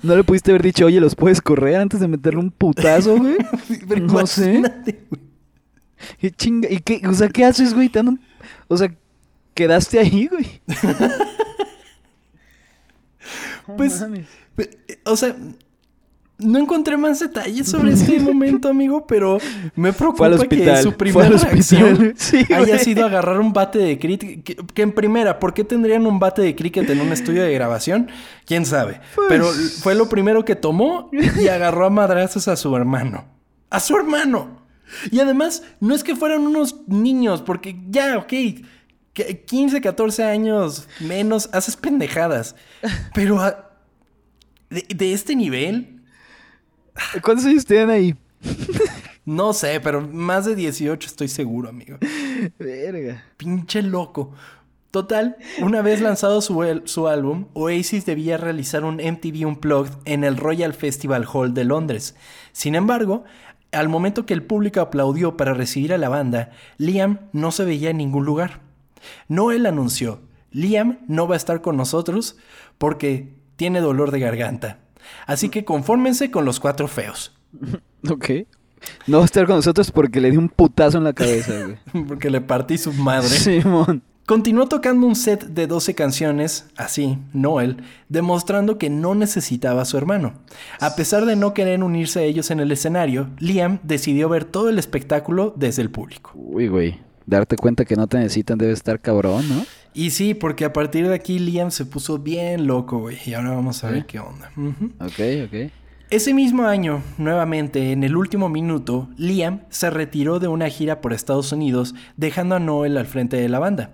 ¿No 0.04 0.16
le 0.16 0.24
pudiste 0.24 0.52
haber 0.52 0.62
dicho, 0.62 0.86
oye, 0.86 1.02
los 1.02 1.16
puedes 1.16 1.42
correr 1.42 1.78
antes 1.78 2.00
de 2.00 2.08
meterle 2.08 2.42
un 2.42 2.52
putazo, 2.52 3.18
güey? 3.18 3.38
No 4.02 4.28
sé. 4.28 4.62
¿Qué 6.20 6.32
chinga? 6.32 6.70
¿Y 6.70 6.80
qué? 6.80 7.02
O 7.08 7.14
sea, 7.14 7.30
¿qué 7.30 7.46
haces, 7.46 7.74
güey? 7.74 7.90
Te 7.90 8.00
O 8.70 8.78
sea, 8.78 8.94
quedaste 9.54 10.00
ahí, 10.00 10.28
güey. 10.28 10.62
Pues, 13.78 14.04
o 15.06 15.16
sea, 15.16 15.36
no 16.40 16.58
encontré 16.58 16.98
más 16.98 17.20
detalles 17.20 17.70
sobre 17.70 17.94
este 17.94 18.20
momento, 18.20 18.70
amigo, 18.70 19.06
pero 19.06 19.38
me 19.76 19.94
preocupa 19.94 20.30
que 20.48 20.78
su 20.82 20.94
primera 20.94 21.30
reacción 21.30 22.14
Sí, 22.18 22.46
haya 22.52 22.80
sido 22.80 23.06
agarrar 23.06 23.40
un 23.40 23.54
bate 23.54 23.78
de 23.78 24.00
cricket. 24.00 24.44
Que, 24.44 24.56
que 24.56 24.82
en 24.82 24.92
primera, 24.94 25.38
¿por 25.38 25.54
qué 25.54 25.64
tendrían 25.64 26.08
un 26.08 26.18
bate 26.20 26.42
de 26.42 26.56
cricket 26.56 26.90
en 26.90 27.02
un 27.02 27.12
estudio 27.12 27.44
de 27.44 27.54
grabación? 27.54 28.10
¿Quién 28.46 28.66
sabe? 28.66 29.02
Pues- 29.16 29.28
Pero 29.30 29.46
fue 29.46 29.94
lo 29.96 30.10
primero 30.10 30.46
que 30.46 30.56
tomó 30.56 31.12
y 31.12 31.48
agarró 31.48 31.86
a 31.86 31.90
madrazos 31.90 32.48
a 32.48 32.56
su 32.56 32.76
hermano. 32.76 33.26
¡A 33.70 33.80
su 33.80 33.96
hermano! 33.98 34.59
Y 35.12 35.20
además, 35.20 35.64
no 35.80 35.94
es 35.96 36.04
que 36.04 36.16
fueran 36.16 36.42
unos 36.42 36.88
niños, 36.88 37.42
porque 37.42 37.80
ya, 37.90 38.18
ok, 38.18 38.34
que 39.14 39.44
15, 39.46 39.82
14 39.82 40.24
años 40.24 40.88
menos, 41.00 41.50
haces 41.54 41.76
pendejadas. 41.76 42.56
Pero 43.14 43.40
a- 43.40 43.70
de, 44.70 44.86
de 44.96 45.14
este 45.14 45.36
nivel, 45.36 45.96
¿Cuántos 47.24 47.46
años 47.46 47.66
tienen 47.66 47.90
ahí? 47.90 48.16
no 49.26 49.54
sé, 49.54 49.80
pero 49.80 50.02
más 50.02 50.46
de 50.46 50.56
18 50.56 51.08
estoy 51.08 51.28
seguro, 51.28 51.70
amigo. 51.70 51.98
Verga. 52.58 53.24
Pinche 53.38 53.82
loco. 53.82 54.34
Total, 54.92 55.38
una 55.62 55.82
vez 55.84 56.02
lanzado 56.02 56.42
su, 56.42 56.64
el- 56.64 56.82
su 56.88 57.08
álbum, 57.08 57.46
Oasis 57.54 58.06
debía 58.06 58.38
realizar 58.38 58.84
un 58.84 58.96
MTV 58.96 59.46
Unplugged 59.48 59.94
en 60.06 60.24
el 60.24 60.36
Royal 60.36 60.74
Festival 60.74 61.26
Hall 61.32 61.54
de 61.54 61.64
Londres. 61.64 62.16
Sin 62.54 62.74
embargo, 62.76 63.24
al 63.72 63.90
momento 63.90 64.26
que 64.26 64.34
el 64.34 64.44
público 64.44 64.82
aplaudió 64.82 65.38
para 65.38 65.54
recibir 65.54 65.94
a 65.94 65.98
la 65.98 66.10
banda, 66.10 66.52
Liam 66.78 67.20
no 67.34 67.52
se 67.52 67.66
veía 67.66 67.90
en 67.90 67.98
ningún 67.98 68.26
lugar. 68.26 68.62
Noel 69.28 69.66
anunció, 69.66 70.22
Liam 70.52 71.00
no 71.08 71.28
va 71.28 71.36
a 71.36 71.38
estar 71.38 71.62
con 71.62 71.78
nosotros 71.78 72.38
porque 72.78 73.34
tiene 73.56 73.82
dolor 73.82 74.12
de 74.12 74.20
garganta. 74.20 74.80
Así 75.26 75.50
que 75.50 75.66
confórmense 75.66 76.32
con 76.32 76.46
los 76.46 76.60
cuatro 76.60 76.88
feos. 76.88 77.36
Ok. 78.10 78.30
No 79.08 79.18
va 79.18 79.24
a 79.24 79.26
estar 79.26 79.46
con 79.46 79.58
nosotros 79.58 79.92
porque 79.92 80.22
le 80.22 80.32
di 80.32 80.38
un 80.38 80.48
putazo 80.48 81.00
en 81.00 81.04
la 81.04 81.12
cabeza, 81.12 81.54
güey. 81.66 82.06
Porque 82.08 82.30
le 82.30 82.40
partí 82.40 82.78
su 82.78 82.94
madre. 82.94 83.28
Simón. 83.28 84.02
Continuó 84.30 84.68
tocando 84.68 85.08
un 85.08 85.16
set 85.16 85.44
de 85.44 85.66
12 85.66 85.96
canciones, 85.96 86.68
así, 86.78 87.18
Noel, 87.34 87.78
demostrando 88.10 88.78
que 88.78 88.88
no 88.88 89.16
necesitaba 89.16 89.82
a 89.82 89.86
su 89.86 89.98
hermano. 89.98 90.36
A 90.80 90.96
pesar 90.96 91.26
de 91.26 91.36
no 91.36 91.56
querer 91.56 91.84
unirse 91.84 92.20
a 92.20 92.24
ellos 92.26 92.52
en 92.52 92.60
el 92.60 92.72
escenario, 92.72 93.32
Liam 93.40 93.80
decidió 93.82 94.30
ver 94.30 94.46
todo 94.46 94.70
el 94.70 94.78
espectáculo 94.78 95.56
desde 95.58 95.82
el 95.82 95.90
público. 95.90 96.34
Uy, 96.36 96.68
güey. 96.68 97.00
Darte 97.26 97.56
cuenta 97.56 97.86
que 97.86 97.96
no 97.96 98.06
te 98.06 98.20
necesitan 98.20 98.60
debe 98.60 98.74
estar 98.74 99.00
cabrón, 99.00 99.50
¿no? 99.50 99.66
Y 99.96 100.12
sí, 100.12 100.36
porque 100.36 100.64
a 100.64 100.74
partir 100.74 101.08
de 101.08 101.16
aquí 101.16 101.40
Liam 101.40 101.72
se 101.72 101.86
puso 101.86 102.20
bien 102.20 102.68
loco, 102.68 103.00
güey. 103.00 103.18
Y 103.26 103.34
ahora 103.34 103.50
vamos 103.50 103.84
a 103.84 103.90
ver 103.90 104.06
qué 104.06 104.20
onda. 104.20 104.52
Ok, 105.00 105.20
ok. 105.48 105.72
Ese 106.10 106.34
mismo 106.34 106.64
año, 106.66 107.04
nuevamente, 107.20 107.92
en 107.92 108.04
el 108.04 108.16
último 108.16 108.50
minuto, 108.50 109.10
Liam 109.16 109.62
se 109.70 109.92
retiró 109.92 110.40
de 110.40 110.48
una 110.48 110.68
gira 110.70 111.02
por 111.02 111.14
Estados 111.14 111.52
Unidos, 111.52 111.94
dejando 112.18 112.56
a 112.56 112.60
Noel 112.60 112.98
al 112.98 113.06
frente 113.06 113.38
de 113.38 113.48
la 113.48 113.60
banda. 113.60 113.92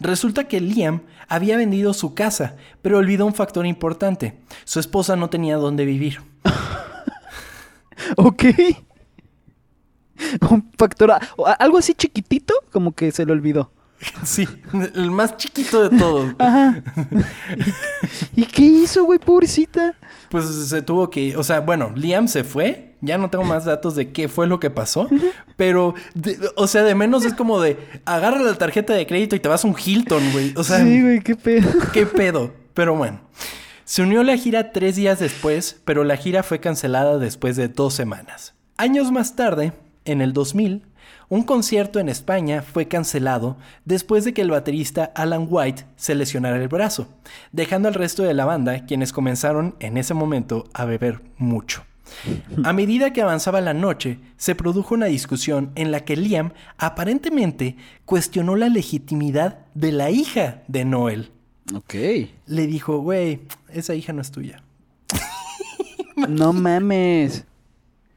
Resulta 0.00 0.44
que 0.44 0.60
Liam 0.62 1.02
había 1.28 1.58
vendido 1.58 1.92
su 1.92 2.14
casa, 2.14 2.56
pero 2.80 2.96
olvidó 2.96 3.26
un 3.26 3.34
factor 3.34 3.66
importante. 3.66 4.38
Su 4.64 4.80
esposa 4.80 5.14
no 5.16 5.28
tenía 5.28 5.56
dónde 5.56 5.84
vivir. 5.84 6.20
Ok. 8.16 8.44
Un 10.50 10.70
factor... 10.78 11.10
a- 11.10 11.20
o 11.36 11.46
a- 11.46 11.52
Algo 11.52 11.76
así 11.78 11.94
chiquitito, 11.94 12.54
como 12.72 12.92
que 12.92 13.12
se 13.12 13.26
le 13.26 13.32
olvidó. 13.32 13.70
Sí, 14.24 14.46
el 14.94 15.10
más 15.10 15.36
chiquito 15.36 15.88
de 15.88 15.98
todos. 15.98 16.34
Ajá. 16.38 16.82
¿Y 18.36 18.44
qué 18.46 18.62
hizo, 18.62 19.04
güey, 19.04 19.18
pobrecita? 19.18 19.94
Pues 20.30 20.44
se 20.46 20.82
tuvo 20.82 21.10
que, 21.10 21.36
o 21.36 21.42
sea, 21.42 21.60
bueno, 21.60 21.92
Liam 21.94 22.28
se 22.28 22.44
fue. 22.44 22.96
Ya 23.00 23.16
no 23.16 23.30
tengo 23.30 23.44
más 23.44 23.64
datos 23.64 23.94
de 23.94 24.10
qué 24.10 24.28
fue 24.28 24.46
lo 24.48 24.58
que 24.58 24.70
pasó. 24.70 25.08
Pero, 25.56 25.94
de- 26.14 26.36
o 26.56 26.66
sea, 26.66 26.82
de 26.82 26.94
menos 26.96 27.24
es 27.24 27.32
como 27.34 27.60
de 27.60 27.76
agarra 28.04 28.40
la 28.42 28.54
tarjeta 28.54 28.92
de 28.92 29.06
crédito 29.06 29.36
y 29.36 29.40
te 29.40 29.48
vas 29.48 29.64
a 29.64 29.68
un 29.68 29.76
Hilton, 29.78 30.32
güey. 30.32 30.52
O 30.56 30.64
sea, 30.64 30.82
sí, 30.82 31.00
güey, 31.02 31.20
qué 31.20 31.36
pedo. 31.36 31.68
¿Qué 31.92 32.06
pedo? 32.06 32.52
Pero 32.74 32.96
bueno. 32.96 33.20
Se 33.84 34.02
unió 34.02 34.22
la 34.22 34.36
gira 34.36 34.72
tres 34.72 34.96
días 34.96 35.18
después, 35.18 35.80
pero 35.86 36.04
la 36.04 36.16
gira 36.16 36.42
fue 36.42 36.60
cancelada 36.60 37.18
después 37.18 37.56
de 37.56 37.68
dos 37.68 37.94
semanas. 37.94 38.54
Años 38.76 39.10
más 39.12 39.34
tarde, 39.34 39.72
en 40.04 40.20
el 40.20 40.32
2000, 40.34 40.84
un 41.30 41.42
concierto 41.42 41.98
en 42.00 42.08
España 42.08 42.62
fue 42.62 42.88
cancelado 42.88 43.56
después 43.84 44.24
de 44.24 44.32
que 44.32 44.40
el 44.42 44.50
baterista 44.50 45.12
Alan 45.14 45.46
White 45.48 45.84
se 45.96 46.14
lesionara 46.14 46.56
el 46.56 46.68
brazo, 46.68 47.08
dejando 47.52 47.88
al 47.88 47.94
resto 47.94 48.22
de 48.22 48.34
la 48.34 48.44
banda, 48.46 48.86
quienes 48.86 49.12
comenzaron 49.12 49.74
en 49.80 49.96
ese 49.98 50.14
momento 50.14 50.64
a 50.72 50.84
beber 50.86 51.20
mucho. 51.36 51.84
A 52.64 52.72
medida 52.72 53.12
que 53.12 53.20
avanzaba 53.20 53.60
la 53.60 53.74
noche, 53.74 54.18
se 54.38 54.54
produjo 54.54 54.94
una 54.94 55.06
discusión 55.06 55.72
en 55.74 55.90
la 55.92 56.00
que 56.06 56.16
Liam 56.16 56.52
aparentemente 56.78 57.76
cuestionó 58.06 58.56
la 58.56 58.70
legitimidad 58.70 59.58
de 59.74 59.92
la 59.92 60.10
hija 60.10 60.62
de 60.68 60.86
Noel 60.86 61.30
Ok. 61.74 61.94
le 62.46 62.66
dijo, 62.66 63.00
güey, 63.00 63.40
esa 63.70 63.94
hija 63.94 64.14
no 64.14 64.22
es 64.22 64.30
tuya. 64.30 64.62
No 66.28 66.54
mames. 66.54 67.44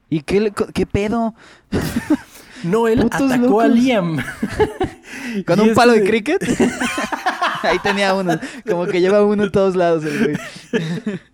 ¿Y 0.09 0.21
qué, 0.21 0.51
qué 0.73 0.85
pedo? 0.85 1.35
Noel 2.63 3.07
atacó 3.11 3.61
a. 3.61 3.67
Liam. 3.67 4.17
¿Con 5.45 5.59
Y 5.59 5.61
un 5.61 5.67
este- 5.69 5.75
palo 5.75 5.93
de 5.93 6.03
cricket? 6.03 6.43
Ahí 7.63 7.79
tenía 7.79 8.13
uno. 8.13 8.39
Como 8.67 8.85
que 8.87 9.01
lleva 9.01 9.23
uno 9.25 9.43
en 9.43 9.51
todos 9.51 9.75
lados 9.75 10.03
el 10.05 10.19
güey. 10.71 11.19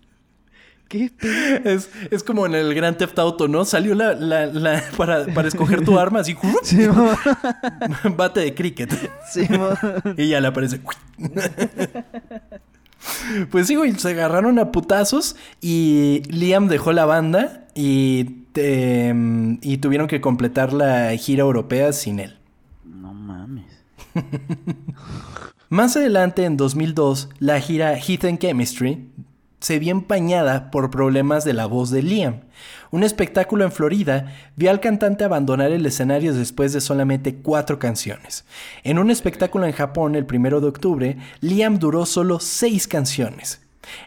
¿Qué? 0.88 1.10
Es, 1.64 1.90
es 2.10 2.22
como 2.22 2.46
en 2.46 2.54
el 2.54 2.74
Gran 2.74 2.96
Theft 2.96 3.18
Auto, 3.18 3.46
¿no? 3.46 3.66
Salió 3.66 3.94
la, 3.94 4.14
la- 4.14 4.46
la- 4.46 4.82
para, 4.96 5.26
para 5.26 5.46
escoger 5.48 5.84
tu 5.84 5.98
arma, 5.98 6.20
así, 6.20 6.34
Sí, 6.62 6.78
bate 8.16 8.40
de 8.40 8.54
cricket. 8.54 8.90
sí, 9.30 9.46
Y 10.16 10.28
ya 10.28 10.40
le 10.40 10.48
aparece. 10.48 10.80
Pues 13.50 13.66
sí, 13.66 13.76
güey, 13.76 13.92
se 13.98 14.10
agarraron 14.10 14.58
a 14.58 14.72
putazos 14.72 15.36
y 15.60 16.22
Liam 16.28 16.68
dejó 16.68 16.92
la 16.92 17.04
banda 17.04 17.67
y, 17.80 18.44
em, 18.56 19.58
y 19.62 19.76
tuvieron 19.76 20.08
que 20.08 20.20
completar 20.20 20.72
la 20.72 21.16
gira 21.16 21.42
europea 21.42 21.92
sin 21.92 22.18
él. 22.18 22.36
No 22.84 23.14
mames. 23.14 23.66
Más 25.68 25.96
adelante, 25.96 26.44
en 26.44 26.56
2002, 26.56 27.28
la 27.38 27.60
gira 27.60 27.96
Heat 27.96 28.24
and 28.24 28.40
Chemistry 28.40 29.06
se 29.60 29.78
vio 29.78 29.92
empañada 29.92 30.72
por 30.72 30.90
problemas 30.90 31.44
de 31.44 31.52
la 31.52 31.66
voz 31.66 31.90
de 31.90 32.02
Liam. 32.02 32.40
Un 32.90 33.04
espectáculo 33.04 33.64
en 33.64 33.70
Florida 33.70 34.34
vio 34.56 34.70
al 34.70 34.80
cantante 34.80 35.22
abandonar 35.22 35.70
el 35.70 35.86
escenario 35.86 36.34
después 36.34 36.72
de 36.72 36.80
solamente 36.80 37.36
cuatro 37.36 37.78
canciones. 37.78 38.44
En 38.82 38.98
un 38.98 39.08
espectáculo 39.08 39.66
en 39.66 39.72
Japón 39.72 40.16
el 40.16 40.26
1 40.28 40.60
de 40.60 40.66
octubre, 40.66 41.18
Liam 41.40 41.78
duró 41.78 42.06
solo 42.06 42.40
seis 42.40 42.88
canciones. 42.88 43.60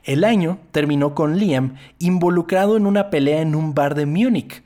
El 0.04 0.24
año 0.24 0.60
terminó 0.72 1.16
con 1.16 1.38
Liam 1.38 1.76
involucrado 2.00 2.78
en 2.78 2.86
una 2.86 3.10
pelea 3.10 3.42
en 3.42 3.56
un 3.56 3.74
bar 3.74 3.96
de 3.96 4.06
Múnich, 4.06 4.64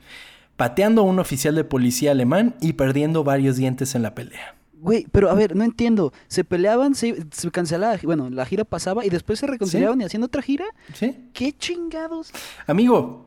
pateando 0.56 1.02
a 1.02 1.04
un 1.04 1.18
oficial 1.18 1.54
de 1.54 1.64
policía 1.64 2.12
alemán 2.12 2.54
y 2.60 2.74
perdiendo 2.74 3.24
varios 3.24 3.56
dientes 3.56 3.94
en 3.94 4.02
la 4.02 4.14
pelea. 4.14 4.54
Güey, 4.80 5.06
pero 5.10 5.30
a 5.30 5.34
ver, 5.34 5.56
no 5.56 5.64
entiendo. 5.64 6.12
Se 6.28 6.44
peleaban, 6.44 6.94
se, 6.94 7.24
se 7.32 7.50
cancelaba. 7.50 7.96
Bueno, 8.02 8.30
la 8.30 8.44
gira 8.46 8.64
pasaba 8.64 9.04
y 9.04 9.08
después 9.08 9.38
se 9.38 9.46
reconciliaban 9.46 10.00
y 10.00 10.04
hacían 10.04 10.22
otra 10.22 10.42
gira. 10.42 10.66
¿Sí? 10.92 11.28
¿Qué 11.32 11.52
chingados? 11.52 12.30
Amigo, 12.66 13.26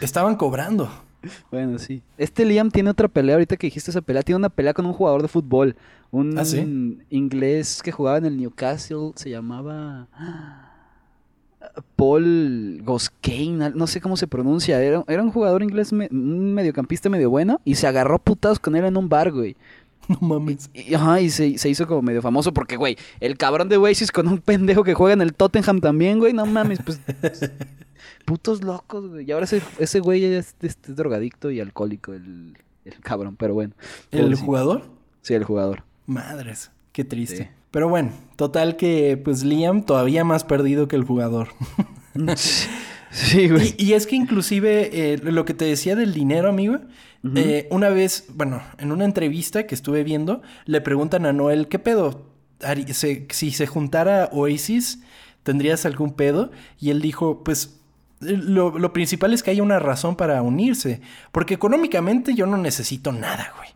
estaban 0.00 0.36
cobrando. 0.36 0.90
Bueno, 1.50 1.78
sí. 1.80 2.02
Este 2.18 2.44
Liam 2.44 2.70
tiene 2.70 2.90
otra 2.90 3.08
pelea, 3.08 3.34
ahorita 3.34 3.56
que 3.56 3.66
dijiste 3.66 3.90
esa 3.90 4.00
pelea, 4.00 4.22
tiene 4.22 4.36
una 4.36 4.48
pelea 4.48 4.74
con 4.74 4.86
un 4.86 4.92
jugador 4.92 5.22
de 5.22 5.28
fútbol. 5.28 5.74
Un 6.12 6.38
¿Ah, 6.38 6.44
sí? 6.44 6.98
inglés 7.10 7.82
que 7.82 7.90
jugaba 7.90 8.18
en 8.18 8.26
el 8.26 8.36
Newcastle, 8.36 9.10
se 9.16 9.30
llamaba 9.30 10.06
Paul 11.96 12.80
Goskane, 12.84 13.70
no 13.74 13.86
sé 13.86 14.00
cómo 14.00 14.16
se 14.16 14.26
pronuncia. 14.26 14.82
Era, 14.82 15.04
era 15.08 15.22
un 15.22 15.30
jugador 15.30 15.62
inglés, 15.62 15.92
me- 15.92 16.08
un 16.10 16.54
mediocampista 16.54 17.08
medio 17.08 17.30
bueno, 17.30 17.60
y 17.64 17.74
se 17.76 17.86
agarró 17.86 18.18
putados 18.18 18.58
con 18.58 18.76
él 18.76 18.84
en 18.84 18.96
un 18.96 19.08
bar, 19.08 19.32
güey. 19.32 19.56
No 20.08 20.20
mames. 20.20 20.70
Y, 20.72 20.94
ajá, 20.94 21.20
y 21.20 21.30
se, 21.30 21.58
se 21.58 21.68
hizo 21.68 21.84
como 21.88 22.00
medio 22.00 22.22
famoso 22.22 22.52
porque, 22.52 22.76
güey, 22.76 22.96
el 23.18 23.36
cabrón 23.36 23.68
de 23.68 23.76
Oasis 23.76 24.12
con 24.12 24.28
un 24.28 24.38
pendejo 24.38 24.84
que 24.84 24.94
juega 24.94 25.14
en 25.14 25.20
el 25.20 25.34
Tottenham 25.34 25.80
también, 25.80 26.20
güey, 26.20 26.32
no 26.32 26.46
mames, 26.46 26.78
pues... 26.84 27.00
putos 28.24 28.62
locos, 28.62 29.08
güey. 29.08 29.26
Y 29.28 29.32
ahora 29.32 29.44
ese, 29.44 29.62
ese 29.78 30.00
güey 30.00 30.24
es, 30.24 30.54
es- 30.62 30.78
es 30.88 30.96
drogadicto 30.96 31.50
y 31.50 31.60
alcohólico, 31.60 32.12
el, 32.12 32.56
el 32.84 33.00
cabrón, 33.00 33.36
pero 33.36 33.54
bueno. 33.54 33.74
¿El 34.12 34.34
jugador? 34.36 34.84
Sí, 35.22 35.34
el 35.34 35.44
jugador. 35.44 35.82
Madres, 36.06 36.70
qué 36.92 37.04
triste. 37.04 37.36
Sí. 37.44 37.48
Pero 37.76 37.90
bueno, 37.90 38.12
total 38.36 38.76
que 38.76 39.20
pues 39.22 39.44
Liam 39.44 39.82
todavía 39.82 40.24
más 40.24 40.44
perdido 40.44 40.88
que 40.88 40.96
el 40.96 41.04
jugador. 41.04 41.48
sí, 43.10 43.48
güey. 43.50 43.74
Y, 43.76 43.90
y 43.90 43.92
es 43.92 44.06
que 44.06 44.16
inclusive 44.16 45.12
eh, 45.12 45.18
lo 45.22 45.44
que 45.44 45.52
te 45.52 45.66
decía 45.66 45.94
del 45.94 46.14
dinero, 46.14 46.48
amigo, 46.48 46.78
eh, 47.34 47.68
una 47.70 47.90
vez, 47.90 48.28
bueno, 48.34 48.62
en 48.78 48.92
una 48.92 49.04
entrevista 49.04 49.66
que 49.66 49.74
estuve 49.74 50.04
viendo, 50.04 50.40
le 50.64 50.80
preguntan 50.80 51.26
a 51.26 51.34
Noel, 51.34 51.68
¿qué 51.68 51.78
pedo? 51.78 52.24
Se- 52.94 53.26
si 53.28 53.50
se 53.50 53.66
juntara 53.66 54.30
Oasis, 54.32 55.00
¿tendrías 55.42 55.84
algún 55.84 56.14
pedo? 56.14 56.52
Y 56.80 56.88
él 56.88 57.02
dijo, 57.02 57.44
pues 57.44 57.78
eh, 58.22 58.38
lo, 58.42 58.78
lo 58.78 58.94
principal 58.94 59.34
es 59.34 59.42
que 59.42 59.50
haya 59.50 59.62
una 59.62 59.80
razón 59.80 60.16
para 60.16 60.40
unirse, 60.40 61.02
porque 61.30 61.52
económicamente 61.52 62.32
yo 62.34 62.46
no 62.46 62.56
necesito 62.56 63.12
nada, 63.12 63.52
güey. 63.58 63.68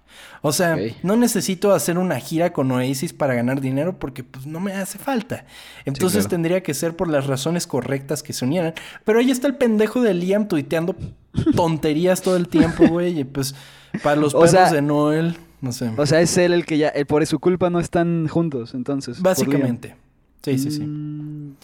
O 0.42 0.52
sea, 0.52 0.76
no 1.02 1.16
necesito 1.16 1.72
hacer 1.72 1.98
una 1.98 2.18
gira 2.18 2.52
con 2.52 2.70
Oasis 2.70 3.12
para 3.12 3.34
ganar 3.34 3.60
dinero 3.60 3.98
porque 3.98 4.24
pues 4.24 4.46
no 4.46 4.58
me 4.58 4.72
hace 4.72 4.98
falta. 4.98 5.44
Entonces 5.84 6.20
claro. 6.20 6.28
tendría 6.30 6.62
que 6.62 6.72
ser 6.72 6.96
por 6.96 7.08
las 7.08 7.26
razones 7.26 7.66
correctas 7.66 8.22
que 8.22 8.32
se 8.32 8.46
unieran. 8.46 8.74
Pero 9.04 9.18
ahí 9.18 9.30
está 9.30 9.46
el 9.48 9.56
pendejo 9.56 10.00
de 10.00 10.14
Liam 10.14 10.48
tuiteando 10.48 10.96
tonterías 11.56 12.22
todo 12.22 12.36
el 12.36 12.48
tiempo, 12.48 12.86
güey. 12.88 13.20
Y 13.20 13.24
pues 13.24 13.54
para 14.02 14.16
los 14.16 14.32
perros 14.34 14.50
sea- 14.50 14.72
de 14.72 14.80
Noel, 14.80 15.36
no 15.60 15.72
sé. 15.72 15.90
O 15.96 16.06
sea, 16.06 16.20
es 16.22 16.36
él 16.38 16.54
el 16.54 16.64
que 16.64 16.78
ya, 16.78 16.92
por 17.06 17.26
su 17.26 17.38
culpa 17.38 17.68
no 17.68 17.78
están 17.80 18.26
juntos, 18.26 18.72
entonces. 18.74 19.20
Básicamente. 19.20 19.96
Sí, 20.42 20.58
sí, 20.58 20.70
sí. 20.70 20.80
Mm, 20.80 21.56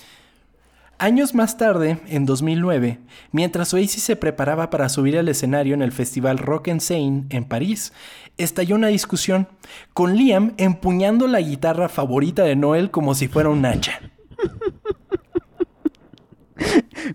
Años 0.99 1.35
más 1.35 1.59
tarde, 1.59 1.99
en 2.09 2.25
2009, 2.25 2.99
mientras 3.31 3.75
Oasis 3.75 4.03
se 4.03 4.17
preparaba 4.17 4.71
para 4.71 4.89
subir 4.89 5.19
al 5.19 5.29
escenario 5.29 5.75
en 5.75 5.83
el 5.83 5.93
festival 5.93 6.39
Rock 6.39 6.69
and 6.69 6.81
Seine 6.81 7.27
en 7.29 7.45
París, 7.45 7.93
estalló 8.39 8.77
una 8.77 8.87
discusión, 8.87 9.47
con 9.93 10.17
Liam 10.17 10.55
empuñando 10.57 11.27
la 11.27 11.43
guitarra 11.43 11.91
favorita 11.91 12.45
de 12.45 12.57
Noel 12.57 12.91
como 12.91 13.15
si 13.15 13.29
fuera 13.29 13.51
un 13.51 13.67
hacha. 13.67 14.01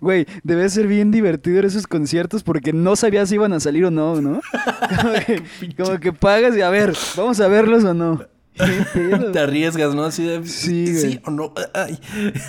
Güey, 0.00 0.26
debe 0.44 0.68
ser 0.68 0.86
bien 0.86 1.10
divertido 1.10 1.58
en 1.58 1.66
esos 1.66 1.88
conciertos 1.88 2.44
porque 2.44 2.72
no 2.72 2.94
sabías 2.94 3.28
si 3.28 3.34
iban 3.34 3.52
a 3.52 3.58
salir 3.58 3.84
o 3.84 3.90
no, 3.90 4.20
¿no? 4.20 4.40
Como 5.02 5.12
que, 5.12 5.42
como 5.76 6.00
que 6.00 6.12
pagas 6.12 6.56
y 6.56 6.60
a 6.60 6.70
ver, 6.70 6.94
vamos 7.16 7.40
a 7.40 7.48
verlos 7.48 7.84
o 7.84 7.94
no. 7.94 8.20
Te 8.54 9.38
arriesgas, 9.38 9.94
¿no? 9.94 10.04
Así 10.04 10.24
de... 10.24 10.44
Sí, 10.46 10.84
güey. 10.84 10.96
sí 10.96 11.20
o 11.24 11.30
no. 11.30 11.52
Ay. 11.74 11.98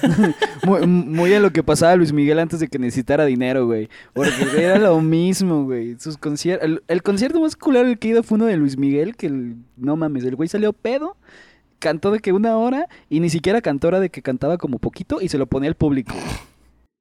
Muy, 0.66 0.86
muy 0.88 1.34
a 1.34 1.40
lo 1.40 1.52
que 1.52 1.62
pasaba 1.64 1.96
Luis 1.96 2.14
Miguel 2.14 2.40
antes 2.40 2.60
de 2.60 2.68
que 2.68 2.80
necesitara 2.80 3.26
dinero, 3.26 3.66
güey. 3.66 3.90
Porque 4.14 4.32
era 4.58 4.78
lo 4.80 5.00
mismo, 5.02 5.64
güey. 5.66 5.96
Sus 6.00 6.18
conciertos. 6.18 6.66
El, 6.66 6.84
el 6.88 7.04
concierto 7.04 7.40
más 7.42 7.56
culero 7.56 7.88
el 7.88 8.00
que 8.00 8.08
he 8.08 8.12
ido 8.12 8.24
fue 8.24 8.36
uno 8.38 8.46
de 8.46 8.56
Luis 8.58 8.78
Miguel, 8.78 9.16
que 9.16 9.28
el- 9.28 9.56
no 9.78 9.96
mames, 9.98 10.24
el 10.24 10.36
güey 10.36 10.48
salió 10.48 10.72
pedo, 10.74 11.18
cantó 11.80 12.12
de 12.12 12.20
que 12.20 12.32
una 12.32 12.56
hora 12.58 12.88
y 13.10 13.20
ni 13.20 13.30
siquiera 13.30 13.62
cantó 13.62 13.90
era 13.90 14.00
de 14.00 14.10
que 14.10 14.22
cantaba 14.22 14.58
como 14.58 14.80
poquito 14.80 15.20
y 15.22 15.28
se 15.30 15.38
lo 15.38 15.48
ponía 15.48 15.70
al 15.70 15.76
público. 15.76 16.16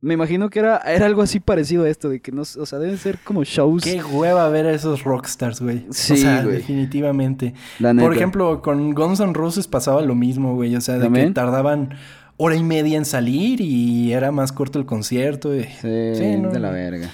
Me 0.05 0.14
imagino 0.14 0.50
que 0.50 0.59
era, 0.59 0.78
era 0.78 1.07
algo 1.07 1.22
así 1.22 1.38
parecido 1.38 1.84
a 1.84 1.88
esto, 1.88 2.09
de 2.09 2.20
que 2.20 2.32
no, 2.32 2.42
o 2.42 2.66
sea, 2.66 2.80
deben 2.80 2.98
ser 2.98 3.18
como 3.22 3.44
shows. 3.44 3.84
Qué 3.84 4.03
hueva 4.03 4.48
ver 4.48 4.66
a 4.66 4.72
esos 4.72 5.05
rockstars, 5.05 5.61
güey. 5.61 5.86
Sí, 5.90 6.14
o 6.14 6.16
sea, 6.16 6.42
güey. 6.42 6.57
definitivamente. 6.57 7.55
La 7.78 7.94
Por 7.94 8.12
ejemplo, 8.12 8.61
con 8.62 8.94
Guns 8.94 9.20
N' 9.20 9.32
Roses 9.32 9.68
pasaba 9.68 10.03
lo 10.03 10.16
mismo, 10.16 10.57
güey. 10.57 10.74
O 10.74 10.80
sea, 10.80 10.98
de 10.98 11.09
que 11.09 11.30
tardaban 11.30 11.90
hora 12.36 12.57
y 12.57 12.64
media 12.64 12.98
en 12.98 13.05
salir 13.05 13.61
y 13.61 14.12
era 14.12 14.32
más 14.32 14.50
corto 14.50 14.80
el 14.80 14.86
concierto. 14.86 15.55
y- 15.55 15.62
Sí, 15.62 16.14
Sí, 16.16 16.36
no, 16.36 16.50
de 16.50 16.59
la 16.59 16.70
verga. 16.72 17.09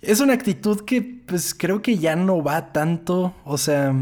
Es 0.00 0.20
una 0.20 0.32
actitud 0.32 0.80
que, 0.86 1.02
pues, 1.26 1.52
creo 1.54 1.82
que 1.82 1.98
ya 1.98 2.16
no 2.16 2.42
va 2.42 2.72
tanto. 2.72 3.34
O 3.44 3.58
sea, 3.58 3.94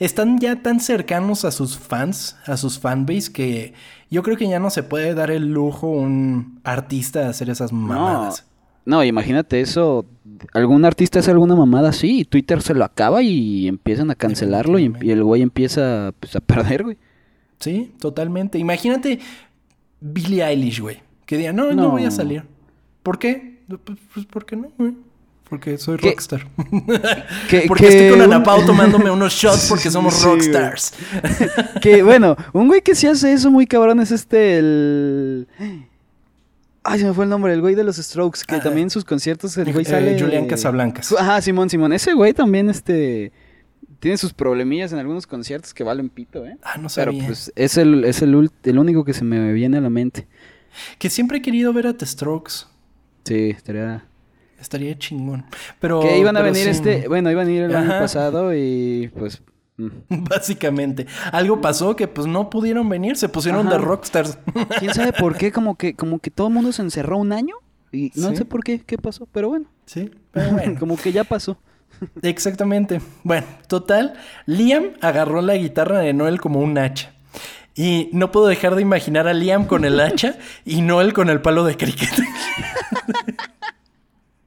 están 0.00 0.40
ya 0.40 0.60
tan 0.62 0.80
cercanos 0.80 1.44
a 1.44 1.52
sus 1.52 1.78
fans, 1.78 2.36
a 2.46 2.56
sus 2.56 2.80
fanbase, 2.80 3.30
que 3.32 3.74
yo 4.10 4.22
creo 4.22 4.36
que 4.36 4.48
ya 4.48 4.58
no 4.58 4.70
se 4.70 4.82
puede 4.82 5.14
dar 5.14 5.30
el 5.30 5.52
lujo 5.52 5.88
un 5.88 6.60
artista 6.64 7.20
de 7.20 7.26
hacer 7.26 7.50
esas 7.50 7.72
mamadas. 7.72 8.46
No, 8.84 9.04
imagínate 9.04 9.60
eso. 9.60 10.06
Algún 10.54 10.84
artista 10.84 11.18
hace 11.18 11.30
alguna 11.30 11.54
mamada 11.54 11.90
así 11.90 12.20
y 12.20 12.24
Twitter 12.24 12.62
se 12.62 12.74
lo 12.74 12.84
acaba 12.84 13.22
y 13.22 13.68
empiezan 13.68 14.10
a 14.10 14.14
cancelarlo 14.14 14.78
y, 14.78 14.92
y 15.02 15.10
el 15.10 15.22
güey 15.24 15.42
empieza 15.42 16.12
pues, 16.20 16.34
a 16.36 16.40
perder, 16.40 16.84
güey. 16.84 16.96
Sí, 17.58 17.92
totalmente. 18.00 18.58
Imagínate 18.58 19.18
Billie 20.00 20.42
Eilish, 20.44 20.80
güey. 20.80 21.02
Que 21.26 21.36
diga, 21.36 21.52
no, 21.52 21.66
no, 21.72 21.74
No. 21.82 21.90
voy 21.90 22.04
a 22.04 22.10
salir. 22.10 22.44
¿Por 23.02 23.18
qué? 23.18 23.58
Pues, 23.68 23.98
pues, 24.14 24.24
¿por 24.26 24.46
qué 24.46 24.56
no, 24.56 24.68
güey? 24.78 24.94
Porque 25.48 25.78
soy 25.78 25.96
¿Qué? 25.96 26.08
rockstar. 26.10 26.46
Que- 27.48 27.62
porque 27.68 27.86
que 27.86 27.88
estoy 28.06 28.10
con 28.10 28.20
un- 28.28 28.34
Ana 28.34 28.42
Pao 28.42 28.64
tomándome 28.66 29.10
unos 29.10 29.32
shots 29.40 29.66
porque 29.68 29.90
somos 29.90 30.14
Sí, 30.14 30.24
güey. 30.26 30.34
rockstars. 30.36 30.92
Que 31.80 32.02
bueno, 32.02 32.36
un 32.52 32.68
güey 32.68 32.82
que 32.82 32.94
sí 32.94 33.06
hace 33.06 33.32
eso 33.32 33.50
muy 33.50 33.66
cabrón 33.66 34.00
es 34.00 34.10
este, 34.10 34.58
el... 34.58 35.48
Ay, 36.84 37.00
se 37.00 37.04
me 37.06 37.12
fue 37.12 37.24
el 37.24 37.30
nombre, 37.30 37.52
el 37.52 37.60
güey 37.60 37.74
de 37.74 37.84
los 37.84 37.96
Strokes, 37.96 38.40
que 38.46 38.54
Ah, 38.56 38.60
también 38.62 38.84
en 38.86 38.90
sus 38.90 39.04
conciertos 39.04 39.56
el 39.58 39.72
güey 39.72 39.84
Eh, 39.84 39.88
sale... 39.88 40.18
Julián 40.20 40.46
Casablancas. 40.46 41.12
Ajá, 41.18 41.40
Simón, 41.42 41.68
Simón. 41.68 41.92
Ese 41.92 42.14
güey 42.14 42.32
también, 42.32 42.70
este... 42.70 43.32
Tiene 44.00 44.16
sus 44.16 44.32
problemillas 44.32 44.92
en 44.92 44.98
algunos 45.00 45.26
conciertos 45.26 45.74
que 45.74 45.82
valen 45.82 46.08
pito, 46.08 46.46
¿eh? 46.46 46.56
Ah, 46.62 46.76
no 46.76 46.88
Pero 46.94 47.10
sabía. 47.10 47.26
pues 47.26 47.52
es 47.56 47.76
el, 47.76 48.04
es 48.04 48.22
el, 48.22 48.48
el 48.62 48.78
único 48.78 49.04
que 49.04 49.12
se 49.12 49.24
me 49.24 49.52
viene 49.52 49.78
a 49.78 49.80
la 49.80 49.90
mente. 49.90 50.28
Que 50.98 51.10
siempre 51.10 51.38
he 51.38 51.42
querido 51.42 51.72
ver 51.72 51.88
a 51.88 51.94
The 51.94 52.06
Strokes. 52.06 52.52
Sí, 53.24 53.50
estaría... 53.50 54.04
Estaría 54.60 54.98
chingón. 54.98 55.44
Pero, 55.80 56.00
que 56.00 56.18
iban 56.18 56.36
a 56.36 56.42
venir 56.42 56.64
sí, 56.64 56.70
este... 56.70 57.06
Bueno, 57.08 57.30
iban 57.30 57.46
a 57.46 57.50
ir 57.50 57.62
el 57.62 57.74
año 57.76 57.88
pasado 57.88 58.54
y 58.54 59.10
pues... 59.16 59.42
mm. 59.76 59.88
Básicamente. 60.28 61.06
Algo 61.32 61.60
pasó 61.60 61.94
que 61.94 62.08
pues 62.08 62.26
no 62.26 62.50
pudieron 62.50 62.88
venir. 62.88 63.16
Se 63.16 63.28
pusieron 63.28 63.68
Ajá. 63.68 63.76
de 63.78 63.84
rockstars. 63.84 64.38
¿Quién 64.78 64.94
sabe 64.94 65.12
por 65.12 65.36
qué? 65.36 65.52
Como 65.52 65.76
que, 65.76 65.94
como 65.94 66.18
que 66.18 66.30
todo 66.30 66.48
el 66.48 66.54
mundo 66.54 66.72
se 66.72 66.82
encerró 66.82 67.18
un 67.18 67.32
año 67.32 67.54
y 67.92 68.10
no 68.16 68.30
Sí. 68.30 68.36
sé 68.36 68.44
por 68.44 68.64
qué, 68.64 68.80
qué 68.80 68.98
pasó, 68.98 69.26
pero 69.32 69.48
bueno. 69.48 69.66
sí, 69.86 70.10
pero 70.32 70.50
bueno. 70.52 70.74
como 70.80 70.96
que 70.96 71.12
ya 71.12 71.24
pasó. 71.24 71.56
Exactamente. 72.22 73.00
Bueno, 73.24 73.46
total, 73.66 74.14
Liam 74.46 74.90
agarró 75.00 75.40
la 75.40 75.54
guitarra 75.56 75.98
de 76.00 76.12
Noel 76.12 76.40
como 76.40 76.60
un 76.60 76.76
hacha. 76.78 77.12
Y 77.74 78.10
no 78.12 78.32
puedo 78.32 78.48
dejar 78.48 78.74
de 78.74 78.82
imaginar 78.82 79.28
a 79.28 79.32
Liam 79.32 79.66
con 79.66 79.84
el 79.84 80.00
hacha 80.00 80.36
y 80.64 80.82
Noel 80.82 81.12
con 81.12 81.28
el 81.30 81.40
palo 81.40 81.64
de 81.64 81.76
cricket. 81.76 82.10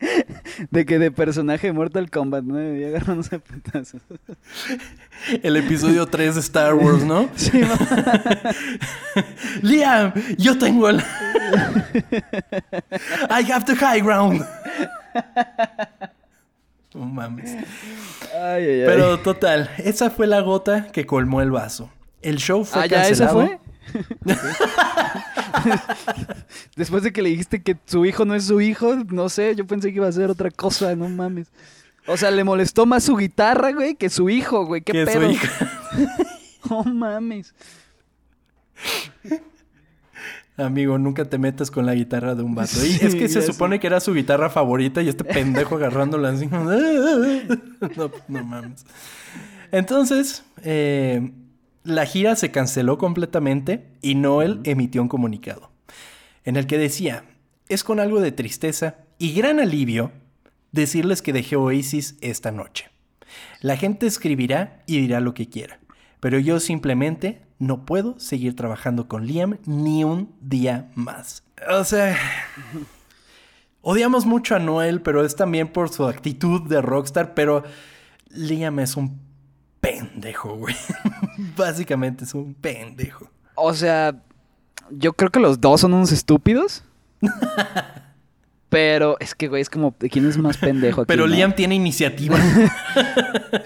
De 0.72 0.86
que 0.86 1.00
de 1.00 1.12
personaje 1.12 1.68
de 1.68 1.74
Mortal 1.74 2.10
Kombat, 2.10 2.44
¿no? 2.44 2.76
Y 2.76 2.84
agarrándose 2.84 3.36
a 3.36 3.40
putazos. 3.40 4.02
El 5.44 5.56
episodio 5.58 6.06
3 6.08 6.36
de 6.36 6.42
Star 6.42 6.74
Wars, 6.74 7.04
¿no? 7.04 7.30
Sí, 7.36 7.62
Liam, 9.62 10.14
yo 10.38 10.58
tengo 10.58 10.90
el... 10.90 10.98
I 13.30 13.44
have 13.52 13.66
the 13.66 13.76
high 13.76 14.02
ground. 14.02 14.44
No 16.94 17.06
mames. 17.06 17.52
Ay, 18.34 18.66
ay, 18.66 18.82
ay. 18.82 18.86
Pero 18.86 19.20
total, 19.20 19.70
esa 19.78 20.10
fue 20.10 20.28
la 20.28 20.42
gota 20.42 20.88
que 20.92 21.06
colmó 21.06 21.42
el 21.42 21.52
vaso. 21.52 21.90
El 22.22 22.38
show 22.38 22.66
fue 22.66 22.84
Ah, 22.84 22.86
ya, 22.86 23.08
¿esa 23.08 23.26
cancelado. 23.28 23.48
fue? 23.48 23.60
Después 26.76 27.04
de 27.04 27.12
que 27.14 27.22
le 27.22 27.30
dijiste 27.30 27.62
que 27.62 27.78
su 27.86 28.06
hijo 28.06 28.26
no 28.26 28.36
es 28.36 28.46
su 28.46 28.62
hijo, 28.62 28.96
no 29.10 29.30
sé, 29.30 29.56
yo 29.56 29.66
pensé 29.68 29.90
que 29.90 29.96
iba 29.98 30.08
a 30.08 30.12
ser 30.12 30.30
otra 30.30 30.50
cosa, 30.52 30.96
no 30.96 31.10
mames. 31.10 31.48
O 32.08 32.18
sea, 32.18 32.32
le 32.32 32.44
molestó 32.44 32.86
más 32.86 33.04
su 33.04 33.16
guitarra, 33.16 33.72
güey, 33.72 33.96
que 33.96 34.10
su 34.10 34.30
hijo, 34.30 34.66
güey, 34.66 34.82
qué 34.82 34.92
Que 34.94 35.06
su 35.06 35.12
pedo. 35.20 35.32
hija- 35.32 35.72
No 36.70 36.84
mames. 36.84 37.54
Amigo, 40.58 40.98
nunca 40.98 41.26
te 41.26 41.38
metas 41.38 41.72
con 41.72 41.86
la 41.86 41.94
guitarra 41.96 42.36
de 42.36 42.44
un 42.44 42.56
vato. 42.56 42.84
Y 42.86 42.92
es 43.06 43.16
que 43.16 43.28
se 43.30 43.42
supone 43.42 43.80
que 43.80 43.88
era 43.88 44.00
su 44.00 44.14
guitarra 44.14 44.50
favorita 44.50 45.02
y 45.02 45.10
este 45.10 45.24
pendejo 45.24 45.76
agarrándola 45.76 46.30
así. 46.30 46.48
No, 47.98 48.12
no 48.28 48.44
mames. 48.44 48.86
Entonces, 49.72 50.44
eh, 50.64 51.32
la 51.84 52.06
gira 52.06 52.36
se 52.36 52.52
canceló 52.52 52.98
completamente 52.98 53.88
y 54.02 54.16
Noel 54.16 54.60
emitió 54.64 55.02
un 55.02 55.08
comunicado 55.08 55.72
en 56.44 56.56
el 56.56 56.68
que 56.68 56.78
decía, 56.78 57.26
es 57.70 57.84
con 57.84 58.00
algo 58.00 58.20
de 58.20 58.32
tristeza 58.32 58.96
y 59.18 59.34
gran 59.34 59.60
alivio 59.60 60.12
decirles 60.72 61.22
que 61.22 61.34
dejé 61.34 61.56
Oasis 61.56 62.18
esta 62.22 62.52
noche. 62.52 62.90
La 63.62 63.78
gente 63.78 64.08
escribirá 64.08 64.82
y 64.88 65.00
dirá 65.02 65.20
lo 65.20 65.34
que 65.34 65.50
quiera, 65.50 65.80
pero 66.20 66.40
yo 66.40 66.60
simplemente 66.60 67.42
no 67.60 67.86
puedo 67.86 68.20
seguir 68.20 68.56
trabajando 68.56 69.08
con 69.08 69.28
Liam 69.28 69.60
ni 69.66 70.04
un 70.04 70.34
día 70.42 70.90
más. 70.96 71.44
O 71.70 71.84
sea, 71.84 72.18
odiamos 73.82 74.26
mucho 74.26 74.56
a 74.56 74.60
Noel, 74.60 75.02
pero 75.02 75.24
es 75.24 75.36
también 75.36 75.68
por 75.68 75.90
su 75.90 76.08
actitud 76.08 76.68
de 76.68 76.82
rockstar, 76.82 77.34
pero 77.36 77.64
Liam 78.30 78.80
es 78.80 78.98
un 78.98 79.20
pendejo, 79.82 80.56
güey. 80.56 80.76
Básicamente 81.58 82.24
es 82.24 82.34
un 82.34 82.54
pendejo. 82.54 83.30
O 83.56 83.74
sea, 83.74 84.16
yo 84.90 85.14
creo 85.14 85.30
que 85.32 85.40
los 85.40 85.60
dos 85.60 85.82
son 85.82 85.94
unos 85.94 86.12
estúpidos. 86.12 86.84
Pero 88.70 89.18
es 89.20 89.36
que, 89.36 89.50
güey, 89.50 89.62
es 89.62 89.70
como, 89.70 89.94
¿quién 89.98 90.26
es 90.26 90.38
más 90.38 90.56
pendejo 90.56 91.02
aquí? 91.02 91.08
Pero 91.10 91.28
no? 91.28 91.34
Liam 91.36 91.54
tiene 91.54 91.76
iniciativa. 91.76 92.38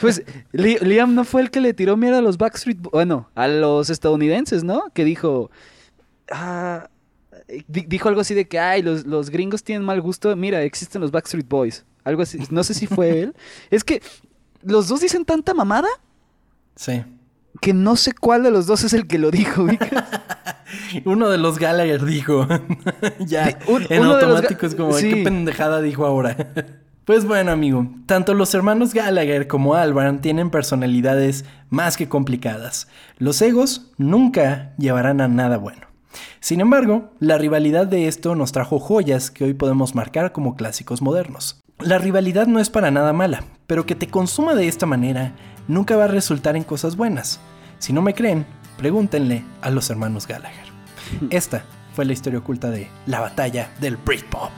Pues 0.01 0.23
Li- 0.51 0.79
Liam 0.81 1.13
no 1.13 1.23
fue 1.25 1.43
el 1.43 1.51
que 1.51 1.61
le 1.61 1.73
tiró 1.75 1.95
mierda 1.95 2.17
a 2.17 2.21
los 2.21 2.39
Backstreet 2.39 2.79
bueno, 2.81 3.29
a 3.35 3.47
los 3.47 3.91
estadounidenses, 3.91 4.63
¿no? 4.63 4.83
Que 4.95 5.05
dijo, 5.05 5.51
ah, 6.31 6.89
di- 7.67 7.85
dijo 7.87 8.09
algo 8.09 8.21
así 8.21 8.33
de 8.33 8.47
que, 8.47 8.57
ay, 8.57 8.81
los, 8.81 9.05
los 9.05 9.29
gringos 9.29 9.63
tienen 9.63 9.85
mal 9.85 10.01
gusto, 10.01 10.35
mira, 10.35 10.63
existen 10.63 11.01
los 11.01 11.11
Backstreet 11.11 11.47
Boys. 11.47 11.85
Algo 12.03 12.23
así, 12.23 12.39
no 12.49 12.63
sé 12.63 12.73
si 12.73 12.87
fue 12.87 13.19
él. 13.21 13.35
Es 13.69 13.83
que 13.83 14.01
los 14.65 14.87
dos 14.87 15.01
dicen 15.01 15.25
tanta 15.25 15.53
mamada 15.53 15.87
sí. 16.75 17.03
que 17.61 17.73
no 17.73 17.95
sé 17.95 18.13
cuál 18.13 18.43
de 18.43 18.51
los 18.51 18.65
dos 18.67 18.83
es 18.83 18.93
el 18.93 19.07
que 19.07 19.17
lo 19.19 19.31
dijo. 19.31 19.65
Uno 21.05 21.29
de 21.29 21.37
los 21.37 21.59
Gallagher 21.59 22.03
dijo. 22.03 22.47
ya, 23.19 23.47
Sí, 23.51 23.55
un- 23.67 23.85
en 23.89 24.03
automático 24.03 24.65
es 24.65 24.75
como, 24.75 24.93
sí. 24.93 25.09
¿qué 25.09 25.23
pendejada 25.23 25.81
dijo 25.81 26.05
ahora? 26.05 26.35
pues 27.05 27.25
bueno, 27.25 27.51
amigo, 27.51 27.87
tanto 28.05 28.33
los 28.33 28.53
hermanos 28.53 28.93
Gallagher 28.93 29.47
como 29.47 29.75
Albarn 29.75 30.21
tienen 30.21 30.49
personalidades 30.49 31.45
más 31.69 31.97
que 31.97 32.09
complicadas. 32.09 32.87
Los 33.17 33.41
egos 33.41 33.91
nunca 33.97 34.73
llevarán 34.77 35.21
a 35.21 35.27
nada 35.27 35.57
bueno. 35.57 35.85
Sin 36.39 36.61
embargo, 36.61 37.11
la 37.19 37.37
rivalidad 37.37 37.87
de 37.87 38.07
esto 38.07 38.35
nos 38.35 38.51
trajo 38.51 38.79
joyas 38.79 39.31
que 39.31 39.43
hoy 39.43 39.53
podemos 39.53 39.95
marcar 39.95 40.31
como 40.31 40.55
clásicos 40.55 41.01
modernos. 41.01 41.61
La 41.79 41.97
rivalidad 41.97 42.47
no 42.47 42.59
es 42.59 42.69
para 42.69 42.89
nada 42.89 43.11
mala, 43.11 43.43
pero 43.67 43.85
que 43.85 43.95
te 43.95 44.07
consuma 44.07 44.55
de 44.55 44.67
esta 44.67 44.85
manera 44.85 45.33
nunca 45.67 45.97
va 45.97 46.05
a 46.05 46.07
resultar 46.07 46.55
en 46.55 46.63
cosas 46.63 46.95
buenas. 46.95 47.39
Si 47.79 47.91
no 47.91 48.01
me 48.01 48.13
creen, 48.13 48.45
pregúntenle 48.77 49.43
a 49.61 49.69
los 49.71 49.89
hermanos 49.89 50.25
Gallagher. 50.25 50.67
Esta 51.29 51.65
fue 51.93 52.05
la 52.05 52.13
historia 52.13 52.39
oculta 52.39 52.69
de 52.71 52.89
la 53.05 53.19
batalla 53.19 53.71
del 53.81 53.97
Britpop. 53.97 54.51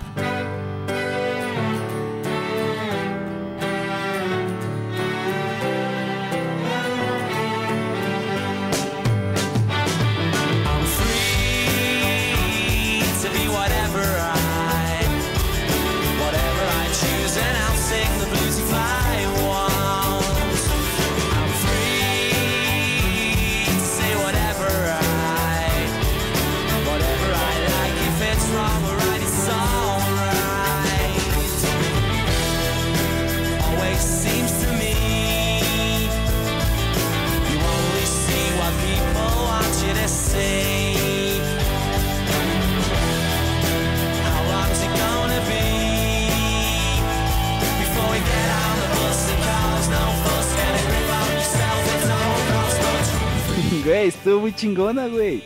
Chingona, 54.58 55.08
güey. 55.08 55.44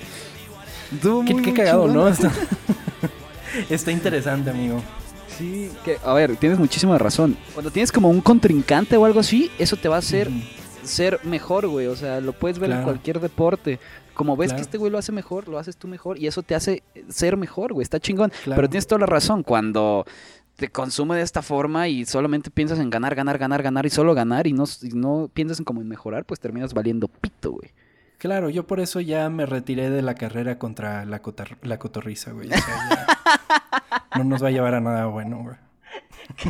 Estuvo 0.92 1.24
Qué, 1.24 1.34
muy, 1.34 1.44
qué 1.44 1.52
muy 1.52 1.58
cagado, 1.60 1.88
¿no? 1.88 2.08
Está, 2.08 2.32
está 3.70 3.92
interesante, 3.92 4.50
amigo. 4.50 4.82
Sí, 5.38 5.70
que, 5.86 5.98
a 6.04 6.14
ver, 6.14 6.36
tienes 6.38 6.58
muchísima 6.60 6.98
razón. 6.98 7.38
Cuando 7.54 7.72
tienes 7.72 7.92
como 7.92 8.10
un 8.10 8.22
contrincante 8.22 8.98
o 8.98 9.06
algo 9.06 9.20
así, 9.20 9.50
eso 9.60 9.76
te 9.78 9.88
va 9.88 9.96
a 9.98 10.00
hacer 10.00 10.30
ser 10.84 11.20
mejor, 11.24 11.68
güey. 11.68 11.88
O 11.88 11.96
sea, 11.96 12.20
lo 12.22 12.34
puedes 12.34 12.58
ver 12.60 12.72
en 12.72 12.84
cualquier 12.84 13.20
deporte. 13.20 13.80
Como 14.14 14.36
ves 14.36 14.50
Claro. 14.50 14.58
que 14.58 14.62
este 14.64 14.78
güey 14.78 14.92
lo 14.92 14.98
hace 14.98 15.12
mejor, 15.12 15.48
lo 15.48 15.58
haces 15.58 15.78
tú 15.78 15.88
mejor 15.88 16.18
y 16.20 16.28
eso 16.28 16.44
te 16.44 16.54
hace 16.56 16.84
ser 17.10 17.38
mejor, 17.38 17.74
güey. 17.74 17.84
Está 17.84 18.00
chingón. 18.00 18.32
Claro. 18.44 18.58
Pero 18.58 18.70
tienes 18.70 18.88
toda 18.88 19.00
la 19.00 19.06
razón. 19.06 19.44
Cuando 19.44 20.06
te 20.58 20.68
consume 20.70 21.16
de 21.16 21.22
esta 21.22 21.42
forma 21.42 21.88
y 21.88 22.06
solamente 22.06 22.52
piensas 22.52 22.80
en 22.80 22.90
ganar, 22.90 23.16
ganar, 23.16 23.38
ganar, 23.38 23.64
ganar 23.64 23.86
y 23.86 23.90
solo 23.90 24.14
ganar 24.14 24.48
y 24.48 24.54
no, 24.54 24.66
y 24.82 24.90
no 24.90 25.30
piensas 25.34 25.60
en 25.60 25.66
como 25.66 25.82
en 25.82 25.88
mejorar, 25.88 26.26
pues 26.26 26.40
terminas 26.40 26.74
valiendo 26.74 27.08
pito, 27.08 27.52
güey. 27.52 27.72
Claro, 28.22 28.52
yo 28.52 28.68
por 28.68 28.80
eso 28.80 29.00
ya 29.02 29.32
me 29.32 29.48
retiré 29.48 29.90
de 29.90 30.04
la 30.04 30.14
carrera 30.14 30.60
contra 30.60 31.06
la, 31.06 31.24
la 31.64 31.80
cotorriza, 31.80 32.32
güey. 32.32 32.50
O 32.50 32.56
sea, 32.56 33.08
ya 34.16 34.18
no 34.20 34.24
nos 34.26 34.44
va 34.44 34.50
a 34.50 34.52
llevar 34.52 34.76
a 34.76 34.80
nada 34.80 35.08
bueno, 35.08 35.42
güey. 35.42 35.56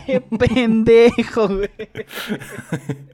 ¡Qué 0.05 0.19
pendejo, 0.19 1.47
güey! 1.47 1.69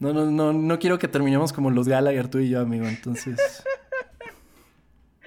No, 0.00 0.12
no, 0.12 0.26
no, 0.26 0.52
no 0.52 0.78
quiero 0.78 0.98
que 0.98 1.08
terminemos 1.08 1.52
como 1.52 1.70
los 1.70 1.88
Gallagher, 1.88 2.28
tú 2.28 2.38
y 2.38 2.50
yo, 2.50 2.60
amigo. 2.60 2.86
Entonces, 2.86 3.64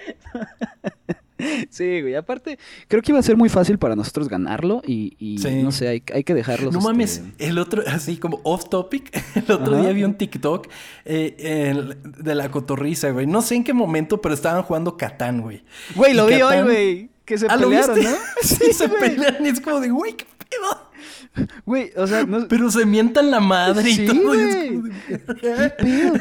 Sí, 1.69 2.01
güey. 2.01 2.15
Aparte, 2.15 2.57
creo 2.87 3.01
que 3.01 3.11
iba 3.11 3.19
a 3.19 3.23
ser 3.23 3.37
muy 3.37 3.49
fácil 3.49 3.77
para 3.77 3.95
nosotros 3.95 4.27
ganarlo 4.29 4.81
y, 4.85 5.15
y 5.19 5.37
Sí. 5.39 5.61
no 5.63 5.71
sé, 5.71 5.87
hay, 5.87 6.03
hay 6.13 6.23
que 6.23 6.33
dejarlos. 6.33 6.73
no 6.73 6.79
este, 6.79 6.89
mames, 6.91 7.21
el 7.37 7.57
otro, 7.59 7.83
así 7.87 8.17
como 8.17 8.39
off 8.43 8.69
topic, 8.69 9.09
el 9.35 9.51
otro 9.51 9.73
Ajá. 9.75 9.81
día 9.83 9.93
vi 9.93 10.03
un 10.03 10.15
TikTok 10.15 10.67
eh, 11.05 11.35
el- 11.71 11.97
de 12.23 12.35
la 12.35 12.49
cotorriza, 12.51 13.11
güey. 13.11 13.27
No 13.27 13.41
sé 13.41 13.55
en 13.55 13.63
qué 13.63 13.73
momento, 13.73 14.21
pero 14.21 14.33
estaban 14.33 14.63
jugando 14.63 14.97
Catán, 14.97 15.41
güey. 15.41 15.63
Güey, 15.95 16.13
lo 16.13 16.25
vi 16.27 16.41
hoy, 16.41 16.61
güey. 16.63 17.09
Que 17.25 17.37
se 17.37 17.45
Ah, 17.49 17.57
¿lo 17.57 17.63
pelearon, 17.69 17.95
viste? 17.95 18.09
¿no? 18.11 18.17
sí, 18.41 18.73
se 18.73 18.87
pelean 18.89 19.45
y 19.45 19.49
es 19.49 19.59
como 19.59 19.79
de, 19.81 19.89
güey, 19.89 20.13
qué 20.13 20.25
pedo. 20.49 21.47
Güey, 21.65 21.91
o 21.97 22.07
sea, 22.07 22.23
no... 22.25 22.47
Pero 22.47 22.71
se 22.71 22.85
mientan 22.85 23.29
la 23.31 23.39
madre 23.41 23.91
Sí, 23.91 24.03
y 24.03 24.07
todo. 24.07 24.33
y 24.33 24.39
es 24.39 24.55
güey. 24.55 24.67
como 24.69 24.87
de, 24.87 24.95
¿Qué 25.41 25.69
pedo? 25.77 26.13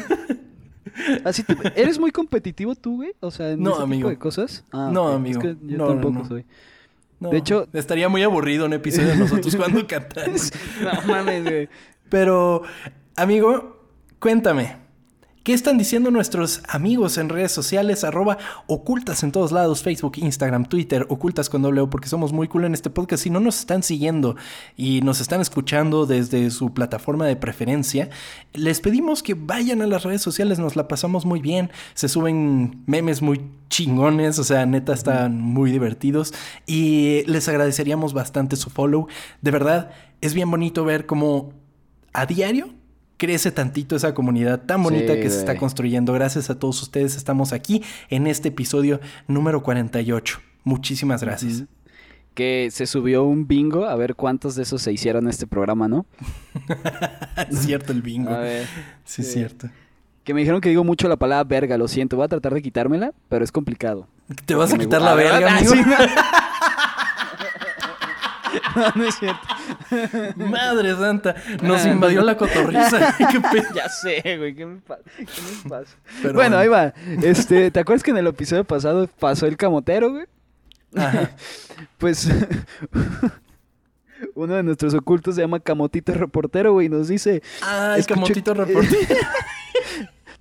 Así 1.23 1.43
te- 1.43 1.55
¿Eres 1.79 1.99
muy 1.99 2.11
competitivo 2.11 2.75
tú, 2.75 2.97
güey? 2.97 3.13
O 3.19 3.31
sea, 3.31 3.51
en 3.51 3.61
No, 3.61 3.73
ese 3.73 3.83
amigo. 3.83 3.99
tipo 3.99 4.09
de 4.09 4.17
cosas. 4.17 4.63
Ah, 4.71 4.89
No, 4.91 5.09
amigo. 5.09 5.39
Es 5.39 5.45
que 5.45 5.57
yo 5.65 5.77
No, 5.77 5.87
tampoco 5.87 6.13
no. 6.19 6.25
soy. 6.27 6.45
No, 7.19 7.29
De 7.29 7.37
hecho- 7.37 7.67
estaría 7.73 8.09
muy 8.09 8.21
aburrido 8.23 8.65
un 8.65 8.73
episodio 8.73 9.09
de 9.09 9.17
nosotros 9.17 9.55
jugando 9.55 9.85
Catán. 9.87 10.31
no 10.83 11.01
mames, 11.13 11.43
güey. 11.43 11.69
Pero, 12.09 12.61
amigo, 13.15 13.81
cuéntame. 14.19 14.77
¿Qué 15.47 15.53
están 15.53 15.77
diciendo 15.77 16.11
nuestros 16.11 16.61
amigos 16.67 17.17
en 17.17 17.29
redes 17.29 17.53
sociales? 17.53 18.03
Arroba 18.03 18.37
ocultas 18.65 19.23
en 19.23 19.31
todos 19.31 19.53
lados, 19.53 19.81
Facebook, 19.81 20.17
Instagram, 20.17 20.65
Twitter, 20.65 21.05
ocultas 21.07 21.49
con 21.49 21.61
doble 21.61 21.87
porque 21.87 22.09
somos 22.09 22.33
muy 22.33 22.49
cool 22.49 22.65
en 22.65 22.73
este 22.73 22.89
podcast. 22.89 23.23
Si 23.23 23.29
no 23.29 23.39
nos 23.39 23.61
están 23.61 23.81
siguiendo 23.81 24.35
y 24.75 24.99
nos 25.03 25.21
están 25.21 25.39
escuchando 25.39 26.05
desde 26.05 26.51
su 26.51 26.73
plataforma 26.73 27.25
de 27.25 27.37
preferencia, 27.37 28.09
les 28.51 28.81
pedimos 28.81 29.23
que 29.23 29.35
vayan 29.35 29.81
a 29.81 29.87
las 29.87 30.03
redes 30.03 30.21
sociales, 30.21 30.59
nos 30.59 30.75
la 30.75 30.89
pasamos 30.89 31.25
muy 31.25 31.39
bien. 31.39 31.71
Se 31.93 32.09
suben 32.09 32.83
memes 32.85 33.21
muy 33.21 33.39
chingones, 33.69 34.39
o 34.39 34.43
sea, 34.43 34.65
neta 34.65 34.93
están 34.93 35.39
muy 35.39 35.71
divertidos 35.71 36.33
y 36.65 37.23
les 37.25 37.47
agradeceríamos 37.47 38.11
bastante 38.11 38.57
su 38.57 38.69
follow. 38.69 39.07
De 39.41 39.51
verdad, 39.51 39.91
es 40.19 40.33
bien 40.33 40.51
bonito 40.51 40.83
ver 40.83 41.05
cómo 41.05 41.53
a 42.11 42.25
diario 42.25 42.76
crece 43.17 43.51
tantito 43.51 43.95
esa 43.95 44.13
comunidad 44.13 44.61
tan 44.61 44.81
bonita 44.83 45.13
Sí, 45.13 45.19
que 45.21 45.29
se 45.29 45.39
está 45.39 45.57
construyendo. 45.57 46.13
Gracias 46.13 46.49
a 46.49 46.57
todos 46.59 46.81
ustedes 46.81 47.15
estamos 47.15 47.51
aquí 47.53 47.83
en 48.09 48.27
este 48.27 48.49
episodio 48.49 48.99
número 49.27 49.61
48. 49.63 50.39
Muchísimas 50.63 51.21
gracias. 51.23 51.63
Que 52.33 52.69
se 52.71 52.85
subió 52.85 53.23
un 53.23 53.47
bingo 53.47 53.85
a 53.85 53.95
ver 53.95 54.13
cuántos 54.15 54.55
de 54.55 54.63
esos 54.63 54.81
se 54.81 54.91
hicieron 54.91 55.23
en 55.25 55.29
este 55.31 55.47
programa, 55.47 55.87
¿no? 55.87 56.05
es 57.49 57.59
cierto 57.59 57.91
el 57.93 58.01
bingo. 58.03 58.29
A 58.33 58.39
ver. 58.39 58.67
sí, 59.05 59.21
es 59.23 59.27
sí. 59.27 59.33
cierto. 59.33 59.69
Que 60.23 60.33
me 60.33 60.41
dijeron 60.41 60.59
que 60.61 60.69
digo 60.69 60.83
mucho 60.83 61.07
la 61.07 61.15
palabra 61.15 61.43
verga, 61.45 61.77
lo 61.77 61.87
siento. 61.87 62.17
Voy 62.17 62.25
a 62.25 62.27
tratar 62.27 62.53
de 62.53 62.61
quitármela, 62.61 63.13
pero 63.29 63.43
es 63.45 63.51
complicado. 63.51 64.07
Te 64.45 64.53
vas 64.55 64.73
a 64.73 64.77
quitar 64.77 65.01
la 65.01 65.13
Ah, 65.13 65.15
verga, 65.15 65.47
Ah, 65.53 65.57
amigo. 65.57 65.73
no. 68.77 68.91
No, 68.95 69.03
es 69.03 69.15
cierto. 69.15 69.47
Madre 70.37 70.95
santa, 70.95 71.35
nos 71.61 71.85
invadió 71.85 72.21
la 72.21 72.37
cotorriza. 72.37 73.15
Ya 73.75 73.89
sé, 73.89 74.37
güey, 74.37 74.55
¿qué 74.55 74.65
me, 74.65 74.77
pa- 74.81 74.99
qué 75.15 75.23
me 75.23 75.69
pasa? 75.69 75.95
Pero 76.21 76.33
bueno, 76.33 76.57
ahí 76.57 76.67
va. 76.67 76.93
Este, 77.23 77.71
¿te 77.71 77.79
acuerdas 77.79 78.03
que 78.03 78.11
en 78.11 78.17
el 78.17 78.27
episodio 78.27 78.63
pasado 78.63 79.07
pasó 79.19 79.45
el 79.47 79.57
camotero, 79.57 80.11
güey? 80.11 80.25
Ajá. 80.95 81.31
Pues 81.99 82.27
uno 84.35 84.55
de 84.55 84.63
nuestros 84.63 84.93
ocultos 84.95 85.35
se 85.35 85.41
llama 85.41 85.59
Camotito 85.59 86.13
Reportero, 86.13 86.73
güey, 86.73 86.87
y 86.87 86.89
nos 86.89 87.07
dice, 87.07 87.41
Ay, 87.61 88.01
Escuché- 88.01 88.07
camotito 88.15 88.53
reporte. 88.53 88.97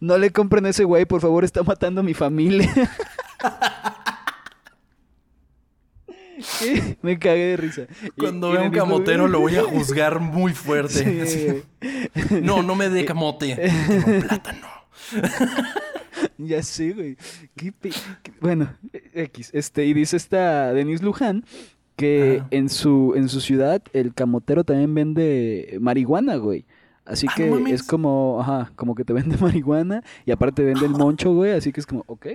no 0.00 0.16
le 0.18 0.30
compren 0.30 0.64
a 0.66 0.70
ese 0.70 0.84
güey, 0.84 1.04
por 1.04 1.20
favor, 1.20 1.44
está 1.44 1.62
matando 1.62 2.00
a 2.00 2.04
mi 2.04 2.14
familia. 2.14 2.70
¿Qué? 6.60 6.96
Me 7.02 7.18
cagué 7.18 7.46
de 7.46 7.56
risa. 7.56 7.82
Cuando 8.18 8.50
vea 8.52 8.62
un 8.62 8.70
camotero 8.70 9.28
lo 9.28 9.40
voy 9.40 9.56
a 9.56 9.62
juzgar 9.64 10.20
muy 10.20 10.52
fuerte. 10.52 11.26
Sí, 11.26 11.62
No, 12.42 12.62
no 12.62 12.74
me 12.74 12.88
dé 12.88 13.04
camote. 13.04 13.54
Tengo 13.88 14.20
plátano. 14.26 14.66
Ya 16.38 16.62
sé, 16.62 16.92
güey. 16.92 17.16
Qué 17.56 17.72
pe- 17.72 17.90
Bueno, 18.40 18.72
X. 19.14 19.50
Este, 19.52 19.84
y 19.86 19.94
dice 19.94 20.16
esta 20.16 20.72
Denise 20.72 21.04
Luján 21.04 21.44
que 21.96 22.42
en 22.50 22.68
su, 22.68 23.14
en 23.16 23.28
su 23.30 23.40
ciudad 23.40 23.82
el 23.94 24.12
camotero 24.12 24.64
también 24.64 24.94
vende 24.94 25.78
marihuana, 25.80 26.36
güey. 26.36 26.66
Así 27.06 27.26
Ah, 27.30 27.34
que 27.36 27.46
no 27.48 27.66
es 27.68 27.82
como, 27.82 28.38
ajá, 28.40 28.72
como 28.76 28.94
que 28.94 29.04
te 29.04 29.12
vende 29.12 29.36
marihuana 29.38 30.02
y 30.26 30.30
aparte 30.32 30.62
vende 30.64 30.84
el 30.86 30.92
moncho, 30.92 31.32
güey. 31.32 31.52
Así 31.52 31.72
que 31.72 31.80
es 31.80 31.86
como, 31.86 32.04
ok. 32.06 32.26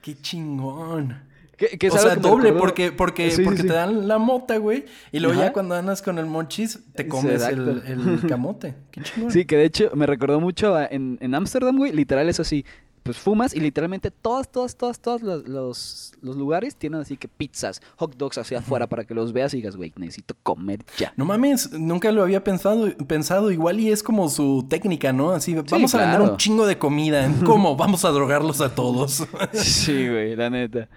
Qué 0.00 0.14
chingón. 0.20 1.16
Que, 1.60 1.76
que 1.78 1.88
o 1.88 1.90
sea, 1.98 2.14
que 2.14 2.20
doble, 2.20 2.52
porque, 2.54 2.90
porque, 2.90 3.30
Sí, 3.30 3.42
porque 3.44 3.60
sí. 3.60 3.66
te 3.68 3.74
dan 3.74 4.08
la 4.08 4.16
mota, 4.16 4.56
güey. 4.56 4.86
Y 5.12 5.20
luego 5.20 5.34
Ajá. 5.38 5.48
ya 5.48 5.52
cuando 5.52 5.74
andas 5.74 6.00
con 6.00 6.18
el 6.18 6.24
monchis, 6.24 6.80
te 6.94 7.06
comes 7.06 7.42
el, 7.42 7.82
el 7.86 8.20
camote. 8.26 8.74
Qué 8.90 9.02
chingón. 9.02 9.30
Sí, 9.30 9.44
que 9.44 9.58
de 9.58 9.64
hecho 9.66 9.90
me 9.94 10.06
recordó 10.06 10.40
mucho 10.40 10.74
a- 10.74 10.86
en 10.86 11.18
en 11.20 11.34
Ámsterdam, 11.34 11.76
güey. 11.76 11.92
Literal 11.92 12.28
es 12.30 12.40
así. 12.40 12.64
Pues 13.02 13.16
fumas 13.16 13.54
y 13.54 13.60
literalmente 13.60 14.10
todas, 14.10 14.50
todas, 14.50 14.76
todas, 14.76 15.00
todos 15.00 15.22
los, 15.22 15.48
los, 15.48 16.12
los 16.20 16.36
lugares 16.36 16.76
tienen 16.76 17.00
así 17.00 17.16
que 17.16 17.28
pizzas, 17.28 17.80
hot 17.96 18.14
dogs 18.16 18.38
hacia 18.38 18.58
afuera 18.58 18.86
para 18.88 19.04
que 19.04 19.14
los 19.14 19.32
veas 19.32 19.54
y 19.54 19.58
digas, 19.58 19.76
güey, 19.76 19.92
necesito 19.96 20.34
comer 20.42 20.84
ya. 20.98 21.12
No 21.16 21.24
mames, 21.24 21.72
nunca 21.72 22.12
lo 22.12 22.22
había 22.22 22.44
pensado, 22.44 22.94
pensado. 23.06 23.50
Igual 23.50 23.80
y 23.80 23.90
es 23.90 24.02
como 24.02 24.28
su 24.28 24.66
técnica, 24.68 25.12
¿no? 25.12 25.30
Así, 25.32 25.54
vamos 25.54 25.94
a 25.94 25.98
vender 25.98 26.20
un 26.20 26.36
chingo 26.36 26.66
de 26.66 26.78
comida. 26.78 27.30
¿Cómo? 27.44 27.76
Vamos 27.76 28.04
a 28.04 28.10
drogarlos 28.10 28.60
a 28.60 28.74
todos. 28.74 29.26
Sí, 29.52 30.08
güey, 30.08 30.36
la 30.36 30.50
neta. 30.50 30.88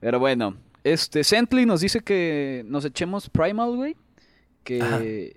Pero 0.00 0.18
bueno, 0.18 0.56
este, 0.84 1.24
Sentley 1.24 1.66
nos 1.66 1.80
dice 1.80 2.00
que 2.00 2.64
nos 2.66 2.84
echemos 2.84 3.28
Primal, 3.30 3.76
güey. 3.76 3.96
Que... 4.64 5.36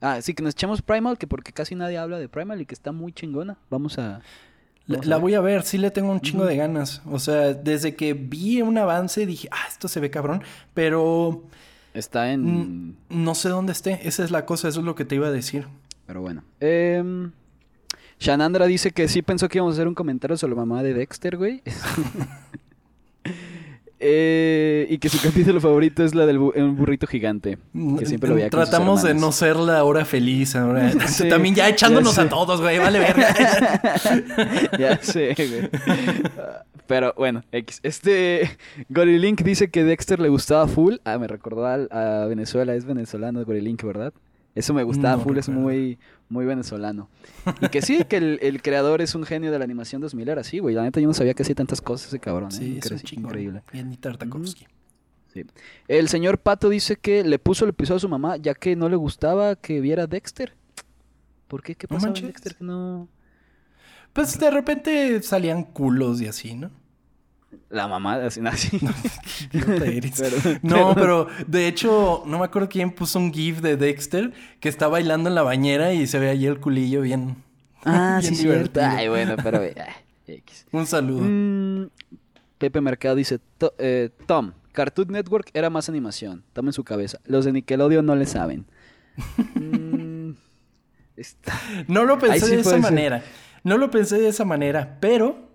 Ah, 0.00 0.20
sí, 0.20 0.34
que 0.34 0.42
nos 0.42 0.52
echemos 0.52 0.82
Primal, 0.82 1.18
que 1.18 1.26
porque 1.26 1.52
casi 1.52 1.74
nadie 1.74 1.98
habla 1.98 2.18
de 2.18 2.28
Primal 2.28 2.60
y 2.60 2.66
que 2.66 2.74
está 2.74 2.92
muy 2.92 3.12
chingona. 3.12 3.58
Vamos 3.70 3.98
a... 3.98 4.20
La, 4.86 5.16
voy 5.16 5.34
a 5.34 5.40
ver, 5.40 5.62
sí 5.62 5.78
le 5.78 5.90
tengo 5.90 6.12
un 6.12 6.20
chingo 6.20 6.44
de 6.44 6.56
ganas. 6.56 7.00
O 7.10 7.18
sea, 7.18 7.54
desde 7.54 7.94
que 7.94 8.12
vi 8.12 8.60
un 8.60 8.76
avance 8.76 9.24
dije, 9.24 9.48
ah, 9.50 9.64
esto 9.68 9.88
se 9.88 9.98
ve 10.00 10.10
cabrón, 10.10 10.42
pero 10.74 11.44
Está 11.94 12.32
en... 12.32 12.96
no 13.08 13.34
sé 13.34 13.48
dónde 13.48 13.72
esté. 13.72 14.00
Esa 14.06 14.24
es 14.24 14.30
la 14.30 14.44
cosa, 14.44 14.68
eso 14.68 14.80
es 14.80 14.86
lo 14.86 14.94
que 14.94 15.04
te 15.04 15.14
iba 15.14 15.28
a 15.28 15.30
decir. 15.32 15.66
Pero 16.06 16.20
bueno. 16.20 16.44
Eh, 16.60 17.30
Shanandra 18.18 18.66
dice 18.66 18.90
que 18.90 19.08
sí 19.08 19.22
pensó 19.22 19.48
que 19.48 19.58
íbamos 19.58 19.74
a 19.74 19.76
hacer 19.76 19.88
un 19.88 19.94
comentario 19.94 20.36
sobre 20.36 20.54
la 20.54 20.60
mamá 20.60 20.82
de 20.82 20.92
Dexter, 20.92 21.36
güey. 21.36 21.62
Eh, 24.06 24.86
y 24.90 24.98
que 24.98 25.08
su 25.08 25.18
capítulo 25.18 25.62
favorito 25.62 26.04
es 26.04 26.14
la 26.14 26.26
del 26.26 26.38
bu- 26.38 26.54
un 26.56 26.76
burrito 26.76 27.06
gigante. 27.06 27.56
Que 27.98 28.04
siempre 28.04 28.28
lo 28.28 28.34
veía 28.36 28.50
Tratamos 28.50 29.02
de 29.02 29.14
no 29.14 29.32
ser 29.32 29.56
la 29.56 29.82
hora 29.82 30.04
feliz 30.04 30.54
ahora. 30.56 30.92
Sí, 31.06 31.26
También 31.30 31.54
ya 31.54 31.70
echándonos 31.70 32.18
a 32.18 32.28
todos, 32.28 32.60
güey, 32.60 32.78
vale 32.78 32.98
verga. 32.98 33.34
ya 34.78 34.98
sé, 35.00 35.34
güey. 35.34 35.70
Pero 36.86 37.14
bueno, 37.16 37.44
X. 37.50 37.80
Este 37.82 38.50
Gorilink 38.90 39.40
dice 39.42 39.70
que 39.70 39.84
Dexter 39.84 40.20
le 40.20 40.28
gustaba 40.28 40.68
full. 40.68 40.96
Ah, 41.04 41.16
me 41.16 41.26
recordó 41.26 41.64
a, 41.66 42.26
Venezuela, 42.26 42.74
es 42.74 42.84
venezolano 42.84 43.42
Gorilink, 43.42 43.82
¿verdad? 43.84 44.12
Eso 44.54 44.74
me 44.74 44.82
gustaba 44.82 45.16
No 45.16 45.22
full, 45.22 45.38
es 45.38 45.48
muy, 45.48 45.98
muy 46.28 46.44
venezolano. 46.44 47.08
Y 47.60 47.68
que 47.68 47.82
sí, 47.82 48.04
que 48.04 48.16
el, 48.16 48.38
el 48.42 48.62
creador 48.62 49.02
es 49.02 49.14
un 49.14 49.24
genio 49.24 49.52
de 49.52 49.58
la 49.58 49.64
animación 49.64 50.00
2000 50.00 50.28
era 50.28 50.40
así, 50.40 50.58
güey. 50.58 50.74
La 50.74 50.82
neta 50.82 51.00
yo 51.00 51.06
no 51.06 51.14
sabía 51.14 51.34
que 51.34 51.42
hacía 51.42 51.54
tantas 51.54 51.80
cosas 51.80 52.08
ese 52.08 52.18
cabrón. 52.18 52.50
¿eh? 52.52 52.56
Sí, 52.56 52.78
es 52.82 52.90
un 52.90 52.98
chingón. 53.00 53.30
Increíble. 53.30 53.62
Bien, 53.72 53.96
Tartakovsky. 53.96 54.66
Sí. 55.32 55.44
El 55.88 56.08
señor 56.08 56.38
Pato 56.38 56.68
dice 56.68 56.96
que 56.96 57.24
le 57.24 57.38
puso 57.38 57.64
el 57.64 57.70
episodio 57.70 57.96
a 57.96 58.00
su 58.00 58.08
mamá 58.08 58.36
ya 58.36 58.54
que 58.54 58.76
no 58.76 58.88
le 58.88 58.96
gustaba 58.96 59.56
que 59.56 59.80
viera 59.80 60.06
Dexter. 60.06 60.54
¿Por 61.48 61.62
qué? 61.62 61.74
¿Qué 61.74 61.86
No 61.90 61.96
pasaba 61.96 62.08
en 62.08 62.12
manches. 62.12 62.26
Dexter 62.28 62.56
que 62.56 62.64
no...? 62.64 63.08
Pues 64.12 64.38
de 64.38 64.50
repente 64.50 65.20
salían 65.22 65.64
culos 65.64 66.20
y 66.20 66.28
así, 66.28 66.54
¿no? 66.54 66.70
La 67.70 67.88
mamá, 67.88 68.14
así, 68.16 68.40
así. 68.46 68.80
No, 70.62 70.94
pero 70.94 71.28
de 71.46 71.66
hecho, 71.68 72.22
no 72.26 72.38
me 72.38 72.44
acuerdo 72.44 72.68
quién 72.68 72.90
puso 72.92 73.18
un 73.18 73.32
GIF 73.32 73.60
de 73.60 73.76
Dexter 73.76 74.32
que 74.60 74.68
está 74.68 74.88
bailando 74.88 75.28
en 75.28 75.34
la 75.34 75.42
bañera 75.42 75.92
y 75.92 76.06
se 76.06 76.18
ve 76.18 76.30
ahí 76.30 76.46
el 76.46 76.60
culillo 76.60 77.00
bien. 77.02 77.36
Ah, 77.84 78.18
bien 78.22 78.34
sí, 78.34 78.42
cierto. 78.42 78.80
Ay, 78.82 79.08
bueno, 79.08 79.36
pero... 79.42 79.60
ay. 80.26 80.42
Un 80.72 80.86
saludo. 80.86 81.22
Mm, 81.24 81.88
Pepe 82.58 82.80
Mercado 82.80 83.14
dice, 83.14 83.38
"To- 83.58 83.74
eh, 83.78 84.10
Tom, 84.26 84.52
Cartoon 84.72 85.08
Network 85.08 85.50
era 85.52 85.68
más 85.70 85.88
animación. 85.88 86.44
Tomen 86.52 86.72
su 86.72 86.82
cabeza. 86.82 87.20
Los 87.26 87.44
de 87.44 87.52
Nickelodeon 87.52 88.04
no 88.06 88.16
le 88.16 88.26
saben. 88.26 88.64
Mm, 89.54 90.30
está- 91.16 91.52
No 91.88 92.04
lo 92.04 92.18
pensé 92.18 92.46
sí 92.46 92.54
de 92.56 92.60
esa 92.62 92.70
ser. 92.70 92.80
manera. 92.80 93.22
No 93.62 93.76
lo 93.78 93.90
pensé 93.90 94.18
de 94.18 94.28
esa 94.28 94.44
manera, 94.44 94.96
pero. 95.00 95.48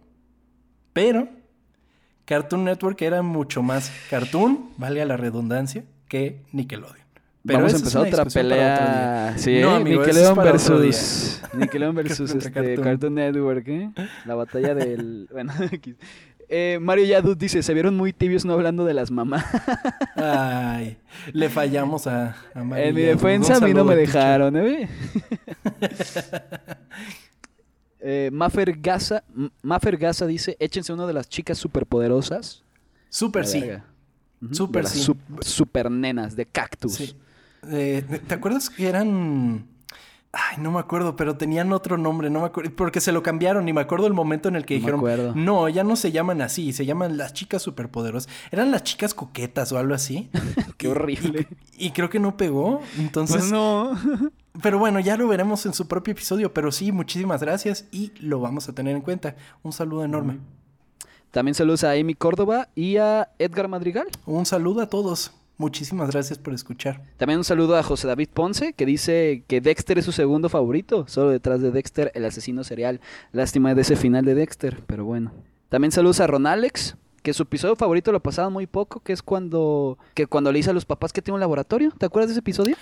Pero. 0.93 1.27
Cartoon 2.29 2.63
Network 2.63 3.01
era 3.01 3.23
mucho 3.23 3.63
más 3.63 3.91
cartoon, 4.07 4.69
valga 4.77 5.03
la 5.03 5.17
redundancia, 5.17 5.83
que 6.07 6.43
Nickelodeon. 6.51 7.07
Pero 7.43 7.57
Vamos 7.57 7.73
a 7.73 7.77
empezar 7.77 8.05
otra 8.05 8.25
pelea. 8.25 9.33
Sí, 9.35 9.59
Nickelodeon 9.83 10.35
versus 10.35 11.41
Nickelodeon 11.53 11.95
versus 12.03 12.29
este, 12.29 12.51
Cartoon. 12.51 12.83
Cartoon. 12.83 13.15
Network, 13.15 13.67
¿eh? 13.69 13.89
La 14.27 14.35
batalla 14.35 14.75
del 14.75 15.27
bueno, 15.31 15.51
X. 15.71 15.95
eh, 16.49 16.77
Mario 16.79 17.05
Yadut 17.05 17.39
dice, 17.39 17.63
se 17.63 17.73
vieron 17.73 17.97
muy 17.97 18.13
tibios 18.13 18.45
no 18.45 18.53
hablando 18.53 18.85
de 18.85 18.93
las 18.93 19.09
mamás. 19.09 19.45
Ay, 20.15 20.99
le 21.33 21.49
fallamos 21.49 22.05
a, 22.05 22.35
a 22.53 22.63
María. 22.63 22.89
en 22.89 22.93
mi 22.95 23.01
defensa 23.01 23.55
a 23.55 23.59
mí 23.59 23.73
no 23.73 23.83
me 23.85 23.95
dejaron, 23.95 24.55
¿eh? 24.55 24.87
Eh 27.99 28.29
Maffer 28.31 28.79
Gaza, 28.79 29.23
M- 29.35 29.51
Maffer 29.61 29.97
Gaza 29.97 30.25
dice, 30.25 30.55
échense 30.59 30.93
uno 30.93 31.07
de 31.07 31.13
las 31.13 31.27
chicas 31.29 31.57
superpoderosas. 31.57 32.63
Súper 33.09 33.43
La 33.45 33.47
sí. 33.49 33.61
de 33.61 33.81
las 34.83 34.91
sí. 34.91 34.99
sup- 35.11 35.43
super 35.43 35.89
nenas 35.91 36.35
de 36.35 36.45
cactus. 36.45 36.93
Sí. 36.93 37.15
Eh, 37.69 38.03
¿Te 38.27 38.33
acuerdas 38.35 38.69
que 38.69 38.87
eran... 38.87 39.65
Ay, 40.31 40.57
no 40.59 40.71
me 40.71 40.77
acuerdo, 40.79 41.15
pero 41.15 41.37
tenían 41.37 41.73
otro 41.73 41.97
nombre, 41.97 42.29
no 42.29 42.41
me 42.41 42.45
acuerdo, 42.45 42.71
porque 42.75 43.01
se 43.01 43.11
lo 43.11 43.23
cambiaron 43.23 43.67
y 43.67 43.73
me 43.73 43.81
acuerdo 43.81 44.05
el 44.05 44.13
momento 44.13 44.47
en 44.47 44.55
el 44.55 44.63
que 44.63 44.75
No 44.75 44.79
dijeron, 44.79 44.99
acuerdo. 44.99 45.33
no, 45.35 45.67
ya 45.69 45.83
no 45.83 45.95
se 45.95 46.11
llaman 46.11 46.43
así, 46.43 46.71
se 46.71 46.85
llaman 46.85 47.17
las 47.17 47.33
chicas 47.33 47.63
superpoderosas. 47.63 48.31
Eran 48.51 48.69
las 48.69 48.83
chicas 48.83 49.15
coquetas 49.15 49.71
o 49.71 49.79
algo 49.79 49.95
así. 49.95 50.29
Qué 50.77 50.85
Y- 50.87 50.91
horrible. 50.91 51.47
Y, 51.79 51.87
y 51.87 51.91
creo 51.91 52.11
que 52.11 52.19
no 52.19 52.37
pegó, 52.37 52.79
entonces... 52.99 53.37
Pues 53.37 53.51
no. 53.51 53.99
Pero 54.61 54.79
bueno, 54.79 54.99
ya 54.99 55.15
lo 55.15 55.27
veremos 55.27 55.65
en 55.65 55.73
su 55.73 55.87
propio 55.87 56.11
episodio, 56.11 56.53
pero 56.53 56.71
sí, 56.71 56.91
muchísimas 56.91 57.41
gracias 57.41 57.85
y 57.91 58.11
lo 58.19 58.39
vamos 58.39 58.67
a 58.67 58.73
tener 58.73 58.95
en 58.95 59.01
cuenta. 59.01 59.35
Un 59.63 59.71
saludo 59.71 60.03
enorme. 60.03 60.39
También 61.31 61.53
saludos 61.53 61.83
a 61.83 61.91
Amy 61.91 62.15
Córdoba 62.15 62.69
y 62.73 62.97
a 62.97 63.29
Edgar 63.37 63.67
Madrigal. 63.67 64.07
Un 64.25 64.45
saludo 64.45 64.81
a 64.81 64.89
todos. 64.89 65.31
Muchísimas 65.57 66.09
gracias 66.09 66.39
por 66.39 66.53
escuchar. 66.53 67.01
También 67.17 67.37
un 67.37 67.43
saludo 67.43 67.75
a 67.75 67.83
José 67.83 68.07
David 68.07 68.29
Ponce, 68.33 68.73
que 68.73 68.85
dice 68.85 69.43
que 69.45 69.59
Dexter 69.59 69.99
es 69.99 70.05
su 70.05 70.13
segundo 70.13 70.47
favorito, 70.47 71.05
solo 71.07 71.29
detrás 71.29 71.61
de 71.61 71.71
Dexter, 71.71 72.11
el 72.15 72.25
asesino 72.25 72.63
serial. 72.63 73.01
Lástima 73.33 73.75
de 73.75 73.81
ese 73.81 73.97
final 73.97 74.23
de 74.23 74.35
Dexter, 74.35 74.81
pero 74.87 75.03
bueno. 75.03 75.33
También 75.67 75.91
saludos 75.91 76.21
a 76.21 76.27
Ron 76.27 76.47
Alex, 76.47 76.95
que 77.21 77.33
su 77.33 77.43
episodio 77.43 77.75
favorito 77.75 78.11
lo 78.11 78.21
pasaban 78.21 78.53
muy 78.53 78.67
poco, 78.67 79.01
que 79.01 79.11
es 79.11 79.21
cuando, 79.21 79.99
que 80.13 80.27
cuando 80.27 80.51
le 80.51 80.59
dice 80.59 80.69
a 80.69 80.73
los 80.73 80.85
papás 80.85 81.11
que 81.11 81.21
tiene 81.21 81.35
un 81.35 81.41
laboratorio. 81.41 81.91
¿Te 81.91 82.05
acuerdas 82.05 82.29
de 82.29 82.33
ese 82.33 82.39
episodio? 82.39 82.77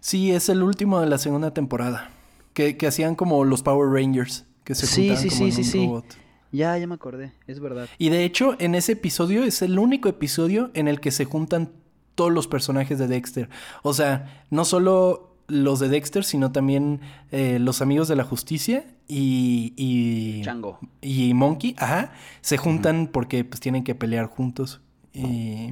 Sí, 0.00 0.30
es 0.32 0.48
el 0.48 0.62
último 0.62 1.00
de 1.00 1.06
la 1.06 1.18
segunda 1.18 1.52
temporada. 1.52 2.10
Que, 2.54 2.76
que 2.76 2.86
hacían 2.86 3.14
como 3.14 3.44
los 3.44 3.62
Power 3.62 3.90
Rangers. 3.90 4.46
Que 4.64 4.74
se 4.74 4.86
Sí, 4.86 5.14
sí, 5.16 5.28
como 5.28 5.38
sí, 5.38 5.44
en 5.44 5.52
sí, 5.52 5.60
un 5.60 5.64
sí. 5.64 5.86
robot. 5.86 6.04
Ya, 6.52 6.76
ya 6.78 6.86
me 6.86 6.94
acordé, 6.94 7.32
es 7.46 7.60
verdad. 7.60 7.88
Y 7.98 8.08
de 8.08 8.24
hecho, 8.24 8.56
en 8.58 8.74
ese 8.74 8.92
episodio 8.92 9.44
es 9.44 9.62
el 9.62 9.78
único 9.78 10.08
episodio 10.08 10.70
en 10.74 10.88
el 10.88 11.00
que 11.00 11.12
se 11.12 11.24
juntan 11.24 11.70
todos 12.16 12.32
los 12.32 12.48
personajes 12.48 12.98
de 12.98 13.06
Dexter. 13.06 13.48
O 13.82 13.94
sea, 13.94 14.44
no 14.50 14.64
solo 14.64 15.36
los 15.46 15.78
de 15.78 15.88
Dexter, 15.88 16.24
sino 16.24 16.50
también 16.50 17.00
eh, 17.30 17.58
los 17.60 17.82
amigos 17.82 18.08
de 18.08 18.16
la 18.16 18.24
justicia 18.24 18.84
y, 19.06 19.74
y, 19.76 20.42
Chango. 20.42 20.78
y 21.00 21.34
Monkey, 21.34 21.74
ajá, 21.78 22.12
se 22.40 22.56
juntan 22.56 23.08
porque 23.12 23.44
pues 23.44 23.60
tienen 23.60 23.84
que 23.84 23.94
pelear 23.94 24.26
juntos. 24.26 24.80
Y, 25.12 25.70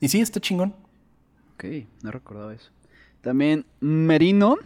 y 0.00 0.08
sí, 0.08 0.20
está 0.20 0.40
chingón. 0.40 0.74
Ok, 1.54 1.64
no 2.02 2.10
recordaba 2.12 2.54
eso. 2.54 2.70
También 3.20 3.66
Merino, 3.80 4.56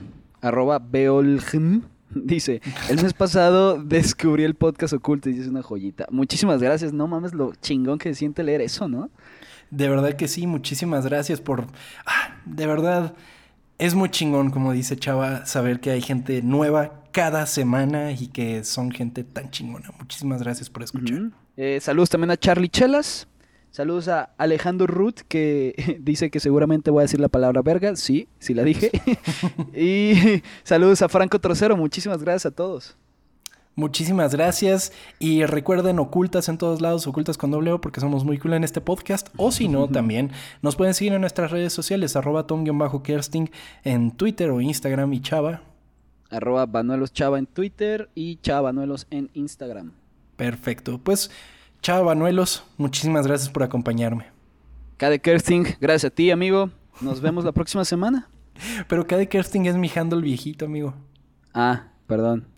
arroba 0.41 0.79
Beolgm, 0.79 1.83
dice, 2.15 2.61
el 2.89 3.03
mes 3.03 3.13
pasado 3.13 3.83
descubrí 3.83 4.45
el 4.45 4.55
podcast 4.55 4.93
oculto 4.95 5.31
y 5.31 5.39
es 5.39 5.49
una 5.49 5.63
joyita. 5.63 6.07
Muchísimas 6.11 6.63
gracias, 6.63 6.93
no 6.93 7.07
mames 7.07 7.35
lo 7.35 7.55
chingón 7.57 7.99
que 7.99 8.11
se 8.11 8.17
siente 8.17 8.43
leer 8.43 8.61
eso, 8.61 8.89
¿no? 8.89 9.11
De 9.71 9.89
verdad 9.89 10.15
que 10.15 10.29
sí, 10.29 10.47
muchísimas 10.47 11.05
gracias 11.07 11.41
por... 11.41 11.67
Ah, 12.07 12.37
de 12.45 12.67
verdad, 12.67 13.15
es 13.79 13.95
muy 13.95 14.11
chingón, 14.11 14.51
como 14.51 14.73
dice 14.73 14.97
Chava, 14.97 15.47
saber 15.47 15.81
que 15.81 15.91
hay 15.91 16.01
gente 16.01 16.43
nueva 16.43 17.03
cada 17.11 17.47
semana 17.47 18.13
y 18.13 18.29
que 18.29 18.65
son 18.65 18.93
gente 18.93 19.25
tan 19.25 19.51
chingona. 19.51 19.91
Muchísimas 19.99 20.43
gracias 20.43 20.71
por 20.71 20.83
escuchar. 20.83 21.31
Eh, 21.57 21.79
saludos 21.81 22.11
también 22.11 22.31
a 22.31 22.37
Charlie 22.37 22.69
Chelas. 22.69 23.27
Saludos 23.75 24.07
a 24.07 24.31
Alejandro 24.39 24.87
Ruth, 24.87 25.23
que 25.27 25.99
dice 26.01 26.31
que 26.31 26.39
seguramente 26.39 26.93
voy 26.93 27.01
a 27.01 27.07
decir 27.07 27.19
la 27.19 27.27
palabra 27.27 27.61
verga. 27.61 27.97
Sí, 27.97 28.29
sí 28.39 28.55
la 28.55 28.63
dije. 28.63 28.93
y 29.75 30.43
saludos 30.63 31.03
a 31.03 31.09
Franco 31.09 31.41
Trocero. 31.41 31.77
Muchísimas 31.77 32.23
gracias 32.23 32.53
a 32.53 32.55
todos. 32.55 32.97
Muchísimas 33.75 34.33
gracias 34.33 34.93
y 35.19 35.45
recuerden 35.45 35.99
ocultas 35.99 36.49
en 36.49 36.57
todos 36.57 36.81
lados, 36.81 37.09
ocultas 37.09 37.37
con 37.37 37.51
doble 37.51 37.73
O 37.73 37.81
porque 37.81 37.99
somos 37.99 38.25
muy 38.25 38.39
cool 38.39 38.53
en 38.53 38.63
este 38.63 38.81
podcast 38.81 39.31
o 39.37 39.51
si 39.51 39.67
no 39.67 39.89
también 39.89 40.31
nos 40.63 40.77
pueden 40.77 40.95
seguir 40.95 41.13
en 41.13 41.21
nuestras 41.21 41.51
redes 41.51 41.73
sociales 41.73 42.15
arroba 42.15 42.47
tom-kersting 42.47 43.51
en 43.83 44.13
Twitter 44.13 44.51
o 44.51 44.61
Instagram 44.61 45.13
y 45.15 45.21
Chava. 45.21 45.63
Arroba 46.31 46.67
Banuelos 46.67 47.13
Chava 47.13 47.41
en 47.41 47.47
Twitter 47.47 48.09
y 48.15 48.37
Chava 48.37 48.61
Banuelos 48.61 49.09
en 49.11 49.31
Instagram. 49.35 49.95
Perfecto, 50.37 51.01
pues 51.03 51.33
Chava 51.85 52.01
Banuelos, 52.01 52.65
muchísimas 52.79 53.27
gracias 53.27 53.51
por 53.51 53.63
acompañarme. 53.63 54.25
Cade 54.97 55.21
Kersting, 55.21 55.77
gracias 55.83 56.11
a 56.11 56.15
ti, 56.15 56.31
amigo. 56.31 56.71
Nos 57.03 57.21
vemos 57.21 57.45
la 57.45 57.53
próxima 57.53 57.85
semana. 57.85 58.31
Pero 58.89 59.07
Cade 59.07 59.29
Kersting 59.29 59.67
es 59.67 59.77
mi 59.77 59.91
handle 59.95 60.23
viejito, 60.23 60.65
amigo. 60.65 60.95
Ah, 61.53 61.89
perdón. 62.07 62.49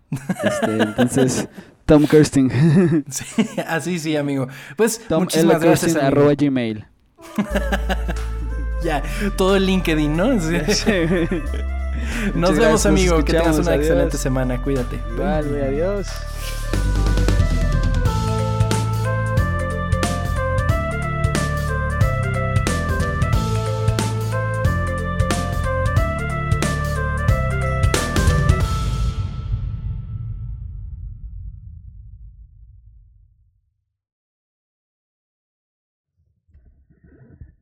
Este, 0.45 0.81
entonces, 0.81 1.49
Tom 1.85 2.07
Kersting. 2.07 3.03
Sí, 3.09 3.25
así 3.67 3.99
sí, 3.99 4.15
amigo. 4.15 4.47
Pues 4.77 5.05
Tom 5.09 5.23
muchísimas 5.23 5.57
L. 5.57 5.65
gracias. 5.65 5.91
Kersting, 5.91 6.07
arroba 6.07 6.33
gmail. 6.33 6.85
Ya, 8.81 9.03
todo 9.35 9.57
el 9.57 9.65
LinkedIn, 9.65 10.15
¿no? 10.15 10.39
Sí. 10.39 10.53
Nos 10.53 12.35
Muchas 12.35 12.59
vemos, 12.59 12.59
gracias, 12.59 12.85
amigo. 12.85 13.25
Que 13.25 13.33
tengas 13.33 13.59
una 13.59 13.71
adiós. 13.71 13.85
excelente 13.87 14.17
semana. 14.17 14.61
Cuídate. 14.63 14.97
Güey, 15.17 15.63
adiós. 15.63 16.07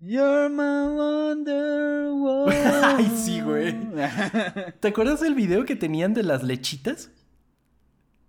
You're 0.07 0.49
my 0.49 0.95
wonder 0.95 2.11
Ay, 2.83 3.11
sí, 3.15 3.41
güey. 3.41 3.73
¿Te 4.79 4.89
acuerdas 4.89 5.21
del 5.21 5.33
video 5.33 5.65
que 5.65 5.75
tenían 5.75 6.13
de 6.13 6.21
las 6.23 6.43
lechitas? 6.43 7.09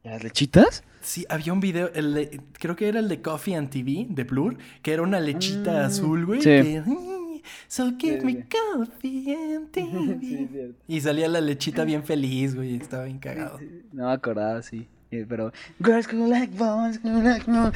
¿Las 0.03 0.23
lechitas? 0.25 0.85
Sí, 1.03 1.27
había 1.29 1.53
un 1.53 1.61
video, 1.61 1.91
el 1.95 2.15
de- 2.15 2.41
creo 2.59 2.77
que 2.77 2.89
era 2.89 3.01
el 3.01 3.09
de 3.09 3.21
Coffee 3.21 3.57
and 3.57 3.69
TV, 3.69 4.07
de 4.09 4.25
Blur, 4.25 4.57
que 4.83 4.93
era 4.93 5.03
una 5.03 5.21
lechita 5.21 5.85
azul, 5.85 6.25
güey. 6.25 6.39
Mm, 6.39 6.43
sí. 6.43 6.49
que, 6.49 6.83
So 7.69 7.93
give 7.99 8.21
Sí, 8.21 8.27
me 8.27 8.33
sí. 8.33 8.45
coffee 8.49 9.37
and 9.37 9.71
TV. 9.71 10.73
Y 10.89 11.01
salía 11.01 11.29
la 11.29 11.41
lechita 11.41 11.85
bien 11.85 12.03
feliz, 12.05 12.55
güey. 12.55 12.77
Estaba 12.77 13.05
bien 13.05 13.19
cagado. 13.19 13.59
No 13.93 14.07
me 14.07 14.13
acordaba, 14.13 14.63
sí. 14.63 14.89
Eh, 15.11 15.25
Pero. 15.29 15.53
Girls 15.79 16.13
like 16.13 16.57
boys, 16.57 17.01
go 17.03 17.11
like 17.23 17.49
no. 17.51 17.71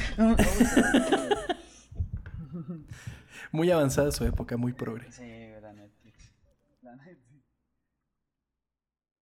Muy 3.52 3.70
avanzada 3.70 4.12
su 4.12 4.24
época, 4.24 4.56
muy 4.56 4.72
progre. 4.72 5.06